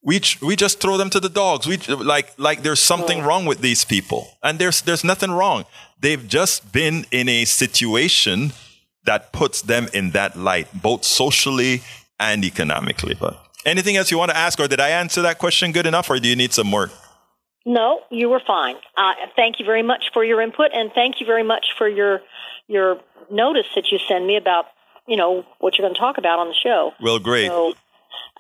we 0.04 0.22
we 0.42 0.56
just 0.56 0.80
throw 0.80 0.98
them 0.98 1.10
to 1.10 1.20
the 1.20 1.30
dogs. 1.30 1.66
We 1.66 1.78
like 1.78 2.34
like 2.38 2.62
there's 2.62 2.82
something 2.82 3.22
wrong 3.24 3.46
with 3.46 3.62
these 3.62 3.86
people, 3.86 4.38
and 4.44 4.60
there's 4.60 4.82
there's 4.82 5.04
nothing 5.04 5.32
wrong. 5.32 5.66
They've 6.00 6.28
just 6.28 6.72
been 6.74 7.06
in 7.12 7.30
a 7.30 7.46
situation 7.46 8.52
that 9.06 9.32
puts 9.32 9.62
them 9.62 9.88
in 9.94 10.12
that 10.12 10.38
light, 10.38 10.68
both 10.74 11.04
socially 11.06 11.82
and 12.20 12.44
economically. 12.44 13.16
But 13.18 13.42
anything 13.66 13.96
else 13.96 14.12
you 14.12 14.18
want 14.18 14.32
to 14.32 14.38
ask, 14.38 14.60
or 14.60 14.68
did 14.68 14.80
I 14.80 14.90
answer 14.90 15.22
that 15.22 15.40
question 15.40 15.72
good 15.72 15.88
enough, 15.88 16.10
or 16.10 16.20
do 16.20 16.28
you 16.28 16.36
need 16.36 16.54
some 16.54 16.68
more? 16.68 16.92
No, 17.66 18.02
you 18.12 18.28
were 18.28 18.42
fine. 18.46 18.76
Uh, 18.98 19.14
thank 19.38 19.60
you 19.60 19.66
very 19.66 19.84
much 19.84 20.12
for 20.14 20.24
your 20.24 20.42
input, 20.42 20.72
and 20.74 20.92
thank 20.94 21.22
you 21.22 21.26
very 21.26 21.44
much 21.44 21.68
for 21.78 21.88
your 21.88 22.22
your 22.68 23.00
notice 23.32 23.68
that 23.76 23.92
you 23.92 24.00
send 24.08 24.28
me 24.28 24.36
about 24.36 24.66
you 25.08 25.16
know 25.16 25.46
what 25.60 25.78
you're 25.78 25.88
going 25.88 25.94
to 25.94 26.00
talk 26.00 26.18
about 26.18 26.40
on 26.40 26.50
the 26.50 26.54
show. 26.54 26.92
Well, 27.02 27.20
great. 27.20 27.48
So, 27.48 27.74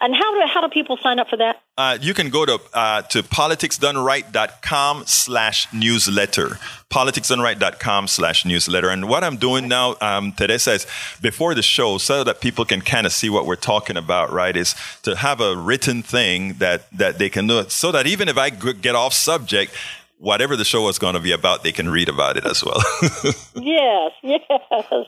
and 0.04 0.14
how 0.14 0.34
do 0.34 0.46
how 0.46 0.60
do 0.60 0.68
people 0.68 0.98
sign 0.98 1.18
up 1.18 1.30
for 1.30 1.38
that? 1.38 1.62
Uh, 1.78 1.98
you 2.02 2.14
can 2.14 2.30
go 2.30 2.46
to 2.46 2.60
uh, 2.74 3.04
to 3.04 3.24
politicsdoneright.com 3.24 5.04
slash 5.08 5.72
newsletter. 5.72 6.60
Politicsdoneright.com 6.92 8.08
slash 8.10 8.46
newsletter. 8.46 8.90
And 8.90 9.08
what 9.08 9.24
I'm 9.24 9.38
doing 9.38 9.70
now, 9.70 9.96
um, 10.02 10.34
Teresa, 10.34 10.74
is 10.74 10.88
before 11.22 11.56
the 11.56 11.62
show, 11.62 11.98
so 11.98 12.24
that 12.26 12.42
people 12.42 12.66
can 12.66 12.82
kind 12.82 13.08
of 13.08 13.14
see 13.14 13.30
what 13.30 13.46
we're 13.46 13.56
talking 13.56 13.96
about, 13.96 14.32
right, 14.32 14.56
is 14.58 14.76
to 15.04 15.16
have 15.16 15.40
a 15.40 15.56
written 15.56 16.04
thing 16.04 16.56
that, 16.56 16.92
that 16.92 17.18
they 17.18 17.30
can 17.30 17.48
do 17.48 17.60
it 17.60 17.72
so 17.72 17.92
that 17.94 18.06
even 18.06 18.28
if 18.28 18.38
I 18.38 18.50
get 18.50 18.94
off 18.94 19.14
subject, 19.14 19.74
whatever 20.18 20.56
the 20.58 20.66
show 20.66 20.88
is 20.90 21.00
going 21.00 21.16
to 21.16 21.20
be 21.20 21.32
about, 21.32 21.64
they 21.64 21.72
can 21.72 21.90
read 21.90 22.10
about 22.10 22.38
it 22.38 22.46
as 22.46 22.64
well. 22.64 22.82
yes, 23.56 24.12
yes, 24.22 24.42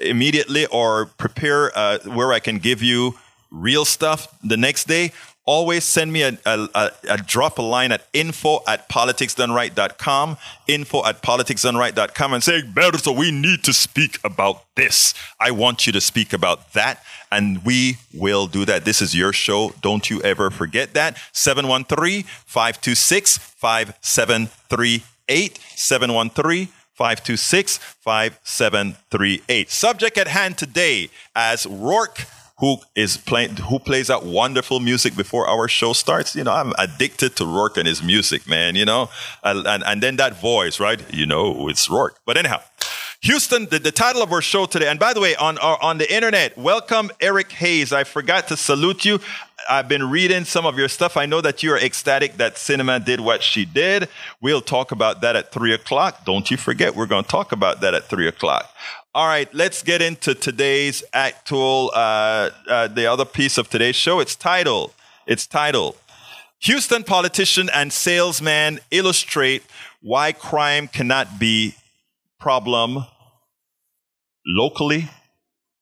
immediately 0.02 0.66
or 0.68 1.06
prepare 1.06 1.72
uh, 1.78 2.00
where 2.06 2.34
I 2.34 2.40
can 2.40 2.58
give 2.60 2.84
you 2.84 3.18
real 3.50 3.86
stuff 3.86 4.28
the 4.44 4.58
next 4.58 4.88
day, 4.88 5.12
always 5.50 5.84
send 5.84 6.14
me 6.14 6.22
a, 6.22 6.38
a, 6.46 6.92
a, 7.10 7.18
drop 7.18 7.58
a 7.58 7.62
line 7.64 7.92
at 7.92 8.06
info 8.14 8.60
at 8.68 8.88
politicsdoneright.com, 8.88 10.38
info 10.68 11.04
at 11.04 11.24
politicsdoneright.com 11.24 12.34
and 12.34 12.44
say, 12.44 12.62
Berto, 12.62 13.18
we 13.18 13.32
need 13.32 13.64
to 13.64 13.74
speak 13.74 14.20
about 14.24 14.66
this. 14.76 15.16
I 15.40 15.50
want 15.50 15.88
you 15.88 15.94
to 15.94 16.02
speak 16.02 16.34
about 16.34 16.74
that. 16.74 17.04
And 17.32 17.64
we 17.64 17.98
will 18.14 18.48
do 18.48 18.66
that. 18.66 18.86
This 18.86 19.02
is 19.02 19.16
your 19.16 19.34
show. 19.34 19.74
Don't 19.82 20.10
you 20.10 20.22
ever 20.22 20.50
forget 20.50 20.94
that. 20.96 21.18
713 21.32 22.24
526 22.24 23.38
5738. 23.38 25.60
713 25.76 26.68
526 26.94 27.78
5738. 27.78 29.70
Subject 29.70 30.18
at 30.18 30.28
hand 30.28 30.58
today 30.58 31.10
as 31.36 31.66
Rourke 31.66 32.26
who 32.60 32.78
is 32.94 33.18
playing 33.18 33.56
who 33.56 33.80
plays 33.80 34.08
that 34.08 34.24
wonderful 34.24 34.80
music 34.80 35.16
before 35.16 35.48
our 35.48 35.68
show 35.68 35.94
starts 35.94 36.36
you 36.36 36.44
know 36.44 36.52
i'm 36.52 36.74
addicted 36.78 37.36
to 37.36 37.46
rourke 37.46 37.78
and 37.78 37.88
his 37.88 38.04
music 38.04 38.48
man 38.48 38.76
you 38.76 38.86
know 38.86 39.10
and, 39.44 39.66
and, 39.66 39.84
and 39.86 40.04
then 40.04 40.18
that 40.18 40.40
voice 40.42 40.80
right 40.80 41.02
you 41.14 41.26
know 41.26 41.70
it's 41.70 41.90
rourke 41.90 42.20
but 42.26 42.38
anyhow 42.38 42.60
Houston, 43.22 43.66
the, 43.66 43.80
the, 43.80 43.92
title 43.92 44.22
of 44.22 44.32
our 44.32 44.42
show 44.42 44.66
today, 44.66 44.88
and 44.88 44.98
by 44.98 45.14
the 45.14 45.20
way, 45.20 45.36
on 45.36 45.58
on 45.58 45.98
the 45.98 46.14
internet, 46.14 46.58
welcome 46.58 47.12
Eric 47.20 47.52
Hayes. 47.52 47.92
I 47.92 48.06
forgot 48.06 48.48
to 48.48 48.56
salute 48.56 49.04
you. 49.04 49.20
I've 49.70 49.90
been 49.90 50.10
reading 50.10 50.46
some 50.46 50.66
of 50.66 50.78
your 50.78 50.88
stuff. 50.88 51.18
I 51.18 51.26
know 51.26 51.42
that 51.42 51.62
you're 51.62 51.78
ecstatic 51.78 52.38
that 52.38 52.56
Sinema 52.56 53.04
did 53.04 53.20
what 53.20 53.44
she 53.44 53.66
did. 53.66 54.08
We'll 54.40 54.62
talk 54.62 54.94
about 54.94 55.20
that 55.20 55.36
at 55.36 55.52
three 55.52 55.74
o'clock. 55.74 56.24
Don't 56.24 56.50
you 56.50 56.56
forget, 56.56 56.96
we're 56.96 57.08
going 57.08 57.26
to 57.26 57.30
talk 57.30 57.52
about 57.52 57.82
that 57.82 57.94
at 57.94 58.06
three 58.06 58.26
o'clock. 58.30 58.74
All 59.14 59.28
right, 59.28 59.54
let's 59.54 59.84
get 59.84 60.02
into 60.02 60.34
today's 60.34 61.04
actual, 61.12 61.92
uh, 61.94 62.52
uh, 62.70 62.88
the 62.88 63.06
other 63.06 63.26
piece 63.26 63.58
of 63.58 63.70
today's 63.70 63.98
show. 63.98 64.22
It's 64.22 64.38
titled, 64.38 64.94
it's 65.28 65.46
titled, 65.46 65.98
Houston 66.60 67.04
politician 67.04 67.70
and 67.74 67.92
salesman 67.92 68.80
illustrate 68.92 69.64
why 70.02 70.32
crime 70.32 70.88
cannot 70.88 71.38
be 71.38 71.76
problem 72.40 73.06
locally 74.46 75.10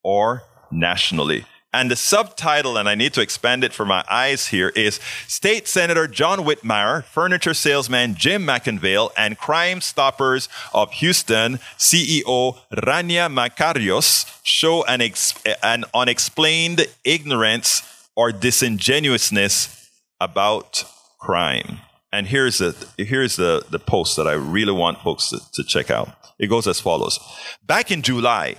or 0.03 0.43
nationally. 0.71 1.45
And 1.73 1.91
the 1.91 1.95
subtitle, 1.95 2.77
and 2.77 2.87
I 2.87 2.95
need 2.95 3.13
to 3.13 3.21
expand 3.21 3.63
it 3.63 3.73
for 3.73 3.85
my 3.85 4.03
eyes 4.09 4.47
here, 4.47 4.69
is 4.69 4.99
State 5.27 5.67
Senator 5.67 6.07
John 6.07 6.39
Whitmire, 6.39 7.03
furniture 7.03 7.53
salesman 7.53 8.15
Jim 8.15 8.43
McIngvale, 8.47 9.11
and 9.17 9.37
Crime 9.37 9.81
Stoppers 9.81 10.47
of 10.73 10.91
Houston 10.93 11.57
CEO 11.77 12.57
Rania 12.73 13.31
Mankarious 13.31 14.39
show 14.43 14.85
an, 14.85 15.01
ex- 15.01 15.35
an 15.61 15.83
unexplained 15.93 16.87
ignorance 17.03 17.83
or 18.15 18.31
disingenuousness 18.31 19.89
about 20.19 20.85
crime. 21.19 21.79
And 22.11 22.27
here's 22.27 22.59
the, 22.59 22.87
here's 22.97 23.35
the, 23.35 23.65
the 23.69 23.79
post 23.79 24.15
that 24.15 24.27
I 24.27 24.33
really 24.33 24.71
want 24.71 25.01
folks 25.01 25.29
to, 25.29 25.39
to 25.53 25.63
check 25.63 25.91
out. 25.91 26.09
It 26.39 26.47
goes 26.47 26.67
as 26.67 26.79
follows. 26.79 27.19
Back 27.65 27.91
in 27.91 28.01
July, 28.01 28.55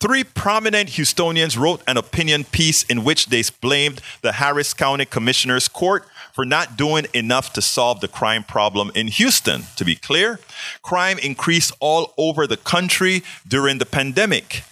Three 0.00 0.24
prominent 0.24 0.90
Houstonians 0.90 1.58
wrote 1.58 1.80
an 1.86 1.96
opinion 1.96 2.44
piece 2.44 2.82
in 2.82 3.04
which 3.04 3.26
they 3.26 3.42
blamed 3.62 4.02
the 4.20 4.32
Harris 4.32 4.74
County 4.74 5.06
Commissioner's 5.06 5.66
Court 5.66 6.04
for 6.34 6.44
not 6.44 6.76
doing 6.76 7.06
enough 7.14 7.54
to 7.54 7.62
solve 7.62 8.02
the 8.02 8.08
crime 8.08 8.44
problem 8.44 8.90
in 8.94 9.06
Houston. 9.06 9.62
To 9.76 9.84
be 9.84 9.96
clear, 9.96 10.40
crime 10.82 11.18
increased 11.20 11.72
all 11.80 12.12
over 12.18 12.46
the 12.46 12.58
country 12.58 13.22
during 13.48 13.78
the 13.78 13.86
pandemic. 13.86 14.64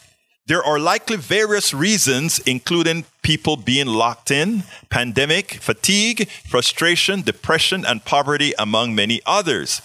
There 0.47 0.62
are 0.62 0.80
likely 0.80 1.16
various 1.16 1.72
reasons, 1.72 2.40
including 2.40 3.05
people 3.22 3.57
being 3.57 3.86
locked 3.86 4.32
in, 4.32 4.64
pandemic, 4.90 5.55
fatigue, 5.55 6.28
frustration, 6.28 7.22
depression, 7.22 7.86
and 7.86 8.05
poverty, 8.05 8.53
among 8.59 8.93
many 8.93 9.20
others. 9.24 9.80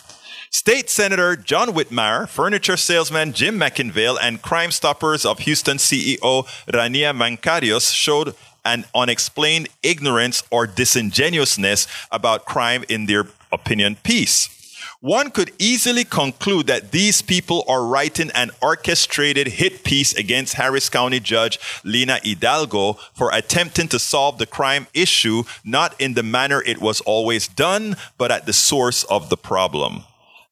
State 0.49 0.89
Senator 0.89 1.35
John 1.35 1.69
Whitmire, 1.69 2.27
furniture 2.27 2.75
salesman 2.75 3.33
Jim 3.33 3.59
McIngvale, 3.59 4.17
and 4.19 4.41
Crime 4.41 4.71
Stoppers 4.71 5.25
of 5.25 5.39
Houston 5.39 5.77
CEO 5.77 6.47
Rania 6.67 7.15
Mankarious 7.15 7.93
showed 7.93 8.33
an 8.65 8.85
unexplained 8.95 9.69
ignorance 9.83 10.41
or 10.49 10.65
disingenuousness 10.65 11.87
about 12.11 12.45
crime 12.45 12.83
in 12.89 13.05
their 13.05 13.27
opinion 13.51 13.95
piece. 13.97 14.56
One 14.99 15.31
could 15.31 15.51
easily 15.59 16.03
conclude 16.03 16.67
that 16.67 16.91
these 16.91 17.21
people 17.21 17.63
are 17.67 17.85
writing 17.85 18.31
an 18.31 18.51
orchestrated 18.61 19.47
hit 19.47 19.83
piece 19.83 20.13
against 20.13 20.55
Harris 20.55 20.89
County 20.89 21.19
Judge 21.19 21.59
Lina 21.83 22.19
Hidalgo 22.23 22.93
for 23.13 23.31
attempting 23.33 23.87
to 23.89 23.99
solve 23.99 24.37
the 24.37 24.45
crime 24.45 24.87
issue 24.93 25.43
not 25.63 25.99
in 25.99 26.13
the 26.13 26.23
manner 26.23 26.61
it 26.65 26.79
was 26.79 27.01
always 27.01 27.47
done, 27.47 27.95
but 28.17 28.31
at 28.31 28.45
the 28.45 28.53
source 28.53 29.03
of 29.05 29.29
the 29.29 29.37
problem. 29.37 30.03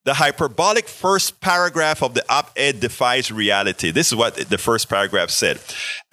The 0.06 0.14
hyperbolic 0.14 0.88
first 0.88 1.42
paragraph 1.42 2.04
of 2.04 2.14
the 2.14 2.24
op 2.32 2.52
ed 2.56 2.80
defies 2.80 3.32
reality. 3.32 3.90
This 3.90 4.10
is 4.12 4.16
what 4.16 4.36
the 4.36 4.60
first 4.60 4.88
paragraph 4.88 5.32
said. 5.32 5.60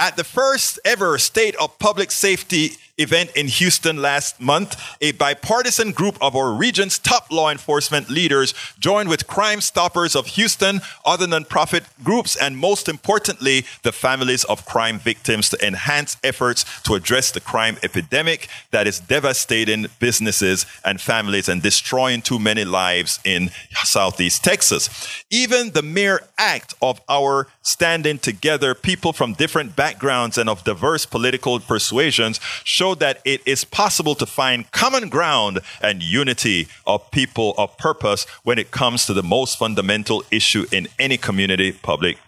At 0.03 0.17
the 0.17 0.25
first 0.25 0.81
ever 0.85 1.17
state 1.17 1.55
of 1.61 1.79
public 1.79 2.11
safety 2.11 2.73
event 2.99 3.31
in 3.35 3.47
Houston 3.47 4.03
last 4.03 4.41
month, 4.41 4.81
a 5.01 5.13
bipartisan 5.13 5.93
group 5.93 6.19
of 6.21 6.37
our 6.37 6.53
region's 6.53 6.99
top 6.99 7.31
law 7.31 7.51
enforcement 7.51 8.11
leaders 8.11 8.53
joined 8.79 9.09
with 9.09 9.27
Crime 9.27 9.61
Stoppers 9.61 10.15
of 10.15 10.27
Houston, 10.27 10.81
other 11.05 11.27
nonprofit 11.27 11.85
groups, 12.03 12.37
and 12.37 12.57
most 12.57 12.89
importantly, 12.89 13.65
the 13.83 13.93
families 13.93 14.45
of 14.45 14.67
crime 14.67 14.99
victims 14.99 15.49
to 15.51 15.67
enhance 15.67 16.17
efforts 16.23 16.65
to 16.83 16.95
address 16.95 17.31
the 17.31 17.41
crime 17.41 17.77
epidemic 17.83 18.49
that 18.73 18.87
is 18.87 19.01
devastating 19.01 19.87
businesses 20.01 20.67
and 20.85 21.01
families 21.01 21.49
and 21.49 21.63
destroying 21.63 22.21
too 22.21 22.39
many 22.39 22.65
lives 22.65 23.21
in 23.25 23.51
Southeast 23.85 24.45
Texas. 24.45 24.91
Even 25.31 25.71
the 25.71 25.83
mere 25.83 26.21
act 26.37 26.75
of 26.83 27.01
our 27.09 27.47
standing 27.63 28.19
together, 28.19 28.75
people 28.75 29.13
from 29.13 29.33
different 29.33 29.75
backgrounds 29.77 29.92
and 30.01 30.49
of 30.49 30.65
diverse 30.65 31.07
political 31.07 31.61
persuasions, 31.61 32.41
show 32.65 32.95
that 32.97 33.21
it 33.25 33.41
is 33.47 33.65
possible 33.65 34.15
to 34.15 34.27
find 34.27 34.71
common 34.73 35.09
ground 35.09 35.61
and 35.81 36.03
unity 36.03 36.69
of 36.87 37.11
people 37.11 37.55
of 37.59 37.77
purpose 37.79 38.27
when 38.43 38.59
it 38.59 38.71
comes 38.71 39.07
to 39.07 39.13
the 39.13 39.23
most 39.23 39.59
fundamental 39.59 40.25
issue 40.31 40.67
in 40.73 40.89
any 40.99 41.17
community 41.17 41.73
public 41.73 42.19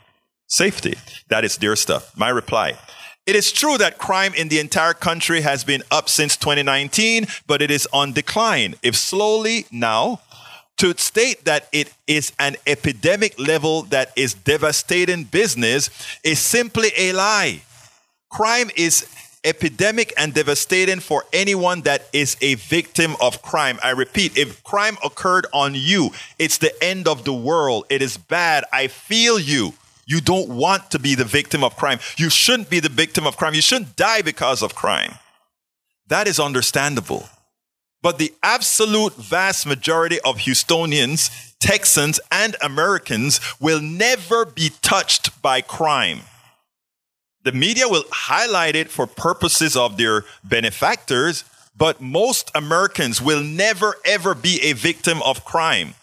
safety. 0.46 0.94
That 1.28 1.44
is 1.44 1.56
dear 1.56 1.76
stuff. 1.76 2.16
My 2.16 2.28
reply. 2.28 2.78
It 3.26 3.36
is 3.36 3.52
true 3.52 3.78
that 3.78 3.96
crime 3.96 4.34
in 4.34 4.48
the 4.48 4.60
entire 4.60 4.92
country 4.92 5.40
has 5.40 5.64
been 5.64 5.82
up 5.90 6.10
since 6.10 6.36
2019, 6.36 7.26
but 7.46 7.62
it 7.62 7.70
is 7.70 7.88
on 7.90 8.12
decline. 8.12 8.74
If 8.82 8.96
slowly 8.96 9.64
now, 9.72 10.20
to 10.84 10.94
state 10.98 11.46
that 11.46 11.66
it 11.72 11.90
is 12.06 12.30
an 12.38 12.56
epidemic 12.66 13.38
level 13.38 13.84
that 13.84 14.12
is 14.16 14.34
devastating 14.34 15.24
business 15.24 15.88
is 16.22 16.38
simply 16.38 16.90
a 16.98 17.10
lie. 17.12 17.62
Crime 18.28 18.70
is 18.76 19.08
epidemic 19.44 20.12
and 20.18 20.34
devastating 20.34 21.00
for 21.00 21.24
anyone 21.32 21.80
that 21.82 22.06
is 22.12 22.36
a 22.42 22.56
victim 22.56 23.16
of 23.18 23.40
crime. 23.40 23.78
I 23.82 23.92
repeat, 23.92 24.36
if 24.36 24.62
crime 24.62 24.98
occurred 25.02 25.46
on 25.54 25.72
you, 25.74 26.10
it's 26.38 26.58
the 26.58 26.74
end 26.84 27.08
of 27.08 27.24
the 27.24 27.32
world. 27.32 27.86
It 27.88 28.02
is 28.02 28.18
bad. 28.18 28.64
I 28.70 28.88
feel 28.88 29.38
you. 29.38 29.72
You 30.04 30.20
don't 30.20 30.50
want 30.50 30.90
to 30.90 30.98
be 30.98 31.14
the 31.14 31.24
victim 31.24 31.64
of 31.64 31.76
crime. 31.76 31.98
You 32.18 32.28
shouldn't 32.28 32.68
be 32.68 32.80
the 32.80 32.90
victim 32.90 33.26
of 33.26 33.38
crime. 33.38 33.54
You 33.54 33.62
shouldn't 33.62 33.96
die 33.96 34.20
because 34.20 34.60
of 34.60 34.74
crime. 34.74 35.14
That 36.08 36.28
is 36.28 36.38
understandable. 36.38 37.26
But 38.04 38.18
the 38.18 38.34
absolute 38.42 39.14
vast 39.14 39.64
majority 39.66 40.20
of 40.26 40.40
Houstonians, 40.40 41.54
Texans, 41.58 42.20
and 42.30 42.54
Americans 42.60 43.40
will 43.58 43.80
never 43.80 44.44
be 44.44 44.72
touched 44.82 45.40
by 45.40 45.62
crime. 45.62 46.20
The 47.44 47.52
media 47.52 47.88
will 47.88 48.04
highlight 48.12 48.76
it 48.76 48.90
for 48.90 49.06
purposes 49.06 49.74
of 49.74 49.96
their 49.96 50.26
benefactors, 50.44 51.44
but 51.74 52.02
most 52.02 52.50
Americans 52.54 53.22
will 53.22 53.42
never 53.42 53.94
ever 54.04 54.34
be 54.34 54.60
a 54.64 54.74
victim 54.74 55.22
of 55.22 55.46
crime. 55.46 55.94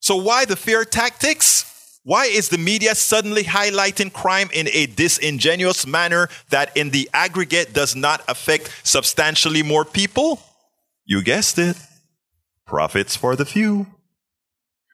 So 0.00 0.16
why 0.16 0.44
the 0.44 0.56
fear 0.56 0.84
tactics? 0.84 2.00
Why 2.02 2.24
is 2.24 2.48
the 2.48 2.58
media 2.58 2.96
suddenly 2.96 3.44
highlighting 3.44 4.12
crime 4.12 4.50
in 4.52 4.66
a 4.72 4.86
disingenuous 4.86 5.86
manner 5.86 6.30
that 6.50 6.76
in 6.76 6.90
the 6.90 7.08
aggregate 7.14 7.72
does 7.74 7.94
not 7.94 8.24
affect 8.26 8.74
substantially 8.82 9.62
more 9.62 9.84
people? 9.84 10.42
You 11.10 11.22
guessed 11.22 11.58
it. 11.58 11.78
Profits 12.66 13.16
for 13.16 13.34
the 13.34 13.46
few. 13.46 13.86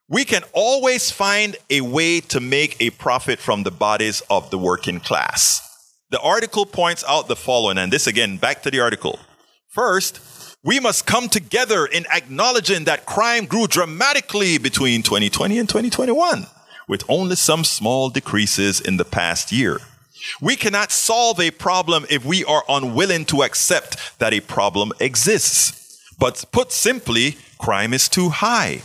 We 0.09 0.25
can 0.25 0.45
always 0.53 1.11
find 1.11 1.57
a 1.69 1.81
way 1.81 2.21
to 2.21 2.39
make 2.39 2.81
a 2.81 2.91
profit 2.91 3.41
from 3.41 3.65
the 3.65 3.73
bodies 3.73 4.23
of 4.31 4.49
the 4.51 4.59
working 4.59 5.01
class. 5.01 5.61
The 6.11 6.21
article 6.21 6.67
points 6.67 7.03
out 7.09 7.27
the 7.27 7.35
following, 7.35 7.79
and 7.79 7.93
this 7.93 8.07
again, 8.07 8.37
back 8.37 8.63
to 8.63 8.71
the 8.71 8.79
article. 8.79 9.19
First, 9.67 10.21
we 10.63 10.79
must 10.79 11.05
come 11.05 11.29
together 11.29 11.85
in 11.85 12.07
acknowledging 12.15 12.85
that 12.85 13.07
crime 13.07 13.47
grew 13.47 13.67
dramatically 13.67 14.59
between 14.59 15.03
2020 15.03 15.59
and 15.59 15.69
2021, 15.69 16.47
with 16.87 17.03
only 17.09 17.35
some 17.35 17.65
small 17.65 18.09
decreases 18.09 18.81
in 18.81 18.99
the 18.99 19.05
past 19.05 19.51
year. 19.51 19.81
We 20.41 20.55
cannot 20.55 20.93
solve 20.93 21.41
a 21.41 21.51
problem 21.51 22.07
if 22.09 22.25
we 22.25 22.45
are 22.45 22.63
unwilling 22.69 23.25
to 23.27 23.43
accept 23.43 24.21
that 24.21 24.33
a 24.33 24.39
problem 24.39 24.93
exists. 25.01 25.84
But 26.19 26.45
put 26.53 26.73
simply, 26.73 27.37
crime 27.59 27.93
is 27.93 28.09
too 28.09 28.29
high. 28.29 28.83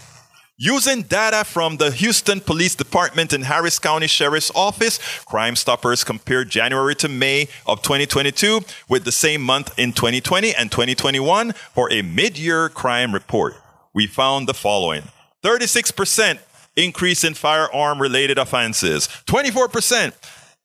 Using 0.61 1.03
data 1.03 1.45
from 1.45 1.77
the 1.77 1.89
Houston 1.89 2.41
Police 2.41 2.75
Department 2.75 3.31
and 3.31 3.45
Harris 3.45 3.79
County 3.79 4.07
Sheriff's 4.07 4.51
Office, 4.53 4.99
Crime 5.23 5.55
Stoppers 5.55 6.03
compared 6.03 6.49
January 6.49 6.95
to 6.95 7.07
May 7.07 7.47
of 7.65 7.81
2022 7.81 8.59
with 8.89 9.05
the 9.05 9.11
same 9.13 9.41
month 9.41 9.77
in 9.79 9.93
2020 9.93 10.53
and 10.53 10.69
2021 10.69 11.53
for 11.73 11.89
a 11.93 12.01
mid-year 12.01 12.67
crime 12.67 13.13
report. 13.13 13.55
We 13.93 14.05
found 14.05 14.49
the 14.49 14.53
following. 14.53 15.03
36% 15.43 16.39
increase 16.75 17.23
in 17.23 17.35
firearm 17.35 18.01
related 18.01 18.37
offenses, 18.37 19.07
24% 19.27 20.11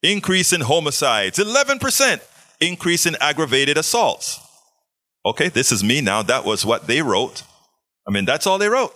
increase 0.03 0.51
in 0.51 0.59
homicides, 0.59 1.39
11% 1.39 2.19
increase 2.59 3.05
in 3.05 3.15
aggravated 3.21 3.77
assaults. 3.77 4.44
Okay, 5.25 5.49
this 5.49 5.71
is 5.71 5.83
me 5.83 6.01
now. 6.01 6.21
That 6.21 6.45
was 6.45 6.65
what 6.65 6.85
they 6.85 7.01
wrote. 7.01 7.43
I 8.07 8.11
mean, 8.11 8.25
that's 8.25 8.45
all 8.45 8.59
they 8.59 8.69
wrote. 8.69 8.95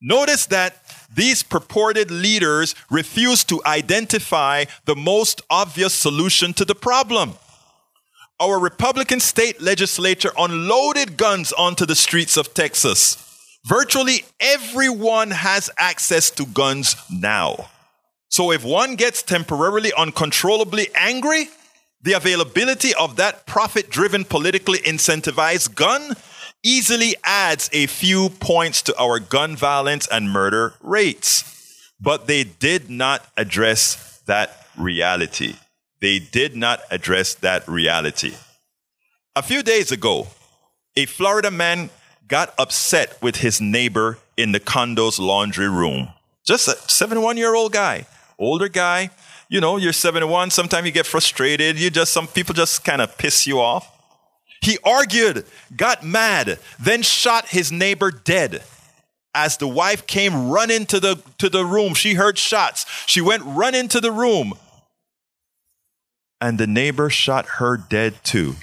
Notice 0.00 0.46
that 0.46 0.76
these 1.12 1.42
purported 1.42 2.10
leaders 2.10 2.74
refuse 2.90 3.42
to 3.44 3.62
identify 3.64 4.66
the 4.84 4.94
most 4.94 5.42
obvious 5.50 5.94
solution 5.94 6.52
to 6.54 6.64
the 6.64 6.74
problem. 6.74 7.34
Our 8.38 8.60
Republican 8.60 9.20
state 9.20 9.60
legislature 9.60 10.30
unloaded 10.38 11.16
guns 11.16 11.52
onto 11.52 11.86
the 11.86 11.94
streets 11.96 12.36
of 12.36 12.52
Texas. 12.52 13.16
Virtually 13.64 14.24
everyone 14.38 15.30
has 15.30 15.70
access 15.78 16.30
to 16.32 16.46
guns 16.46 16.94
now. 17.10 17.70
So 18.28 18.52
if 18.52 18.62
one 18.62 18.96
gets 18.96 19.22
temporarily 19.22 19.92
uncontrollably 19.96 20.88
angry, 20.94 21.48
the 22.02 22.12
availability 22.12 22.94
of 22.94 23.16
that 23.16 23.46
profit 23.46 23.90
driven, 23.90 24.24
politically 24.24 24.78
incentivized 24.78 25.74
gun 25.74 26.14
easily 26.62 27.14
adds 27.24 27.70
a 27.72 27.86
few 27.86 28.28
points 28.28 28.82
to 28.82 28.96
our 28.98 29.20
gun 29.20 29.56
violence 29.56 30.08
and 30.08 30.30
murder 30.30 30.74
rates. 30.80 31.52
But 32.00 32.26
they 32.26 32.44
did 32.44 32.90
not 32.90 33.26
address 33.36 34.20
that 34.26 34.66
reality. 34.76 35.54
They 36.00 36.18
did 36.18 36.56
not 36.56 36.80
address 36.90 37.34
that 37.36 37.66
reality. 37.66 38.34
A 39.34 39.42
few 39.42 39.62
days 39.62 39.92
ago, 39.92 40.28
a 40.96 41.06
Florida 41.06 41.50
man 41.50 41.90
got 42.28 42.54
upset 42.58 43.16
with 43.22 43.36
his 43.36 43.60
neighbor 43.60 44.18
in 44.36 44.52
the 44.52 44.60
condo's 44.60 45.18
laundry 45.18 45.68
room. 45.68 46.08
Just 46.44 46.68
a 46.68 46.76
71 46.88 47.36
year 47.36 47.54
old 47.54 47.72
guy, 47.72 48.06
older 48.38 48.68
guy. 48.68 49.10
You 49.48 49.60
know, 49.60 49.76
you're 49.76 49.92
71. 49.92 50.50
Sometimes 50.50 50.86
you 50.86 50.92
get 50.92 51.06
frustrated. 51.06 51.78
You 51.78 51.90
just, 51.90 52.12
some 52.12 52.26
people 52.26 52.54
just 52.54 52.84
kind 52.84 53.00
of 53.00 53.16
piss 53.16 53.46
you 53.46 53.60
off. 53.60 53.92
He 54.60 54.78
argued, 54.84 55.44
got 55.76 56.02
mad, 56.02 56.58
then 56.78 57.02
shot 57.02 57.48
his 57.48 57.70
neighbor 57.70 58.10
dead. 58.10 58.62
As 59.34 59.58
the 59.58 59.68
wife 59.68 60.06
came 60.06 60.48
running 60.48 60.86
to 60.86 60.98
the, 60.98 61.22
to 61.38 61.48
the 61.48 61.64
room, 61.64 61.94
she 61.94 62.14
heard 62.14 62.38
shots. 62.38 62.86
She 63.06 63.20
went 63.20 63.42
run 63.44 63.74
into 63.74 64.00
the 64.00 64.10
room. 64.10 64.54
And 66.40 66.58
the 66.58 66.66
neighbor 66.66 67.10
shot 67.10 67.46
her 67.58 67.76
dead 67.76 68.24
too. 68.24 68.56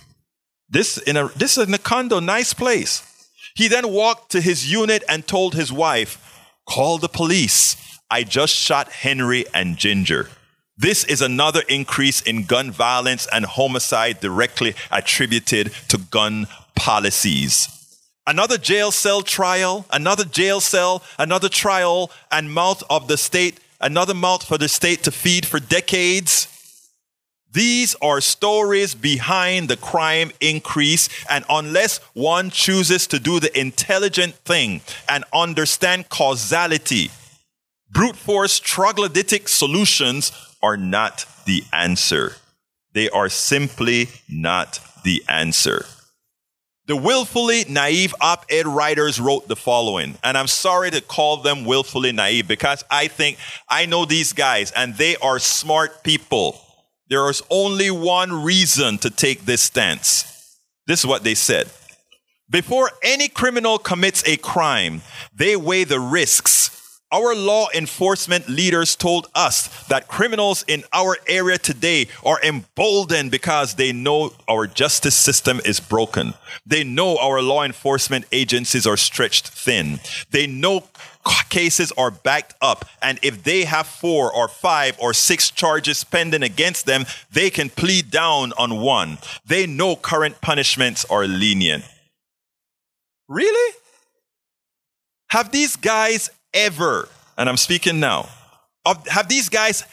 This 0.69 0.97
in 0.97 1.17
a 1.17 1.27
this 1.29 1.57
is 1.57 1.67
in 1.67 1.73
a 1.73 1.77
condo, 1.77 2.19
nice 2.19 2.53
place. 2.53 3.03
He 3.55 3.67
then 3.67 3.91
walked 3.91 4.31
to 4.31 4.41
his 4.41 4.71
unit 4.71 5.03
and 5.07 5.25
told 5.25 5.53
his 5.53 5.71
wife, 5.71 6.41
call 6.67 6.97
the 6.97 7.09
police. 7.09 7.77
I 8.09 8.23
just 8.23 8.53
shot 8.53 8.91
Henry 8.91 9.45
and 9.53 9.77
Ginger. 9.77 10.29
This 10.83 11.05
is 11.05 11.21
another 11.21 11.61
increase 11.69 12.19
in 12.19 12.43
gun 12.43 12.69
violence 12.69 13.25
and 13.31 13.45
homicide 13.45 14.19
directly 14.19 14.75
attributed 14.91 15.71
to 15.87 15.97
gun 15.97 16.45
policies. 16.75 17.69
Another 18.27 18.57
jail 18.57 18.91
cell 18.91 19.21
trial, 19.21 19.85
another 19.93 20.25
jail 20.25 20.59
cell, 20.59 21.01
another 21.17 21.47
trial, 21.47 22.11
and 22.29 22.51
mouth 22.51 22.83
of 22.89 23.07
the 23.07 23.15
state, 23.15 23.61
another 23.79 24.13
mouth 24.13 24.43
for 24.43 24.57
the 24.57 24.67
state 24.67 25.03
to 25.03 25.11
feed 25.11 25.45
for 25.45 25.61
decades. 25.61 26.49
These 27.49 27.95
are 28.01 28.19
stories 28.19 28.93
behind 28.93 29.69
the 29.69 29.77
crime 29.77 30.31
increase, 30.41 31.07
and 31.29 31.45
unless 31.49 31.99
one 32.13 32.49
chooses 32.49 33.07
to 33.07 33.19
do 33.19 33.39
the 33.39 33.57
intelligent 33.57 34.35
thing 34.35 34.81
and 35.07 35.23
understand 35.33 36.09
causality, 36.09 37.09
brute 37.89 38.17
force 38.17 38.59
troglodytic 38.59 39.47
solutions 39.47 40.33
are 40.63 40.77
not 40.77 41.27
the 41.45 41.63
answer. 41.71 42.37
They 42.93 43.09
are 43.09 43.29
simply 43.29 44.07
not 44.29 44.79
the 45.03 45.23
answer. 45.27 45.85
The 46.85 46.95
willfully 46.95 47.63
naive 47.69 48.13
op 48.19 48.45
ed 48.49 48.67
writers 48.67 49.19
wrote 49.19 49.47
the 49.47 49.55
following, 49.55 50.17
and 50.23 50.37
I'm 50.37 50.47
sorry 50.47 50.91
to 50.91 51.01
call 51.01 51.37
them 51.37 51.65
willfully 51.65 52.11
naive 52.11 52.47
because 52.47 52.83
I 52.89 53.07
think 53.07 53.37
I 53.69 53.85
know 53.85 54.05
these 54.05 54.33
guys 54.33 54.71
and 54.71 54.95
they 54.95 55.15
are 55.17 55.39
smart 55.39 56.03
people. 56.03 56.59
There 57.09 57.29
is 57.29 57.41
only 57.49 57.91
one 57.91 58.43
reason 58.43 58.97
to 58.99 59.09
take 59.09 59.45
this 59.45 59.61
stance. 59.61 60.57
This 60.87 61.01
is 61.01 61.05
what 61.05 61.23
they 61.23 61.35
said. 61.35 61.69
Before 62.49 62.91
any 63.01 63.29
criminal 63.29 63.77
commits 63.77 64.23
a 64.27 64.37
crime, 64.37 65.01
they 65.33 65.55
weigh 65.55 65.85
the 65.85 65.99
risks 65.99 66.72
our 67.13 67.35
law 67.35 67.67
enforcement 67.75 68.49
leaders 68.49 68.95
told 68.95 69.27
us 69.35 69.85
that 69.87 70.07
criminals 70.07 70.65
in 70.67 70.83
our 70.91 71.15
area 71.27 71.59
today 71.59 72.07
are 72.25 72.41
emboldened 72.43 73.29
because 73.29 73.75
they 73.75 73.93
know 73.93 74.33
our 74.49 74.65
justice 74.65 75.15
system 75.15 75.61
is 75.63 75.79
broken. 75.79 76.33
They 76.65 76.83
know 76.83 77.17
our 77.19 77.41
law 77.41 77.63
enforcement 77.63 78.25
agencies 78.31 78.87
are 78.87 78.97
stretched 78.97 79.47
thin. 79.47 79.99
They 80.31 80.47
know 80.47 80.83
cases 81.49 81.91
are 81.97 82.09
backed 82.09 82.55
up. 82.61 82.83
And 83.01 83.19
if 83.21 83.43
they 83.43 83.65
have 83.65 83.85
four 83.85 84.33
or 84.33 84.47
five 84.47 84.97
or 84.99 85.13
six 85.13 85.51
charges 85.51 86.03
pending 86.03 86.41
against 86.41 86.87
them, 86.87 87.05
they 87.31 87.51
can 87.51 87.69
plead 87.69 88.09
down 88.09 88.53
on 88.57 88.81
one. 88.81 89.19
They 89.45 89.67
know 89.67 89.95
current 89.95 90.41
punishments 90.41 91.05
are 91.05 91.27
lenient. 91.27 91.83
Really? 93.29 93.75
Have 95.29 95.51
these 95.51 95.75
guys 95.75 96.31
ever, 96.53 97.09
and 97.37 97.49
I'm 97.49 97.57
speaking 97.57 97.99
now, 97.99 98.29
have 99.07 99.27
these 99.27 99.49
guys 99.49 99.83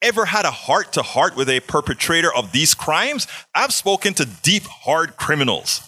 ever 0.00 0.24
had 0.24 0.44
a 0.44 0.50
heart 0.50 0.92
to 0.94 1.02
heart 1.02 1.36
with 1.36 1.48
a 1.48 1.60
perpetrator 1.60 2.32
of 2.34 2.52
these 2.52 2.74
crimes? 2.74 3.26
I've 3.54 3.72
spoken 3.72 4.14
to 4.14 4.24
deep, 4.24 4.64
hard 4.64 5.16
criminals. 5.16 5.82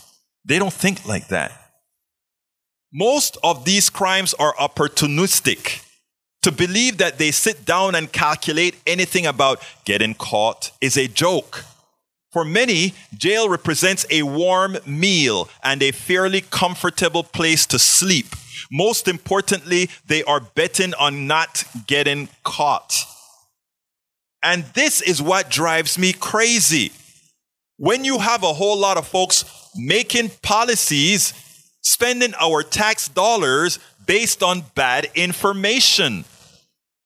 They 0.44 0.58
don't 0.58 0.72
think 0.72 1.06
like 1.06 1.28
that. 1.28 1.52
Most 2.92 3.38
of 3.44 3.64
these 3.64 3.88
crimes 3.88 4.34
are 4.34 4.54
opportunistic. 4.54 5.86
To 6.42 6.50
believe 6.50 6.98
that 6.98 7.18
they 7.18 7.30
sit 7.30 7.64
down 7.66 7.94
and 7.94 8.10
calculate 8.10 8.76
anything 8.86 9.26
about 9.26 9.62
getting 9.84 10.14
caught 10.14 10.72
is 10.80 10.96
a 10.96 11.06
joke. 11.06 11.64
For 12.32 12.44
many, 12.44 12.94
jail 13.16 13.48
represents 13.48 14.06
a 14.08 14.22
warm 14.22 14.78
meal 14.86 15.48
and 15.62 15.82
a 15.82 15.92
fairly 15.92 16.40
comfortable 16.40 17.24
place 17.24 17.66
to 17.66 17.78
sleep 17.78 18.34
most 18.70 19.08
importantly, 19.08 19.90
they 20.06 20.22
are 20.24 20.40
betting 20.40 20.94
on 20.94 21.26
not 21.26 21.64
getting 21.86 22.28
caught. 22.44 23.04
And 24.42 24.64
this 24.74 25.02
is 25.02 25.20
what 25.20 25.50
drives 25.50 25.98
me 25.98 26.12
crazy. 26.12 26.92
When 27.76 28.04
you 28.04 28.18
have 28.18 28.42
a 28.42 28.52
whole 28.52 28.76
lot 28.76 28.96
of 28.96 29.06
folks 29.06 29.44
making 29.76 30.30
policies, 30.42 31.32
spending 31.82 32.34
our 32.38 32.62
tax 32.62 33.08
dollars 33.08 33.78
based 34.06 34.42
on 34.42 34.64
bad 34.74 35.08
information. 35.14 36.24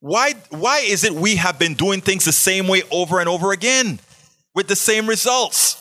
Why, 0.01 0.35
why 0.51 0.81
is 0.81 1.05
it 1.05 1.13
we 1.13 1.37
have 1.37 1.59
been 1.59 1.75
doing 1.75 2.01
things 2.01 2.25
the 2.25 2.33
same 2.33 2.69
way 2.69 2.83
over 2.91 3.21
and 3.21 3.29
over 3.29 3.53
again 3.53 3.99
with 4.55 4.69
the 4.69 4.77
same 4.77 5.07
results? 5.07 5.81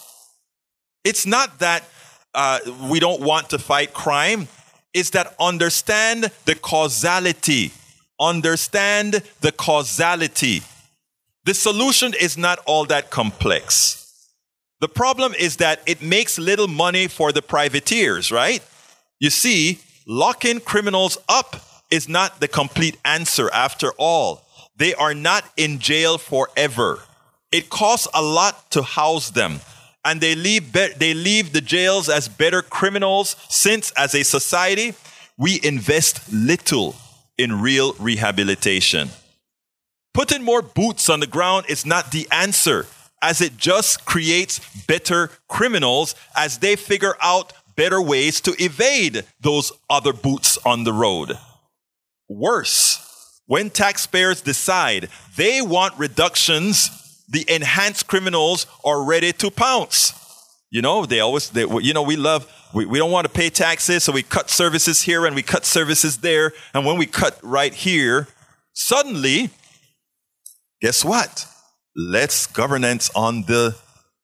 It's 1.03 1.26
not 1.26 1.59
that 1.59 1.84
uh, 2.34 2.59
we 2.89 2.99
don't 2.99 3.21
want 3.21 3.49
to 3.49 3.59
fight 3.59 3.93
crime 3.93 4.47
is 4.94 5.12
that 5.12 5.36
understand 5.39 6.32
the 6.46 6.56
causality. 6.56 7.72
Understand 8.20 9.24
the 9.41 9.52
causality. 9.52 10.62
The 11.46 11.54
solution 11.54 12.14
is 12.20 12.38
not 12.38 12.60
all 12.66 12.86
that 12.86 13.10
complex. 13.10 14.00
The 14.80 14.88
problem 14.88 15.34
is 15.39 15.58
that 15.58 15.82
it 15.86 16.02
makes 16.02 16.38
little 16.38 16.68
money 16.68 17.08
for 17.08 17.32
the 17.32 17.41
privateers, 17.41 18.32
right? 18.32 18.62
You 19.20 19.30
see, 19.30 19.80
locking 20.06 20.60
criminals 20.60 21.18
up 21.28 21.56
is 21.89 22.10
not 22.10 22.39
the 22.39 22.48
complete 22.48 22.98
answer 23.06 23.50
after 23.54 23.91
all. 23.98 24.46
They 24.76 24.94
are 24.94 25.14
not 25.14 25.46
in 25.58 25.80
jail 25.80 26.18
forever. 26.18 27.00
It 27.52 27.70
costs 27.70 28.08
a 28.14 28.22
lot 28.22 28.72
to 28.72 28.82
house 28.82 29.30
them. 29.30 29.60
And 30.06 30.22
they 30.22 30.36
leave, 30.36 30.74
be- 30.74 30.93
they 30.97 31.14
leave 31.14 31.54
the 31.54 31.62
jails 31.62 32.10
as 32.10 32.28
better 32.28 32.62
criminals 32.62 33.36
since, 33.49 33.91
as 33.91 34.14
a 34.14 34.24
society, 34.24 34.93
we 35.38 35.60
invest 35.64 36.32
little 36.32 36.95
in 37.38 37.62
real 37.62 37.93
rehabilitation. 37.93 39.10
Putting 40.14 40.43
more 40.43 40.62
boots 40.62 41.10
on 41.10 41.20
the 41.20 41.28
ground 41.28 41.66
is 41.70 41.86
not 41.86 42.12
the 42.12 42.28
answer, 42.32 42.86
as 43.22 43.41
it 43.41 43.58
just 43.58 44.06
creates 44.06 44.60
better 44.86 45.32
criminals 45.47 46.14
as 46.36 46.60
they 46.60 46.76
figure 46.76 47.16
out 47.22 47.54
better 47.76 48.01
ways 48.01 48.39
to 48.41 48.54
evade 48.64 49.24
those 49.39 49.72
other 49.89 50.14
boots 50.14 50.58
on 50.66 50.84
the 50.84 50.93
road. 50.93 51.38
Worse, 52.30 53.41
when 53.47 53.70
taxpayers 53.70 54.41
decide 54.41 55.10
they 55.36 55.62
want 55.62 55.97
reductions, 55.97 57.03
the 57.28 57.45
enhanced 57.47 58.07
criminals 58.07 58.67
are 58.84 59.03
ready 59.03 59.34
to 59.34 59.49
pounce. 59.51 60.13
You 60.69 60.82
know, 60.82 61.05
they 61.05 61.19
always, 61.19 61.51
they, 61.51 61.65
you 61.82 61.93
know, 61.93 62.01
we 62.01 62.15
love, 62.15 62.51
we, 62.74 62.86
we 62.86 62.97
don't 62.97 63.11
want 63.11 63.28
to 63.28 63.32
pay 63.32 63.49
taxes, 63.49 64.03
so 64.03 64.11
we 64.11 64.24
cut 64.24 64.49
services 64.49 65.03
here 65.03 65.26
and 65.26 65.36
we 65.36 65.43
cut 65.43 65.65
services 65.65 66.17
there. 66.17 66.51
And 66.74 66.86
when 66.86 66.97
we 66.97 67.05
cut 67.05 67.38
right 67.43 67.74
here, 67.74 68.28
suddenly, 68.74 69.51
guess 70.82 71.05
what? 71.05 71.47
Let's 71.95 72.47
governance 72.47 73.11
on 73.15 73.43
the 73.43 73.76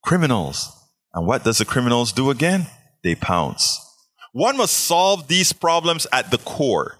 criminals. 0.02 0.76
And 1.14 1.26
what 1.26 1.44
does 1.44 1.58
the 1.58 1.64
criminals 1.64 2.12
do 2.12 2.30
again? 2.30 2.66
They 3.04 3.14
pounce. 3.14 3.78
One 4.32 4.56
must 4.56 4.76
solve 4.76 5.28
these 5.28 5.52
problems 5.52 6.06
at 6.12 6.30
the 6.30 6.38
core. 6.38 6.96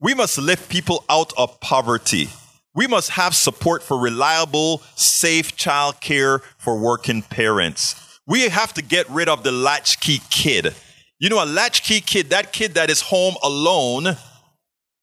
We 0.00 0.14
must 0.14 0.38
lift 0.38 0.68
people 0.68 1.04
out 1.08 1.32
of 1.38 1.60
poverty. 1.60 2.30
We 2.74 2.86
must 2.86 3.10
have 3.10 3.34
support 3.34 3.82
for 3.82 3.98
reliable, 3.98 4.82
safe 4.94 5.56
child 5.56 6.00
care 6.00 6.38
for 6.58 6.78
working 6.78 7.22
parents. 7.22 8.18
We 8.26 8.48
have 8.48 8.72
to 8.74 8.82
get 8.82 9.08
rid 9.10 9.28
of 9.28 9.42
the 9.42 9.52
latchkey 9.52 10.20
kid. 10.30 10.74
You 11.18 11.28
know, 11.28 11.42
a 11.42 11.46
latchkey 11.46 12.00
kid, 12.00 12.30
that 12.30 12.52
kid 12.52 12.74
that 12.74 12.90
is 12.90 13.00
home 13.02 13.34
alone 13.42 14.16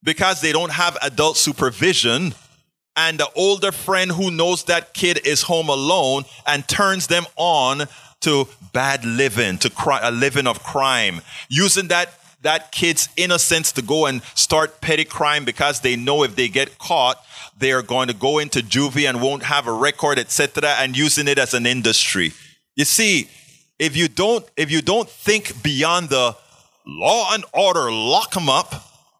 because 0.04 0.42
they 0.42 0.52
don't 0.52 0.72
have 0.72 0.98
adult 1.02 1.38
supervision, 1.38 2.34
and 2.96 3.20
the 3.20 3.30
older 3.36 3.72
friend 3.72 4.12
who 4.12 4.32
knows 4.32 4.64
that 4.66 4.94
kid 4.94 5.26
is 5.26 5.44
home 5.44 5.70
alone 5.70 6.24
and 6.48 6.68
turns 6.68 7.08
them 7.08 7.26
on 7.36 7.88
to 8.22 8.48
bad 8.74 9.06
living, 9.06 9.58
to 9.60 9.70
cri- 9.70 10.00
a 10.02 10.12
living 10.12 10.48
of 10.48 10.64
crime, 10.64 11.22
using 11.50 11.88
that 11.90 12.14
that 12.42 12.72
kid's 12.72 13.10
innocence 13.18 13.74
to 13.74 13.82
go 13.82 14.06
and 14.06 14.22
start 14.34 14.80
petty 14.80 15.04
crime 15.04 15.44
because 15.44 15.82
they 15.82 15.96
know 15.98 16.24
if 16.24 16.36
they 16.36 16.48
get 16.48 16.78
caught, 16.78 17.22
they 17.60 17.72
are 17.72 17.82
going 17.82 18.08
to 18.08 18.14
go 18.14 18.40
into 18.40 18.60
juvie 18.60 19.08
and 19.08 19.22
won't 19.22 19.44
have 19.44 19.68
a 19.68 19.72
record, 19.72 20.18
etc., 20.18 20.70
and 20.80 20.98
using 20.98 21.28
it 21.28 21.38
as 21.38 21.54
an 21.54 21.66
industry. 21.66 22.32
You 22.76 22.86
see, 22.86 23.30
if 23.78 23.96
you 23.96 24.08
don't 24.08 24.46
if 24.58 24.72
you 24.72 24.82
don't 24.82 25.10
think 25.10 25.62
beyond 25.62 26.10
the 26.10 26.36
law 26.86 27.34
and 27.34 27.44
order, 27.54 27.92
lock 27.92 28.34
them 28.34 28.50
up, 28.50 28.74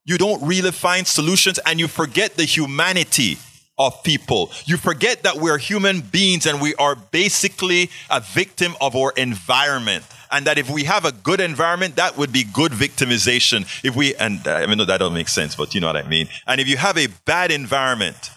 you 0.06 0.18
don't 0.18 0.42
really 0.42 0.72
find 0.72 1.06
solutions 1.06 1.60
and 1.66 1.80
you 1.80 1.88
forget 1.88 2.36
the 2.36 2.46
humanity 2.46 3.38
of 3.80 4.04
people. 4.04 4.52
You 4.66 4.78
forget 4.78 5.24
that 5.24 5.38
we're 5.38 5.58
human 5.58 6.02
beings 6.02 6.46
and 6.46 6.62
we 6.62 6.76
are 6.76 6.96
basically 6.96 7.90
a 8.12 8.20
victim 8.20 8.76
of 8.82 8.96
our 8.96 9.14
environment 9.16 10.06
and 10.32 10.46
that 10.46 10.58
if 10.58 10.70
we 10.70 10.84
have 10.84 11.06
a 11.06 11.12
good 11.12 11.40
environment, 11.40 11.96
that 11.96 12.18
would 12.18 12.32
be 12.32 12.44
good 12.44 12.72
victimization. 12.72 13.62
If 13.84 13.96
we, 13.96 14.14
and 14.16 14.46
uh, 14.48 14.56
I 14.56 14.68
mean, 14.68 14.78
no, 14.78 14.86
that 14.86 14.98
don't 14.98 15.14
make 15.14 15.30
sense, 15.30 15.56
but 15.56 15.74
you 15.74 15.82
know 15.82 15.88
what 15.88 15.98
I 15.98 16.08
mean. 16.08 16.28
And 16.46 16.62
if 16.62 16.68
you 16.68 16.78
have 16.78 16.98
a 16.98 17.08
bad 17.26 17.52
environment, 17.52 18.30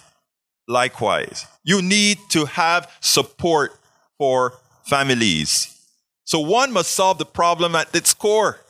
likewise, 0.67 1.47
you 1.65 1.83
need 1.83 2.19
to 2.31 2.47
have 2.47 2.91
support 3.01 3.73
for 4.19 4.55
families. 4.85 5.69
So 6.25 6.41
one 6.41 6.73
must 6.73 6.93
solve 6.93 7.19
the 7.19 7.27
problem 7.27 7.75
at 7.75 7.95
its 7.95 8.15
core. 8.15 8.61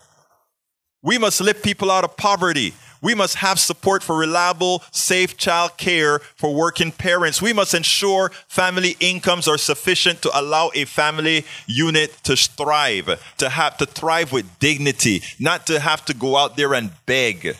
We 1.02 1.18
must 1.18 1.40
lift 1.40 1.62
people 1.62 1.90
out 1.90 2.04
of 2.04 2.16
poverty. 2.16 2.74
We 3.02 3.16
must 3.16 3.36
have 3.36 3.58
support 3.58 4.02
for 4.02 4.16
reliable, 4.16 4.82
safe 4.92 5.36
child 5.36 5.76
care 5.76 6.20
for 6.36 6.54
working 6.54 6.92
parents. 6.92 7.42
We 7.42 7.52
must 7.52 7.74
ensure 7.74 8.30
family 8.46 8.96
incomes 9.00 9.48
are 9.48 9.58
sufficient 9.58 10.22
to 10.22 10.30
allow 10.38 10.70
a 10.74 10.84
family 10.84 11.44
unit 11.66 12.16
to 12.22 12.36
thrive, 12.36 13.20
to 13.38 13.48
have 13.48 13.76
to 13.78 13.86
thrive 13.86 14.30
with 14.30 14.58
dignity, 14.60 15.22
not 15.40 15.66
to 15.66 15.80
have 15.80 16.04
to 16.06 16.14
go 16.14 16.36
out 16.36 16.56
there 16.56 16.74
and 16.74 16.92
beg. 17.04 17.56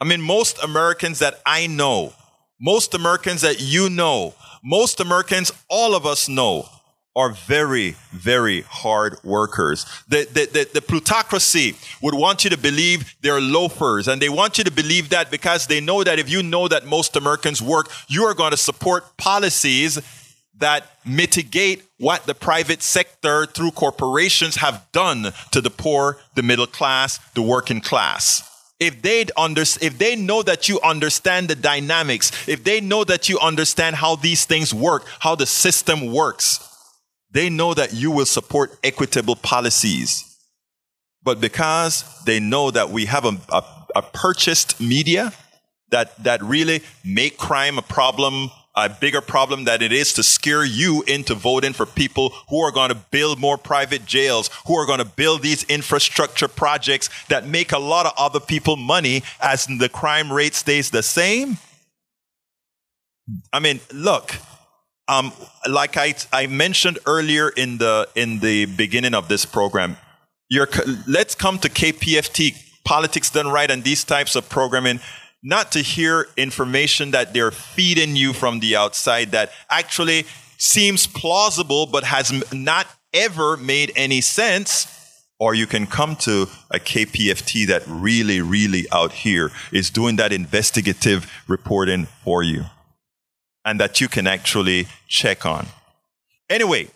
I 0.00 0.04
mean, 0.04 0.20
most 0.20 0.62
Americans 0.62 1.20
that 1.20 1.40
I 1.46 1.66
know, 1.66 2.12
most 2.60 2.92
Americans 2.94 3.40
that 3.40 3.60
you 3.60 3.88
know, 3.88 4.34
most 4.62 5.00
Americans, 5.00 5.50
all 5.68 5.94
of 5.94 6.04
us 6.04 6.28
know, 6.28 6.68
are 7.16 7.30
very, 7.30 7.94
very 8.10 8.62
hard 8.62 9.16
workers. 9.22 9.86
The, 10.08 10.26
the, 10.32 10.46
the, 10.52 10.68
the, 10.74 10.82
plutocracy 10.82 11.76
would 12.02 12.14
want 12.14 12.42
you 12.42 12.50
to 12.50 12.58
believe 12.58 13.14
they're 13.20 13.40
loafers, 13.40 14.08
and 14.08 14.20
they 14.20 14.28
want 14.28 14.58
you 14.58 14.64
to 14.64 14.70
believe 14.72 15.10
that 15.10 15.30
because 15.30 15.68
they 15.68 15.80
know 15.80 16.02
that 16.02 16.18
if 16.18 16.28
you 16.28 16.42
know 16.42 16.66
that 16.66 16.86
most 16.86 17.14
Americans 17.14 17.62
work, 17.62 17.88
you 18.08 18.24
are 18.24 18.34
going 18.34 18.50
to 18.50 18.56
support 18.56 19.16
policies 19.16 20.00
that 20.58 20.86
mitigate 21.04 21.82
what 21.98 22.26
the 22.26 22.34
private 22.34 22.82
sector 22.82 23.46
through 23.46 23.70
corporations 23.72 24.56
have 24.56 24.86
done 24.92 25.32
to 25.52 25.60
the 25.60 25.70
poor, 25.70 26.18
the 26.34 26.42
middle 26.42 26.66
class, 26.66 27.18
the 27.34 27.42
working 27.42 27.80
class. 27.80 28.50
If 28.80 29.02
they 29.02 29.26
under, 29.36 29.62
if 29.62 29.98
they 29.98 30.16
know 30.16 30.42
that 30.42 30.68
you 30.68 30.80
understand 30.80 31.48
the 31.48 31.54
dynamics, 31.54 32.48
if 32.48 32.64
they 32.64 32.80
know 32.80 33.04
that 33.04 33.28
you 33.28 33.38
understand 33.38 33.96
how 33.96 34.16
these 34.16 34.44
things 34.44 34.74
work, 34.74 35.04
how 35.20 35.36
the 35.36 35.46
system 35.46 36.12
works, 36.12 36.73
they 37.34 37.50
know 37.50 37.74
that 37.74 37.92
you 37.92 38.10
will 38.10 38.26
support 38.26 38.78
equitable 38.82 39.36
policies. 39.36 40.38
But 41.22 41.40
because 41.40 42.04
they 42.24 42.38
know 42.38 42.70
that 42.70 42.90
we 42.90 43.06
have 43.06 43.24
a, 43.24 43.36
a, 43.50 43.62
a 43.96 44.02
purchased 44.02 44.80
media 44.80 45.32
that, 45.90 46.22
that 46.22 46.42
really 46.42 46.82
make 47.04 47.36
crime 47.36 47.76
a 47.76 47.82
problem, 47.82 48.50
a 48.76 48.88
bigger 48.88 49.20
problem 49.20 49.64
than 49.64 49.82
it 49.82 49.92
is 49.92 50.12
to 50.14 50.22
scare 50.22 50.64
you 50.64 51.02
into 51.08 51.34
voting 51.34 51.72
for 51.72 51.86
people 51.86 52.30
who 52.48 52.60
are 52.60 52.70
going 52.70 52.90
to 52.90 52.94
build 53.10 53.40
more 53.40 53.58
private 53.58 54.06
jails, 54.06 54.48
who 54.66 54.76
are 54.76 54.86
going 54.86 54.98
to 55.00 55.04
build 55.04 55.42
these 55.42 55.64
infrastructure 55.64 56.48
projects 56.48 57.10
that 57.28 57.48
make 57.48 57.72
a 57.72 57.78
lot 57.78 58.06
of 58.06 58.12
other 58.16 58.40
people 58.40 58.76
money 58.76 59.22
as 59.40 59.66
the 59.66 59.88
crime 59.88 60.32
rate 60.32 60.54
stays 60.54 60.90
the 60.90 61.02
same. 61.02 61.58
I 63.52 63.58
mean, 63.58 63.80
look, 63.92 64.36
um, 65.08 65.32
like 65.68 65.96
I, 65.96 66.14
I 66.32 66.46
mentioned 66.46 66.98
earlier 67.06 67.50
in 67.50 67.78
the 67.78 68.08
in 68.14 68.40
the 68.40 68.66
beginning 68.66 69.14
of 69.14 69.28
this 69.28 69.44
program, 69.44 69.96
let's 71.06 71.34
come 71.34 71.58
to 71.58 71.68
KPFT 71.68 72.54
politics 72.84 73.30
done 73.30 73.48
right 73.48 73.70
and 73.70 73.82
these 73.82 74.04
types 74.04 74.36
of 74.36 74.48
programming 74.48 75.00
not 75.42 75.72
to 75.72 75.80
hear 75.80 76.26
information 76.36 77.10
that 77.10 77.34
they're 77.34 77.50
feeding 77.50 78.16
you 78.16 78.32
from 78.32 78.60
the 78.60 78.76
outside 78.76 79.32
that 79.32 79.50
actually 79.70 80.24
seems 80.58 81.06
plausible 81.06 81.86
but 81.86 82.04
has 82.04 82.32
not 82.52 82.86
ever 83.12 83.56
made 83.56 83.92
any 83.96 84.20
sense 84.20 84.90
or 85.40 85.54
you 85.54 85.66
can 85.66 85.86
come 85.86 86.14
to 86.16 86.46
a 86.70 86.78
KPFT 86.78 87.66
that 87.66 87.82
really, 87.86 88.40
really 88.40 88.86
out 88.92 89.12
here 89.12 89.50
is 89.72 89.90
doing 89.90 90.16
that 90.16 90.32
investigative 90.32 91.30
reporting 91.48 92.06
for 92.22 92.42
you 92.42 92.64
and 93.64 93.80
that 93.80 94.00
you 94.00 94.08
can 94.08 94.26
actually 94.26 94.86
check 95.08 95.46
on. 95.46 95.66
Anyway, 96.50 96.88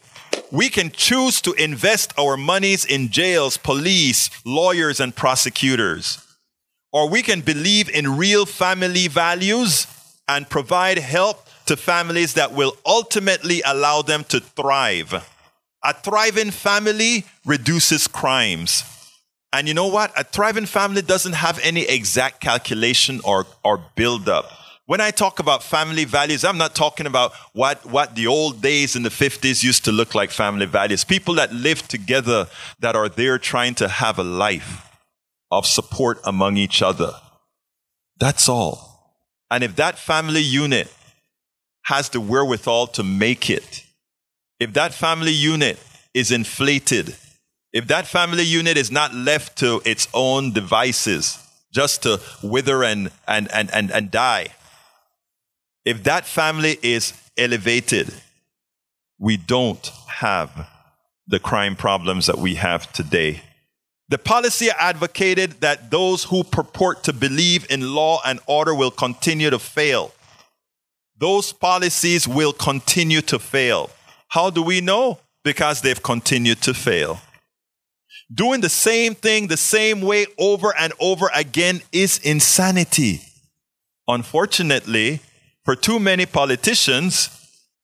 we 0.51 0.69
can 0.69 0.91
choose 0.91 1.41
to 1.43 1.53
invest 1.55 2.13
our 2.19 2.37
monies 2.37 2.85
in 2.85 3.09
jails, 3.09 3.57
police, 3.57 4.31
lawyers, 4.45 5.01
and 5.01 5.15
prosecutors. 5.15 6.25
Or 6.93 7.09
we 7.09 7.23
can 7.23 7.41
believe 7.41 7.89
in 7.91 8.17
real 8.17 8.47
family 8.47 9.09
values 9.09 9.87
and 10.27 10.49
provide 10.49 10.99
help 10.99 11.47
to 11.67 11.77
families 11.77 12.35
that 12.35 12.53
will 12.53 12.77
ultimately 12.87 13.63
allow 13.65 14.03
them 14.03 14.25
to 14.25 14.41
thrive. 14.41 15.13
A 15.85 15.93
thriving 15.93 16.51
family 16.51 17.25
reduces 17.45 18.09
crimes. 18.09 18.85
And 19.53 19.69
you 19.69 19.75
know 19.75 19.87
what? 19.87 20.19
A 20.19 20.25
thriving 20.25 20.67
family 20.67 21.03
doesn't 21.03 21.35
have 21.35 21.59
any 21.63 21.83
exact 21.83 22.41
calculation 22.41 23.21
or, 23.25 23.47
or 23.65 23.83
build 23.95 24.29
up. 24.29 24.51
When 24.89 25.03
I 25.03 25.11
talk 25.11 25.39
about 25.39 25.63
family 25.63 26.07
values, 26.07 26.47
I'm 26.47 26.57
not 26.57 26.75
talking 26.75 27.05
about 27.05 27.35
what, 27.53 27.85
what 27.85 28.15
the 28.15 28.27
old 28.27 28.63
days 28.63 28.97
in 28.97 29.03
the 29.03 29.11
50s 29.11 29.63
used 29.63 29.85
to 29.85 29.93
look 29.93 30.15
like 30.15 30.31
family 30.31 30.65
values. 30.65 31.05
People 31.05 31.35
that 31.35 31.53
live 31.53 31.87
together 31.87 32.49
that 32.81 32.97
are 32.97 33.11
there 33.11 33.39
trying 33.39 33.75
to 33.75 33.89
have 33.89 34.19
a 34.19 34.25
life 34.25 34.91
of 35.51 35.67
support 35.67 36.19
among 36.25 36.57
each 36.57 36.81
other. 36.81 37.13
That's 38.19 38.49
all. 38.49 39.15
And 39.51 39.63
if 39.63 39.77
that 39.77 39.99
family 39.99 40.41
unit 40.41 40.91
has 41.83 42.09
the 42.09 42.21
wherewithal 42.23 42.87
to 42.87 43.03
make 43.03 43.51
it, 43.51 43.85
if 44.59 44.73
that 44.73 44.95
family 44.95 45.33
unit 45.33 45.79
is 46.15 46.33
inflated, 46.33 47.15
if 47.75 47.87
that 47.89 48.07
family 48.07 48.45
unit 48.45 48.79
is 48.79 48.91
not 48.91 49.13
left 49.13 49.59
to 49.59 49.83
its 49.85 50.09
own 50.15 50.55
devices, 50.55 51.47
just 51.75 52.05
to 52.05 52.23
wither 52.43 52.83
and, 52.83 53.11
and, 53.27 53.53
and, 53.53 53.71
and, 53.75 53.91
and 53.91 54.11
die, 54.11 54.47
if 55.85 56.05
that 56.05 56.27
family 56.27 56.79
is 56.83 57.13
elevated, 57.37 58.13
we 59.19 59.37
don't 59.37 59.91
have 60.07 60.69
the 61.27 61.39
crime 61.39 61.77
problems 61.77 62.27
that 62.27 62.39
we 62.39 62.55
have 62.57 62.93
today. 62.93 63.43
The 64.09 64.19
policy 64.19 64.69
advocated 64.71 65.61
that 65.61 65.91
those 65.91 66.25
who 66.25 66.43
purport 66.43 67.05
to 67.05 67.13
believe 67.13 67.71
in 67.71 67.95
law 67.95 68.21
and 68.25 68.41
order 68.47 68.75
will 68.75 68.91
continue 68.91 69.51
to 69.51 69.59
fail. 69.59 70.13
Those 71.19 71.53
policies 71.53 72.27
will 72.27 72.53
continue 72.53 73.21
to 73.23 73.39
fail. 73.39 73.91
How 74.29 74.51
do 74.51 74.63
we 74.63 74.81
know? 74.81 75.19
Because 75.45 75.83
they've 75.83 76.03
continued 76.03 76.63
to 76.63 76.73
fail. 76.73 77.21
Doing 78.33 78.61
the 78.61 78.69
same 78.69 79.15
thing 79.15 79.47
the 79.47 79.57
same 79.57 80.01
way 80.01 80.27
over 80.39 80.75
and 80.79 80.93
over 81.01 81.31
again 81.35 81.81
is 81.93 82.19
insanity. 82.19 83.23
Unfortunately, 84.07 85.21
for 85.69 85.77
too 85.77 86.01
many 86.01 86.25
politicians 86.25 87.29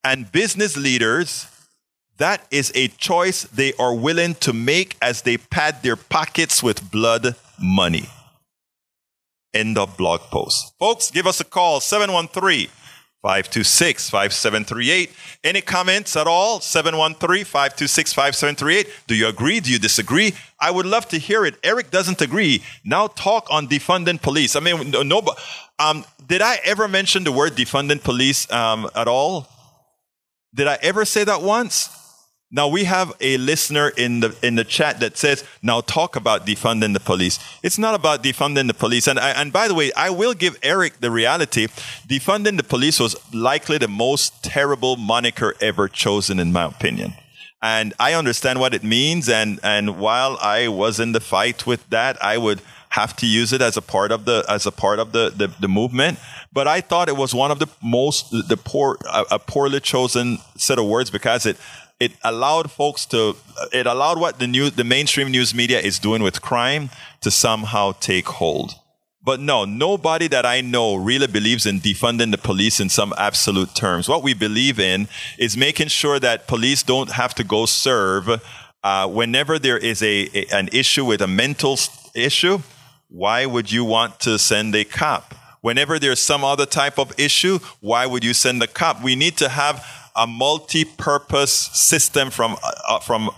and 0.03 0.31
business 0.31 0.75
leaders, 0.75 1.45
that 2.17 2.43
is 2.49 2.71
a 2.73 2.87
choice 2.87 3.43
they 3.43 3.73
are 3.73 3.93
willing 3.93 4.33
to 4.33 4.51
make 4.51 4.97
as 5.03 5.21
they 5.21 5.37
pad 5.37 5.83
their 5.83 5.95
pockets 5.95 6.63
with 6.63 6.89
blood 6.89 7.35
money. 7.61 8.09
End 9.53 9.77
of 9.77 9.95
blog 9.97 10.21
post. 10.31 10.73
Folks, 10.79 11.11
give 11.11 11.27
us 11.27 11.39
a 11.39 11.43
call 11.43 11.79
713 11.79 12.69
526 13.25 14.11
5738. 14.11 15.11
Any 15.43 15.59
comments 15.59 16.15
at 16.15 16.27
all? 16.27 16.59
713 16.59 17.43
526 17.43 18.13
5738. 18.13 19.07
Do 19.07 19.15
you 19.15 19.27
agree? 19.27 19.59
Do 19.59 19.71
you 19.71 19.79
disagree? 19.79 20.35
I 20.59 20.69
would 20.69 20.85
love 20.85 21.07
to 21.07 21.17
hear 21.17 21.43
it. 21.43 21.55
Eric 21.63 21.89
doesn't 21.89 22.21
agree. 22.21 22.61
Now 22.83 23.07
talk 23.07 23.47
on 23.49 23.67
defunding 23.67 24.21
police. 24.21 24.55
I 24.55 24.59
mean, 24.59 24.91
no, 24.91 25.23
um, 25.79 26.05
did 26.27 26.43
I 26.43 26.59
ever 26.65 26.87
mention 26.87 27.23
the 27.23 27.31
word 27.31 27.53
defunding 27.53 28.03
police 28.03 28.49
um, 28.51 28.87
at 28.95 29.07
all? 29.07 29.47
Did 30.53 30.67
I 30.67 30.77
ever 30.83 31.03
say 31.03 31.23
that 31.23 31.41
once? 31.41 31.89
Now 32.55 32.69
we 32.69 32.85
have 32.85 33.11
a 33.19 33.35
listener 33.35 33.89
in 33.89 34.21
the 34.21 34.33
in 34.41 34.55
the 34.55 34.63
chat 34.63 35.01
that 35.01 35.17
says, 35.17 35.43
"Now 35.61 35.81
talk 35.81 36.15
about 36.15 36.45
defunding 36.47 36.93
the 36.93 37.01
police." 37.01 37.37
It's 37.61 37.77
not 37.77 37.95
about 37.95 38.23
defunding 38.23 38.67
the 38.67 38.73
police. 38.73 39.07
And 39.07 39.19
I, 39.19 39.31
and 39.31 39.51
by 39.51 39.67
the 39.67 39.73
way, 39.73 39.91
I 39.91 40.09
will 40.09 40.33
give 40.33 40.57
Eric 40.63 41.01
the 41.01 41.11
reality: 41.11 41.67
defunding 42.07 42.55
the 42.55 42.63
police 42.63 42.97
was 42.97 43.17
likely 43.33 43.77
the 43.77 43.89
most 43.89 44.41
terrible 44.41 44.95
moniker 44.95 45.53
ever 45.59 45.89
chosen, 45.89 46.39
in 46.39 46.53
my 46.53 46.63
opinion. 46.63 47.15
And 47.61 47.93
I 47.99 48.13
understand 48.13 48.61
what 48.61 48.73
it 48.73 48.83
means. 48.83 49.27
And 49.27 49.59
and 49.61 49.99
while 49.99 50.37
I 50.41 50.69
was 50.69 50.97
in 50.97 51.11
the 51.11 51.19
fight 51.19 51.67
with 51.67 51.83
that, 51.89 52.15
I 52.23 52.37
would 52.37 52.61
have 52.89 53.13
to 53.17 53.27
use 53.27 53.51
it 53.51 53.61
as 53.61 53.75
a 53.75 53.81
part 53.81 54.13
of 54.13 54.23
the 54.23 54.45
as 54.47 54.65
a 54.65 54.71
part 54.71 54.99
of 54.99 55.11
the 55.11 55.29
the, 55.29 55.47
the 55.59 55.67
movement. 55.67 56.19
But 56.53 56.67
I 56.69 56.79
thought 56.79 57.09
it 57.09 57.17
was 57.17 57.35
one 57.35 57.51
of 57.51 57.59
the 57.59 57.67
most 57.83 58.31
the 58.31 58.55
poor 58.55 58.97
a, 59.11 59.25
a 59.31 59.39
poorly 59.39 59.81
chosen 59.81 60.37
set 60.55 60.79
of 60.79 60.85
words 60.85 61.09
because 61.09 61.45
it 61.45 61.57
it 61.99 62.11
allowed 62.23 62.69
folks 62.71 63.05
to 63.07 63.35
it 63.71 63.85
allowed 63.87 64.19
what 64.19 64.39
the 64.39 64.47
new 64.47 64.69
the 64.69 64.83
mainstream 64.83 65.31
news 65.31 65.53
media 65.55 65.79
is 65.79 65.99
doing 65.99 66.21
with 66.21 66.41
crime 66.41 66.89
to 67.21 67.31
somehow 67.31 67.93
take 67.93 68.27
hold. 68.27 68.75
But 69.23 69.39
no, 69.39 69.65
nobody 69.65 70.27
that 70.27 70.45
I 70.45 70.61
know 70.61 70.95
really 70.95 71.25
believes 71.25 71.65
in 71.65 71.79
defunding 71.79 72.29
the 72.29 72.37
police 72.37 72.79
in 72.79 72.89
some 72.89 73.11
absolute 73.17 73.73
terms. 73.73 74.07
What 74.07 74.21
we 74.21 74.35
believe 74.35 74.79
in 74.79 75.07
is 75.39 75.57
making 75.57 75.87
sure 75.87 76.19
that 76.19 76.47
police 76.47 76.83
don't 76.83 77.11
have 77.11 77.33
to 77.35 77.43
go 77.43 77.65
serve 77.65 78.39
uh, 78.83 79.07
whenever 79.07 79.57
there 79.57 79.79
is 79.79 80.03
a, 80.03 80.29
a 80.35 80.45
an 80.51 80.69
issue 80.71 81.05
with 81.05 81.21
a 81.21 81.27
mental 81.27 81.79
issue. 82.13 82.59
Why 83.07 83.45
would 83.45 83.71
you 83.71 83.83
want 83.85 84.19
to 84.21 84.37
send 84.37 84.75
a 84.75 84.83
cop? 84.83 85.33
Whenever 85.61 85.97
there's 85.97 86.19
some 86.19 86.43
other 86.43 86.67
type 86.67 86.99
of 86.99 87.17
issue, 87.19 87.57
why 87.79 88.05
would 88.05 88.23
you 88.23 88.33
send 88.33 88.61
a 88.61 88.67
cop? 88.67 89.01
We 89.01 89.15
need 89.15 89.37
to 89.37 89.49
have 89.49 89.83
a 90.15 90.25
multi-purpose 90.25 91.51
system 91.51 92.29
from 92.29 92.55
uh, 92.63 92.71
uh, 92.87 92.99
from 92.99 93.29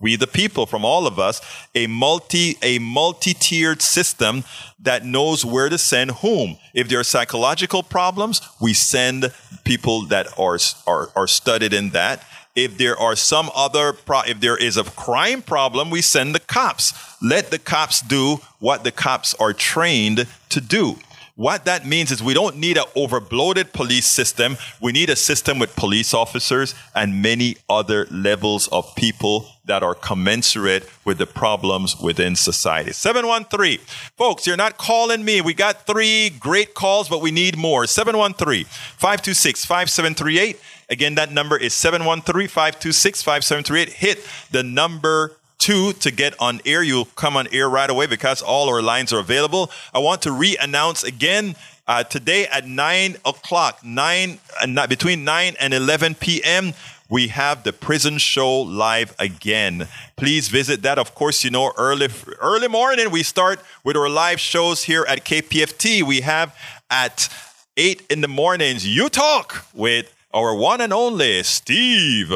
we 0.00 0.16
the 0.16 0.26
people 0.26 0.66
from 0.66 0.84
all 0.84 1.06
of 1.06 1.18
us 1.18 1.40
a 1.74 1.86
multi 1.86 2.56
a 2.62 2.78
multi-tiered 2.78 3.82
system 3.82 4.44
that 4.80 5.04
knows 5.04 5.44
where 5.44 5.68
to 5.68 5.78
send 5.78 6.10
whom. 6.12 6.56
If 6.74 6.88
there 6.88 7.00
are 7.00 7.04
psychological 7.04 7.82
problems 7.82 8.40
we 8.60 8.74
send 8.74 9.32
people 9.64 10.02
that 10.06 10.38
are 10.38 10.58
are, 10.86 11.10
are 11.16 11.26
studied 11.26 11.72
in 11.72 11.90
that. 11.90 12.24
If 12.54 12.78
there 12.78 12.96
are 12.96 13.16
some 13.16 13.50
other 13.54 13.92
pro- 13.92 14.22
if 14.22 14.40
there 14.40 14.56
is 14.56 14.76
a 14.76 14.84
crime 14.84 15.42
problem 15.42 15.90
we 15.90 16.02
send 16.02 16.34
the 16.34 16.40
cops. 16.40 16.92
Let 17.20 17.50
the 17.50 17.58
cops 17.58 18.00
do 18.00 18.38
what 18.60 18.84
the 18.84 18.92
cops 18.92 19.34
are 19.34 19.52
trained 19.52 20.26
to 20.50 20.60
do 20.60 20.98
what 21.36 21.64
that 21.64 21.84
means 21.84 22.12
is 22.12 22.22
we 22.22 22.32
don't 22.32 22.56
need 22.56 22.76
an 22.76 22.84
overbloated 22.94 23.72
police 23.72 24.06
system. 24.06 24.56
We 24.80 24.92
need 24.92 25.10
a 25.10 25.16
system 25.16 25.58
with 25.58 25.74
police 25.74 26.14
officers 26.14 26.76
and 26.94 27.22
many 27.22 27.56
other 27.68 28.06
levels 28.10 28.68
of 28.68 28.94
people 28.94 29.48
that 29.64 29.82
are 29.82 29.96
commensurate 29.96 30.88
with 31.04 31.18
the 31.18 31.26
problems 31.26 32.00
within 32.00 32.36
society. 32.36 32.92
713. 32.92 33.78
Folks, 34.16 34.46
you're 34.46 34.56
not 34.56 34.76
calling 34.78 35.24
me. 35.24 35.40
We 35.40 35.54
got 35.54 35.86
three 35.86 36.30
great 36.30 36.74
calls, 36.74 37.08
but 37.08 37.20
we 37.20 37.32
need 37.32 37.56
more. 37.56 37.86
713 37.86 38.64
526 38.64 39.64
5738. 39.64 40.60
Again, 40.88 41.16
that 41.16 41.32
number 41.32 41.56
is 41.56 41.74
713 41.74 42.46
526 42.46 43.22
5738. 43.22 43.88
Hit 43.94 44.24
the 44.52 44.62
number 44.62 45.36
two 45.64 45.94
to 45.94 46.10
get 46.10 46.38
on 46.38 46.60
air. 46.66 46.82
You'll 46.82 47.06
come 47.16 47.38
on 47.38 47.48
air 47.50 47.70
right 47.70 47.88
away 47.88 48.06
because 48.06 48.42
all 48.42 48.68
our 48.68 48.82
lines 48.82 49.14
are 49.14 49.18
available. 49.18 49.70
I 49.94 49.98
want 49.98 50.20
to 50.22 50.30
re-announce 50.30 51.02
again 51.04 51.56
uh, 51.88 52.04
today 52.04 52.46
at 52.48 52.68
nine 52.68 53.16
o'clock, 53.24 53.82
nine 53.82 54.40
uh, 54.60 54.86
between 54.86 55.24
nine 55.24 55.54
and 55.58 55.72
eleven 55.72 56.14
p.m. 56.14 56.74
We 57.08 57.28
have 57.28 57.62
the 57.64 57.72
prison 57.72 58.18
show 58.18 58.60
live 58.60 59.14
again. 59.18 59.88
Please 60.16 60.48
visit 60.48 60.82
that. 60.82 60.98
Of 60.98 61.14
course, 61.14 61.42
you 61.44 61.50
know 61.50 61.72
early 61.78 62.08
early 62.40 62.68
morning 62.68 63.10
we 63.10 63.22
start 63.22 63.58
with 63.84 63.96
our 63.96 64.10
live 64.10 64.40
shows 64.40 64.84
here 64.84 65.06
at 65.08 65.24
KPFT. 65.24 66.02
We 66.02 66.20
have 66.20 66.54
at 66.90 67.30
eight 67.78 68.02
in 68.10 68.20
the 68.20 68.28
mornings. 68.28 68.86
You 68.86 69.08
talk 69.08 69.64
with 69.72 70.14
our 70.34 70.54
one 70.54 70.82
and 70.82 70.92
only 70.92 71.42
Steve 71.42 72.30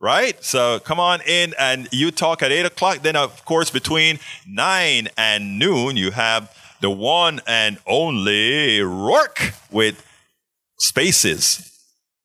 right? 0.00 0.42
So 0.44 0.78
come 0.80 1.00
on 1.00 1.20
in 1.26 1.54
and 1.58 1.88
you 1.92 2.10
talk 2.10 2.42
at 2.42 2.52
eight 2.52 2.66
o'clock. 2.66 2.98
Then, 3.02 3.16
of 3.16 3.44
course, 3.44 3.70
between 3.70 4.18
nine 4.46 5.08
and 5.16 5.58
noon, 5.58 5.96
you 5.96 6.10
have 6.10 6.54
the 6.80 6.90
one 6.90 7.40
and 7.46 7.78
only 7.86 8.80
Rourke 8.80 9.54
with 9.70 10.04
spaces. 10.78 11.72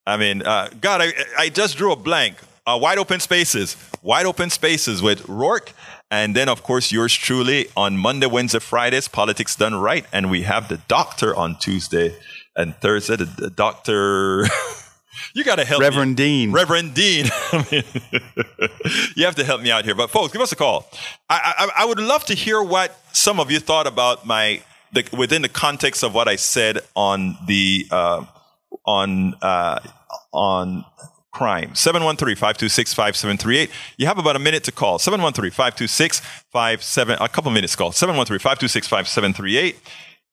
I 0.06 0.18
mean, 0.18 0.42
uh, 0.42 0.70
God, 0.82 1.02
I, 1.02 1.14
I 1.38 1.50
just 1.50 1.78
drew 1.78 1.92
a 1.92 1.96
blank. 1.96 2.38
Uh, 2.66 2.78
wide 2.80 3.00
open 3.00 3.20
spaces, 3.20 3.76
wide 4.04 4.26
open 4.26 4.50
spaces 4.50 5.02
with 5.02 5.28
Rourke. 5.28 5.74
And 6.12 6.36
then, 6.36 6.50
of 6.50 6.62
course, 6.62 6.92
yours 6.92 7.14
truly 7.14 7.68
on 7.76 7.98
Monday, 7.98 8.28
Wednesday, 8.28 8.60
Fridays, 8.60 9.08
Politics 9.08 9.56
Done 9.56 9.76
Right. 9.76 10.06
And 10.12 10.30
we 10.30 10.44
have 10.44 10.68
the 10.68 10.78
doctor 10.88 11.36
on 11.36 11.58
Tuesday 11.58 12.16
and 12.56 12.76
Thursday, 12.76 13.16
the, 13.16 13.26
the 13.26 13.50
doctor. 13.50 14.46
You 15.34 15.44
got 15.44 15.56
to 15.56 15.66
help 15.66 15.82
Reverend 15.82 16.12
me. 16.12 16.16
Dean. 16.16 16.52
Reverend 16.52 16.94
Dean. 16.94 17.26
you 19.16 19.26
have 19.26 19.36
to 19.36 19.44
help 19.44 19.62
me 19.62 19.72
out 19.72 19.86
here. 19.86 19.96
But 19.96 20.10
folks, 20.10 20.34
give 20.34 20.42
us 20.42 20.52
a 20.52 20.56
call. 20.56 20.90
I, 21.30 21.54
I, 21.58 21.84
I, 21.84 21.86
would 21.86 22.00
love 22.00 22.26
to 22.26 22.34
hear 22.34 22.62
what 22.62 23.00
some 23.14 23.40
of 23.40 23.52
you 23.52 23.60
thought 23.60 23.88
about 23.88 24.26
my 24.26 24.62
the, 24.94 25.08
within 25.18 25.42
the 25.42 25.50
context 25.50 26.04
of 26.04 26.14
what 26.14 26.28
I 26.28 26.36
said 26.36 26.80
on 26.96 27.38
the 27.48 27.88
uh, 27.92 28.26
on 28.86 29.36
uh, 29.42 29.80
on 30.32 30.86
crime. 31.32 31.72
713-526-5738. 31.72 33.70
You 33.98 34.06
have 34.06 34.18
about 34.18 34.36
a 34.36 34.40
minute 34.40 34.66
to 34.66 34.72
call. 34.72 35.00
713-526-57 35.00 37.18
a 37.20 37.30
couple 37.30 37.52
minutes 37.52 37.76
call. 37.76 37.92
713-526-5738. 37.92 39.76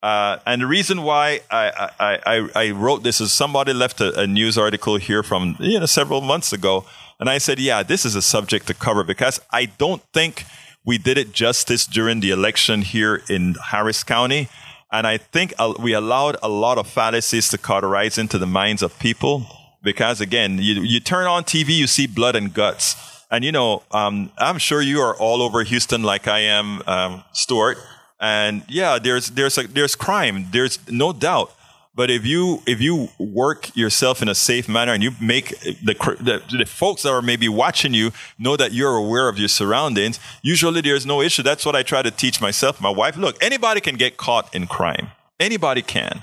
Uh, 0.03 0.39
and 0.47 0.63
the 0.63 0.67
reason 0.67 1.03
why 1.03 1.41
I, 1.51 1.91
I, 1.99 2.21
I, 2.25 2.49
I, 2.55 2.71
wrote 2.71 3.03
this 3.03 3.21
is 3.21 3.33
somebody 3.33 3.73
left 3.73 4.01
a, 4.01 4.21
a, 4.21 4.27
news 4.29 4.57
article 4.57 4.97
here 4.97 5.25
from 5.25 5.57
you 5.59 5.81
know 5.81 5.87
several 5.87 6.21
months 6.21 6.53
ago, 6.53 6.85
and 7.19 7.29
I 7.29 7.39
said, 7.39 7.59
yeah, 7.59 7.83
this 7.83 8.05
is 8.05 8.15
a 8.15 8.23
subject 8.23 8.69
to 8.69 8.75
cover 8.75 9.03
because 9.03 9.41
I 9.51 9.65
don't 9.65 10.01
think 10.15 10.45
we 10.85 10.99
did 10.99 11.19
it 11.19 11.33
justice 11.33 11.85
during 11.85 12.21
the 12.21 12.31
election 12.31 12.83
here 12.83 13.23
in 13.29 13.57
Harris 13.73 14.05
County, 14.05 14.49
and 14.93 15.05
I 15.05 15.17
think 15.17 15.53
we 15.81 15.95
allowed 15.95 16.37
a 16.45 16.49
lot 16.49 16.79
of 16.79 16.87
fallacies 16.87 17.49
to 17.49 17.59
cauterize 17.59 18.19
into 18.19 18.39
the 18.39 18.47
minds 18.47 18.83
of 18.83 18.97
people 19.01 19.49
because 19.83 20.21
again, 20.21 20.59
you 20.59 20.81
you 20.83 21.01
turn 21.01 21.27
on 21.27 21.43
TV, 21.43 21.71
you 21.71 21.89
see 21.89 22.07
blood 22.07 22.37
and 22.37 22.55
guts, 22.55 22.95
and 23.33 23.45
you 23.45 23.51
know 23.51 23.83
um, 23.91 24.31
I'm 24.39 24.59
sure 24.59 24.81
you 24.81 25.01
are 25.01 25.17
all 25.17 25.43
over 25.43 25.65
Houston 25.65 26.05
like 26.05 26.29
I 26.29 26.39
am, 26.39 26.83
um, 26.87 27.25
Stuart 27.33 27.79
and 28.21 28.65
yeah, 28.69 28.99
there's 28.99 29.29
there's 29.31 29.57
there's 29.57 29.95
crime. 29.95 30.47
There's 30.51 30.79
no 30.91 31.13
doubt. 31.13 31.53
But 31.99 32.11
if 32.11 32.25
you 32.25 32.63
if 32.65 32.81
you 32.81 33.09
work 33.19 33.77
yourself 33.77 34.23
in 34.23 34.29
a 34.29 34.35
safe 34.35 34.69
manner 34.69 34.93
and 34.93 35.03
you 35.03 35.11
make 35.21 35.59
the, 35.61 35.95
the, 36.21 36.57
the 36.59 36.65
folks 36.65 37.03
that 37.03 37.11
are 37.11 37.21
maybe 37.21 37.49
watching 37.49 37.93
you 37.93 38.13
know 38.39 38.57
that 38.57 38.73
you're 38.73 38.95
aware 38.95 39.29
of 39.29 39.37
your 39.37 39.49
surroundings, 39.49 40.21
usually 40.41 40.81
there's 40.81 41.05
no 41.05 41.21
issue. 41.21 41.43
That's 41.43 41.67
what 41.67 41.75
I 41.75 41.83
try 41.83 42.03
to 42.03 42.13
teach 42.13 42.41
myself, 42.41 42.81
my 42.81 42.91
wife. 42.91 43.17
Look, 43.17 43.43
anybody 43.43 43.81
can 43.81 43.97
get 43.97 44.17
caught 44.17 44.55
in 44.55 44.69
crime. 44.69 45.09
Anybody 45.41 45.83
can. 45.83 46.23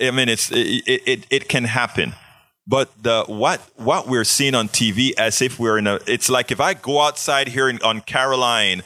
I 0.00 0.10
mean, 0.10 0.28
it's 0.28 0.50
it 0.50 0.82
it, 0.86 1.26
it 1.30 1.48
can 1.48 1.64
happen. 1.64 2.14
But 2.66 2.90
the 3.00 3.24
what 3.28 3.60
what 3.76 4.08
we're 4.08 4.24
seeing 4.24 4.56
on 4.56 4.68
TV 4.68 5.12
as 5.16 5.40
if 5.40 5.60
we're 5.60 5.78
in 5.78 5.86
a 5.86 6.00
it's 6.08 6.28
like 6.28 6.50
if 6.50 6.60
I 6.60 6.74
go 6.74 7.00
outside 7.00 7.46
here 7.46 7.68
in, 7.68 7.80
on 7.82 8.00
Caroline, 8.00 8.82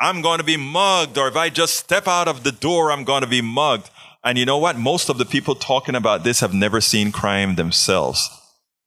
I'm 0.00 0.22
going 0.22 0.38
to 0.38 0.44
be 0.44 0.56
mugged, 0.56 1.18
or 1.18 1.28
if 1.28 1.36
I 1.36 1.48
just 1.50 1.76
step 1.76 2.08
out 2.08 2.28
of 2.28 2.42
the 2.42 2.52
door, 2.52 2.90
I'm 2.90 3.04
going 3.04 3.22
to 3.22 3.28
be 3.28 3.40
mugged. 3.40 3.90
And 4.24 4.38
you 4.38 4.44
know 4.44 4.58
what? 4.58 4.78
Most 4.78 5.08
of 5.08 5.18
the 5.18 5.24
people 5.24 5.54
talking 5.54 5.94
about 5.94 6.24
this 6.24 6.40
have 6.40 6.54
never 6.54 6.80
seen 6.80 7.12
crime 7.12 7.54
themselves, 7.54 8.28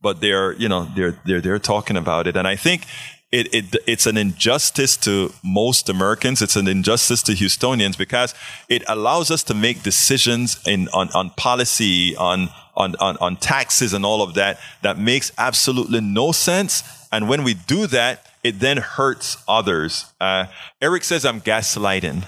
but 0.01 0.19
they're 0.19 0.53
you 0.53 0.67
know 0.67 0.89
they're 0.95 1.19
they're 1.25 1.41
they're 1.41 1.59
talking 1.59 1.95
about 1.95 2.27
it. 2.27 2.35
And 2.35 2.47
I 2.47 2.55
think 2.55 2.85
it, 3.31 3.53
it 3.53 3.75
it's 3.85 4.05
an 4.05 4.17
injustice 4.17 4.97
to 4.97 5.33
most 5.43 5.89
Americans. 5.89 6.41
It's 6.41 6.55
an 6.55 6.67
injustice 6.67 7.21
to 7.23 7.33
Houstonians 7.33 7.97
because 7.97 8.33
it 8.67 8.83
allows 8.87 9.31
us 9.31 9.43
to 9.43 9.53
make 9.53 9.83
decisions 9.83 10.59
in 10.65 10.87
on, 10.89 11.09
on 11.13 11.29
policy, 11.31 12.15
on, 12.15 12.49
on 12.75 12.95
on 12.95 13.17
on 13.17 13.35
taxes, 13.35 13.93
and 13.93 14.05
all 14.05 14.21
of 14.21 14.33
that 14.35 14.59
that 14.81 14.97
makes 14.97 15.31
absolutely 15.37 16.01
no 16.01 16.31
sense. 16.31 16.83
And 17.11 17.29
when 17.29 17.43
we 17.43 17.53
do 17.53 17.85
that, 17.87 18.25
it 18.47 18.59
then 18.59 18.77
hurts 18.77 19.37
others. 19.47 20.13
Uh, 20.19 20.45
Eric 20.81 21.03
says 21.03 21.25
I'm 21.25 21.41
gaslighting. 21.41 22.25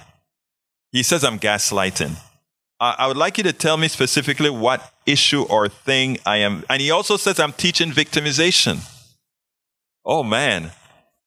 He 0.91 1.03
says 1.03 1.23
I'm 1.23 1.39
gaslighting. 1.39 2.17
Uh, 2.79 2.95
I 2.97 3.07
would 3.07 3.17
like 3.17 3.37
you 3.37 3.43
to 3.43 3.53
tell 3.53 3.77
me 3.77 3.87
specifically 3.87 4.49
what 4.49 4.93
issue 5.05 5.43
or 5.43 5.67
thing 5.67 6.17
I 6.25 6.37
am. 6.37 6.63
And 6.69 6.81
he 6.81 6.91
also 6.91 7.17
says 7.17 7.39
I'm 7.39 7.53
teaching 7.53 7.91
victimization. 7.91 8.79
Oh 10.05 10.23
man, 10.23 10.71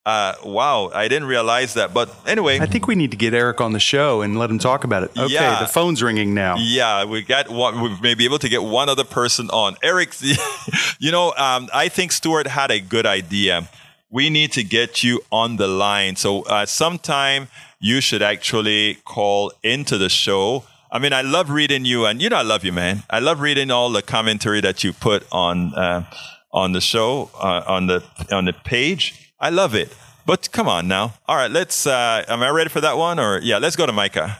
uh, 0.04 0.34
wow, 0.44 0.90
I 0.92 1.06
didn't 1.06 1.28
realize 1.28 1.74
that. 1.74 1.94
But 1.94 2.12
anyway, 2.26 2.58
I 2.58 2.66
think 2.66 2.88
we 2.88 2.96
need 2.96 3.12
to 3.12 3.16
get 3.16 3.34
Eric 3.34 3.60
on 3.60 3.72
the 3.72 3.78
show 3.78 4.20
and 4.22 4.36
let 4.36 4.50
him 4.50 4.58
talk 4.58 4.82
about 4.82 5.04
it. 5.04 5.10
Okay, 5.16 5.32
yeah, 5.32 5.60
the 5.60 5.68
phone's 5.68 6.02
ringing 6.02 6.34
now. 6.34 6.56
Yeah, 6.58 7.04
we 7.04 7.22
got 7.22 7.48
one. 7.48 7.80
We 7.80 8.00
may 8.00 8.14
be 8.14 8.24
able 8.24 8.40
to 8.40 8.48
get 8.48 8.62
one 8.64 8.88
other 8.88 9.04
person 9.04 9.48
on. 9.50 9.76
Eric, 9.82 10.14
you 10.98 11.12
know, 11.12 11.32
um, 11.36 11.68
I 11.72 11.88
think 11.88 12.10
Stuart 12.10 12.48
had 12.48 12.70
a 12.72 12.80
good 12.80 13.06
idea. 13.06 13.68
We 14.12 14.30
need 14.30 14.52
to 14.52 14.62
get 14.62 15.02
you 15.02 15.22
on 15.32 15.56
the 15.56 15.66
line. 15.66 16.14
So 16.14 16.42
uh, 16.42 16.66
sometime 16.66 17.48
you 17.80 18.00
should 18.00 18.22
actually 18.22 18.98
call 19.04 19.52
into 19.64 19.98
the 19.98 20.08
show. 20.08 20.64
I 20.92 21.00
mean, 21.00 21.12
I 21.12 21.22
love 21.22 21.50
reading 21.50 21.84
you, 21.84 22.04
and 22.04 22.22
you 22.22 22.28
know, 22.28 22.36
I 22.36 22.42
love 22.42 22.64
you, 22.64 22.72
man. 22.72 23.02
I 23.10 23.18
love 23.18 23.40
reading 23.40 23.70
all 23.70 23.90
the 23.90 24.02
commentary 24.02 24.60
that 24.60 24.84
you 24.84 24.92
put 24.92 25.26
on 25.32 25.74
uh, 25.74 26.04
on 26.52 26.72
the 26.72 26.80
show 26.80 27.30
uh, 27.34 27.64
on 27.66 27.88
the 27.88 28.04
on 28.30 28.44
the 28.44 28.52
page 28.52 29.22
I 29.42 29.50
love 29.50 29.74
it. 29.74 29.92
But 30.24 30.52
come 30.52 30.68
on 30.68 30.86
now. 30.86 31.14
All 31.26 31.34
right, 31.34 31.50
let's. 31.50 31.84
Uh, 31.84 32.24
am 32.28 32.44
I 32.44 32.50
ready 32.50 32.70
for 32.70 32.80
that 32.80 32.96
one? 32.96 33.18
Or 33.18 33.40
yeah, 33.40 33.58
let's 33.58 33.74
go 33.74 33.84
to 33.86 33.92
Micah. 33.92 34.38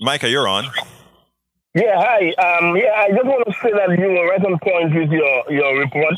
Micah, 0.00 0.28
you're 0.28 0.48
on. 0.48 0.64
Yeah, 1.72 1.94
hi. 1.96 2.32
Um, 2.32 2.76
yeah, 2.76 2.90
I 2.96 3.10
just 3.10 3.24
want 3.24 3.46
to 3.46 3.52
say 3.62 3.70
that 3.70 3.96
you 3.96 4.08
were 4.08 4.28
right 4.28 4.44
on 4.44 4.58
point 4.58 4.92
with 4.92 5.10
your, 5.12 5.52
your 5.52 5.78
report. 5.78 6.14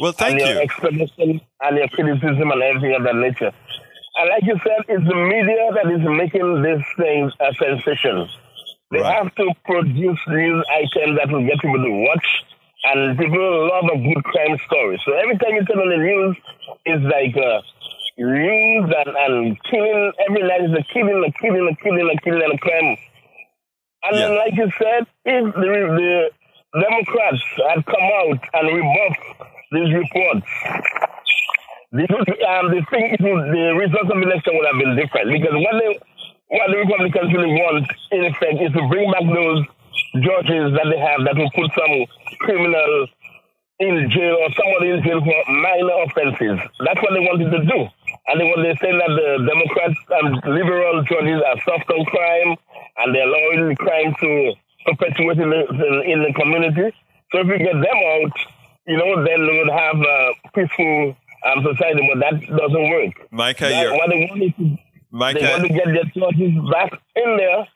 Well, 0.00 0.12
thank 0.12 0.40
and 0.40 0.48
you. 0.48 0.54
Your 0.54 0.62
explanation 0.62 1.40
and 1.60 1.76
your 1.76 1.88
criticism 1.88 2.50
and 2.50 2.62
everything 2.62 2.94
of 2.94 3.02
that 3.04 3.16
nature. 3.16 3.52
And 4.16 4.28
like 4.28 4.44
you 4.44 4.56
said, 4.62 4.84
it's 4.88 5.04
the 5.08 5.16
media 5.16 5.72
that 5.72 5.88
is 5.88 6.04
making 6.04 6.62
these 6.62 6.84
things 6.96 7.32
a 7.40 7.54
sensation. 7.54 8.28
They 8.90 9.00
right. 9.00 9.24
have 9.24 9.34
to 9.36 9.46
produce 9.64 10.20
news 10.28 10.64
items 10.68 11.16
that 11.16 11.32
will 11.32 11.46
get 11.46 11.60
people 11.60 11.80
to 11.80 11.92
watch 12.04 12.28
and 12.84 13.16
people 13.16 13.68
love 13.68 13.84
a 13.94 13.98
good 13.98 14.22
crime 14.24 14.58
story. 14.66 15.00
So 15.04 15.12
every 15.14 15.38
time 15.38 15.54
you 15.54 15.64
turn 15.64 15.78
on 15.78 15.88
the 15.88 15.96
news, 15.96 16.36
it's 16.84 17.04
like 17.04 17.36
uh, 17.38 17.62
news 18.18 18.90
and, 18.90 19.16
and 19.16 19.56
killing. 19.70 20.12
Every 20.28 20.42
night 20.42 20.64
is 20.66 20.74
a 20.76 20.84
killing, 20.92 21.24
a 21.24 21.32
killing, 21.40 21.68
a 21.70 21.76
killing, 21.82 22.10
a 22.10 22.20
killing, 22.20 22.42
and 22.42 22.52
a 22.52 22.58
crime. 22.58 22.96
And 24.04 24.12
yeah. 24.12 24.28
then, 24.28 24.36
like 24.36 24.54
you 24.56 24.68
said, 24.76 25.06
if 25.24 25.54
the, 25.54 26.30
the 26.74 26.80
Democrats 26.80 27.42
had 27.68 27.86
come 27.86 28.08
out 28.18 28.40
and 28.54 28.76
rebuffed 28.76 29.51
these 29.72 29.90
reports, 29.92 30.46
the, 31.92 32.04
um, 32.08 32.72
the 32.72 32.80
thing, 32.88 33.12
is, 33.12 33.20
the 33.20 33.64
results 33.76 34.08
of 34.08 34.16
the 34.16 34.24
election 34.24 34.52
would 34.56 34.68
have 34.68 34.80
been 34.80 34.96
different 34.96 35.28
because 35.32 35.52
what 35.52 35.74
they, 35.80 35.92
what 36.52 36.68
the 36.72 36.78
Republicans 36.84 37.28
really 37.32 37.52
want, 37.56 37.84
in 38.12 38.24
effect, 38.28 38.56
is 38.60 38.72
to 38.72 38.82
bring 38.88 39.08
back 39.12 39.24
those 39.28 39.64
judges 40.20 40.76
that 40.76 40.88
they 40.88 41.00
have 41.00 41.24
that 41.24 41.36
will 41.36 41.52
put 41.56 41.68
some 41.72 41.94
criminal 42.44 43.08
in 43.80 44.08
jail 44.12 44.36
or 44.40 44.48
someone 44.52 44.84
in 44.88 45.02
jail 45.02 45.20
for 45.24 45.36
minor 45.48 45.96
offenses. 46.04 46.60
That's 46.84 47.00
what 47.00 47.12
they 47.16 47.24
wanted 47.24 47.50
to 47.50 47.60
do. 47.64 47.78
And 48.28 48.36
they, 48.40 48.48
they 48.62 48.74
say 48.78 48.92
that 48.92 49.12
the 49.12 49.28
Democrats 49.42 49.98
and 50.20 50.28
liberal 50.48 51.02
judges 51.04 51.40
are 51.42 51.58
soft 51.64 51.88
on 51.90 52.04
crime 52.06 52.56
and 53.00 53.08
they're 53.14 53.26
allowing 53.26 53.74
crime 53.76 54.14
to 54.20 54.30
perpetuate 54.86 55.38
in 55.40 55.50
the, 55.50 55.62
in 56.04 56.18
the 56.22 56.32
community. 56.36 56.94
So 57.32 57.40
if 57.40 57.46
we 57.48 57.58
get 57.58 57.74
them 57.74 57.84
out, 57.84 58.36
you 58.86 58.96
know, 58.96 59.24
then 59.24 59.40
we 59.42 59.58
would 59.58 59.70
have 59.70 59.96
a 59.96 60.32
peaceful 60.54 61.16
um, 61.46 61.64
society, 61.64 62.08
but 62.12 62.20
that 62.20 62.40
doesn't 62.56 62.90
work. 62.90 63.28
Micah, 63.30 63.68
that, 63.68 63.92
what 63.92 64.10
they 64.10 64.28
want, 64.30 64.42
is 64.42 64.52
to, 64.58 64.78
Micah, 65.10 65.38
they 65.38 65.48
want 65.48 65.62
to 65.62 65.68
get 65.68 65.86
their 65.86 66.04
judges 66.14 66.70
back 66.70 66.92
in 67.16 67.36
there 67.36 67.66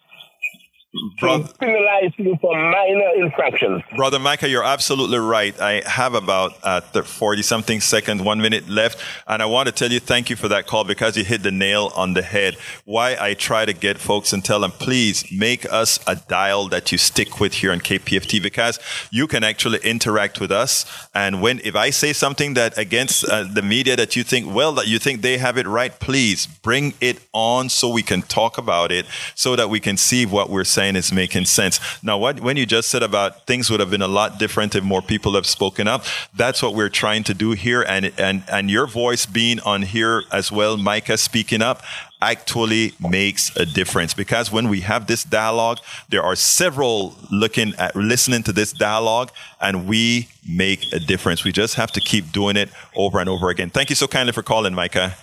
Brother, 1.18 1.48
penalize 1.58 2.12
you 2.16 2.36
for 2.40 2.54
minor 2.54 3.10
infractions. 3.16 3.82
Brother 3.96 4.18
Micah, 4.18 4.48
you're 4.48 4.64
absolutely 4.64 5.18
right. 5.18 5.58
I 5.60 5.82
have 5.88 6.14
about 6.14 6.54
uh, 6.62 6.80
40 6.80 7.42
something 7.42 7.80
seconds, 7.80 8.22
one 8.22 8.40
minute 8.40 8.68
left. 8.68 8.98
And 9.26 9.42
I 9.42 9.46
want 9.46 9.66
to 9.66 9.72
tell 9.72 9.90
you 9.90 10.00
thank 10.00 10.30
you 10.30 10.36
for 10.36 10.48
that 10.48 10.66
call 10.66 10.84
because 10.84 11.16
you 11.16 11.24
hit 11.24 11.42
the 11.42 11.50
nail 11.50 11.92
on 11.94 12.14
the 12.14 12.22
head. 12.22 12.56
Why 12.84 13.16
I 13.18 13.34
try 13.34 13.64
to 13.64 13.72
get 13.72 13.98
folks 13.98 14.32
and 14.32 14.44
tell 14.44 14.60
them, 14.60 14.72
please 14.72 15.24
make 15.30 15.70
us 15.70 15.98
a 16.06 16.16
dial 16.16 16.68
that 16.68 16.92
you 16.92 16.98
stick 16.98 17.40
with 17.40 17.54
here 17.54 17.72
on 17.72 17.80
KPFT 17.80 18.42
because 18.42 18.78
you 19.10 19.26
can 19.26 19.44
actually 19.44 19.78
interact 19.82 20.40
with 20.40 20.52
us. 20.52 20.86
And 21.14 21.42
when, 21.42 21.60
if 21.64 21.76
I 21.76 21.90
say 21.90 22.12
something 22.12 22.54
that 22.54 22.76
against 22.78 23.24
uh, 23.24 23.44
the 23.44 23.62
media 23.62 23.96
that 23.96 24.16
you 24.16 24.22
think, 24.22 24.54
well, 24.54 24.72
that 24.72 24.86
you 24.86 24.98
think 24.98 25.22
they 25.22 25.38
have 25.38 25.58
it 25.58 25.66
right, 25.66 25.98
please 25.98 26.46
bring 26.46 26.94
it 27.00 27.20
on 27.32 27.68
so 27.68 27.88
we 27.88 28.02
can 28.02 28.22
talk 28.22 28.58
about 28.58 28.92
it 28.92 29.06
so 29.34 29.56
that 29.56 29.68
we 29.68 29.80
can 29.80 29.96
see 29.96 30.26
what 30.26 30.50
we're 30.50 30.64
saying 30.64 30.85
saying 30.86 30.96
is 30.96 31.12
making 31.12 31.44
sense. 31.44 31.80
Now, 32.02 32.18
what, 32.18 32.40
when 32.40 32.56
you 32.56 32.66
just 32.66 32.88
said 32.88 33.02
about 33.02 33.46
things 33.46 33.70
would 33.70 33.80
have 33.80 33.90
been 33.90 34.02
a 34.02 34.08
lot 34.08 34.38
different 34.38 34.74
if 34.74 34.84
more 34.84 35.02
people 35.02 35.34
have 35.34 35.46
spoken 35.46 35.88
up, 35.88 36.04
that's 36.34 36.62
what 36.62 36.74
we're 36.74 36.88
trying 36.88 37.24
to 37.24 37.34
do 37.34 37.52
here. 37.52 37.82
And, 37.82 38.12
and, 38.18 38.44
and 38.50 38.70
your 38.70 38.86
voice 38.86 39.26
being 39.26 39.60
on 39.60 39.82
here 39.82 40.22
as 40.32 40.52
well, 40.52 40.76
Micah 40.76 41.18
speaking 41.18 41.62
up, 41.62 41.82
actually 42.22 42.94
makes 42.98 43.54
a 43.56 43.66
difference 43.66 44.14
because 44.14 44.50
when 44.50 44.68
we 44.68 44.80
have 44.80 45.06
this 45.06 45.22
dialogue, 45.22 45.78
there 46.08 46.22
are 46.22 46.36
several 46.36 47.14
looking 47.30 47.74
at 47.78 47.94
listening 47.94 48.42
to 48.42 48.52
this 48.52 48.72
dialogue 48.72 49.30
and 49.60 49.86
we 49.86 50.28
make 50.48 50.80
a 50.92 50.98
difference. 50.98 51.44
We 51.44 51.52
just 51.52 51.74
have 51.74 51.92
to 51.92 52.00
keep 52.00 52.32
doing 52.32 52.56
it 52.56 52.70
over 52.94 53.18
and 53.18 53.28
over 53.28 53.50
again. 53.50 53.70
Thank 53.70 53.90
you 53.90 53.96
so 53.96 54.06
kindly 54.06 54.32
for 54.32 54.42
calling, 54.42 54.74
Micah. 54.74 55.14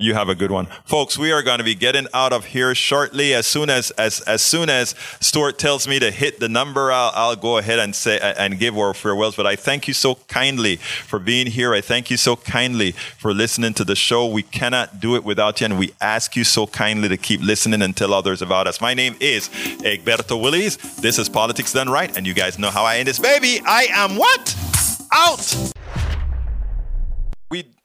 You 0.00 0.14
have 0.14 0.28
a 0.28 0.34
good 0.34 0.50
one, 0.50 0.66
folks. 0.84 1.16
We 1.16 1.30
are 1.30 1.40
going 1.40 1.58
to 1.58 1.64
be 1.64 1.76
getting 1.76 2.08
out 2.12 2.32
of 2.32 2.46
here 2.46 2.74
shortly. 2.74 3.32
As 3.32 3.46
soon 3.46 3.70
as 3.70 3.92
as 3.92 4.20
as 4.22 4.42
soon 4.42 4.68
as 4.68 4.96
Stuart 5.20 5.56
tells 5.56 5.86
me 5.86 6.00
to 6.00 6.10
hit 6.10 6.40
the 6.40 6.48
number, 6.48 6.90
I'll, 6.90 7.12
I'll 7.14 7.36
go 7.36 7.58
ahead 7.58 7.78
and 7.78 7.94
say 7.94 8.18
and 8.18 8.58
give 8.58 8.76
our 8.76 8.92
farewells. 8.94 9.36
But 9.36 9.46
I 9.46 9.54
thank 9.54 9.86
you 9.86 9.94
so 9.94 10.16
kindly 10.26 10.76
for 10.76 11.20
being 11.20 11.46
here. 11.46 11.74
I 11.74 11.80
thank 11.80 12.10
you 12.10 12.16
so 12.16 12.34
kindly 12.34 12.90
for 12.90 13.32
listening 13.32 13.72
to 13.74 13.84
the 13.84 13.94
show. 13.94 14.26
We 14.26 14.42
cannot 14.42 14.98
do 14.98 15.14
it 15.14 15.22
without 15.22 15.60
you, 15.60 15.66
and 15.66 15.78
we 15.78 15.92
ask 16.00 16.34
you 16.34 16.42
so 16.42 16.66
kindly 16.66 17.08
to 17.08 17.16
keep 17.16 17.40
listening 17.40 17.82
and 17.82 17.96
tell 17.96 18.12
others 18.12 18.42
about 18.42 18.66
us. 18.66 18.80
My 18.80 18.94
name 18.94 19.14
is 19.20 19.48
Egberto 19.84 20.42
Willies. 20.42 20.76
This 20.96 21.20
is 21.20 21.28
Politics 21.28 21.72
Done 21.72 21.88
Right, 21.88 22.16
and 22.16 22.26
you 22.26 22.34
guys 22.34 22.58
know 22.58 22.70
how 22.70 22.82
I 22.82 22.96
end 22.96 23.06
this 23.06 23.20
baby. 23.20 23.60
I 23.64 23.86
am 23.92 24.16
what 24.16 24.56
out 25.12 25.72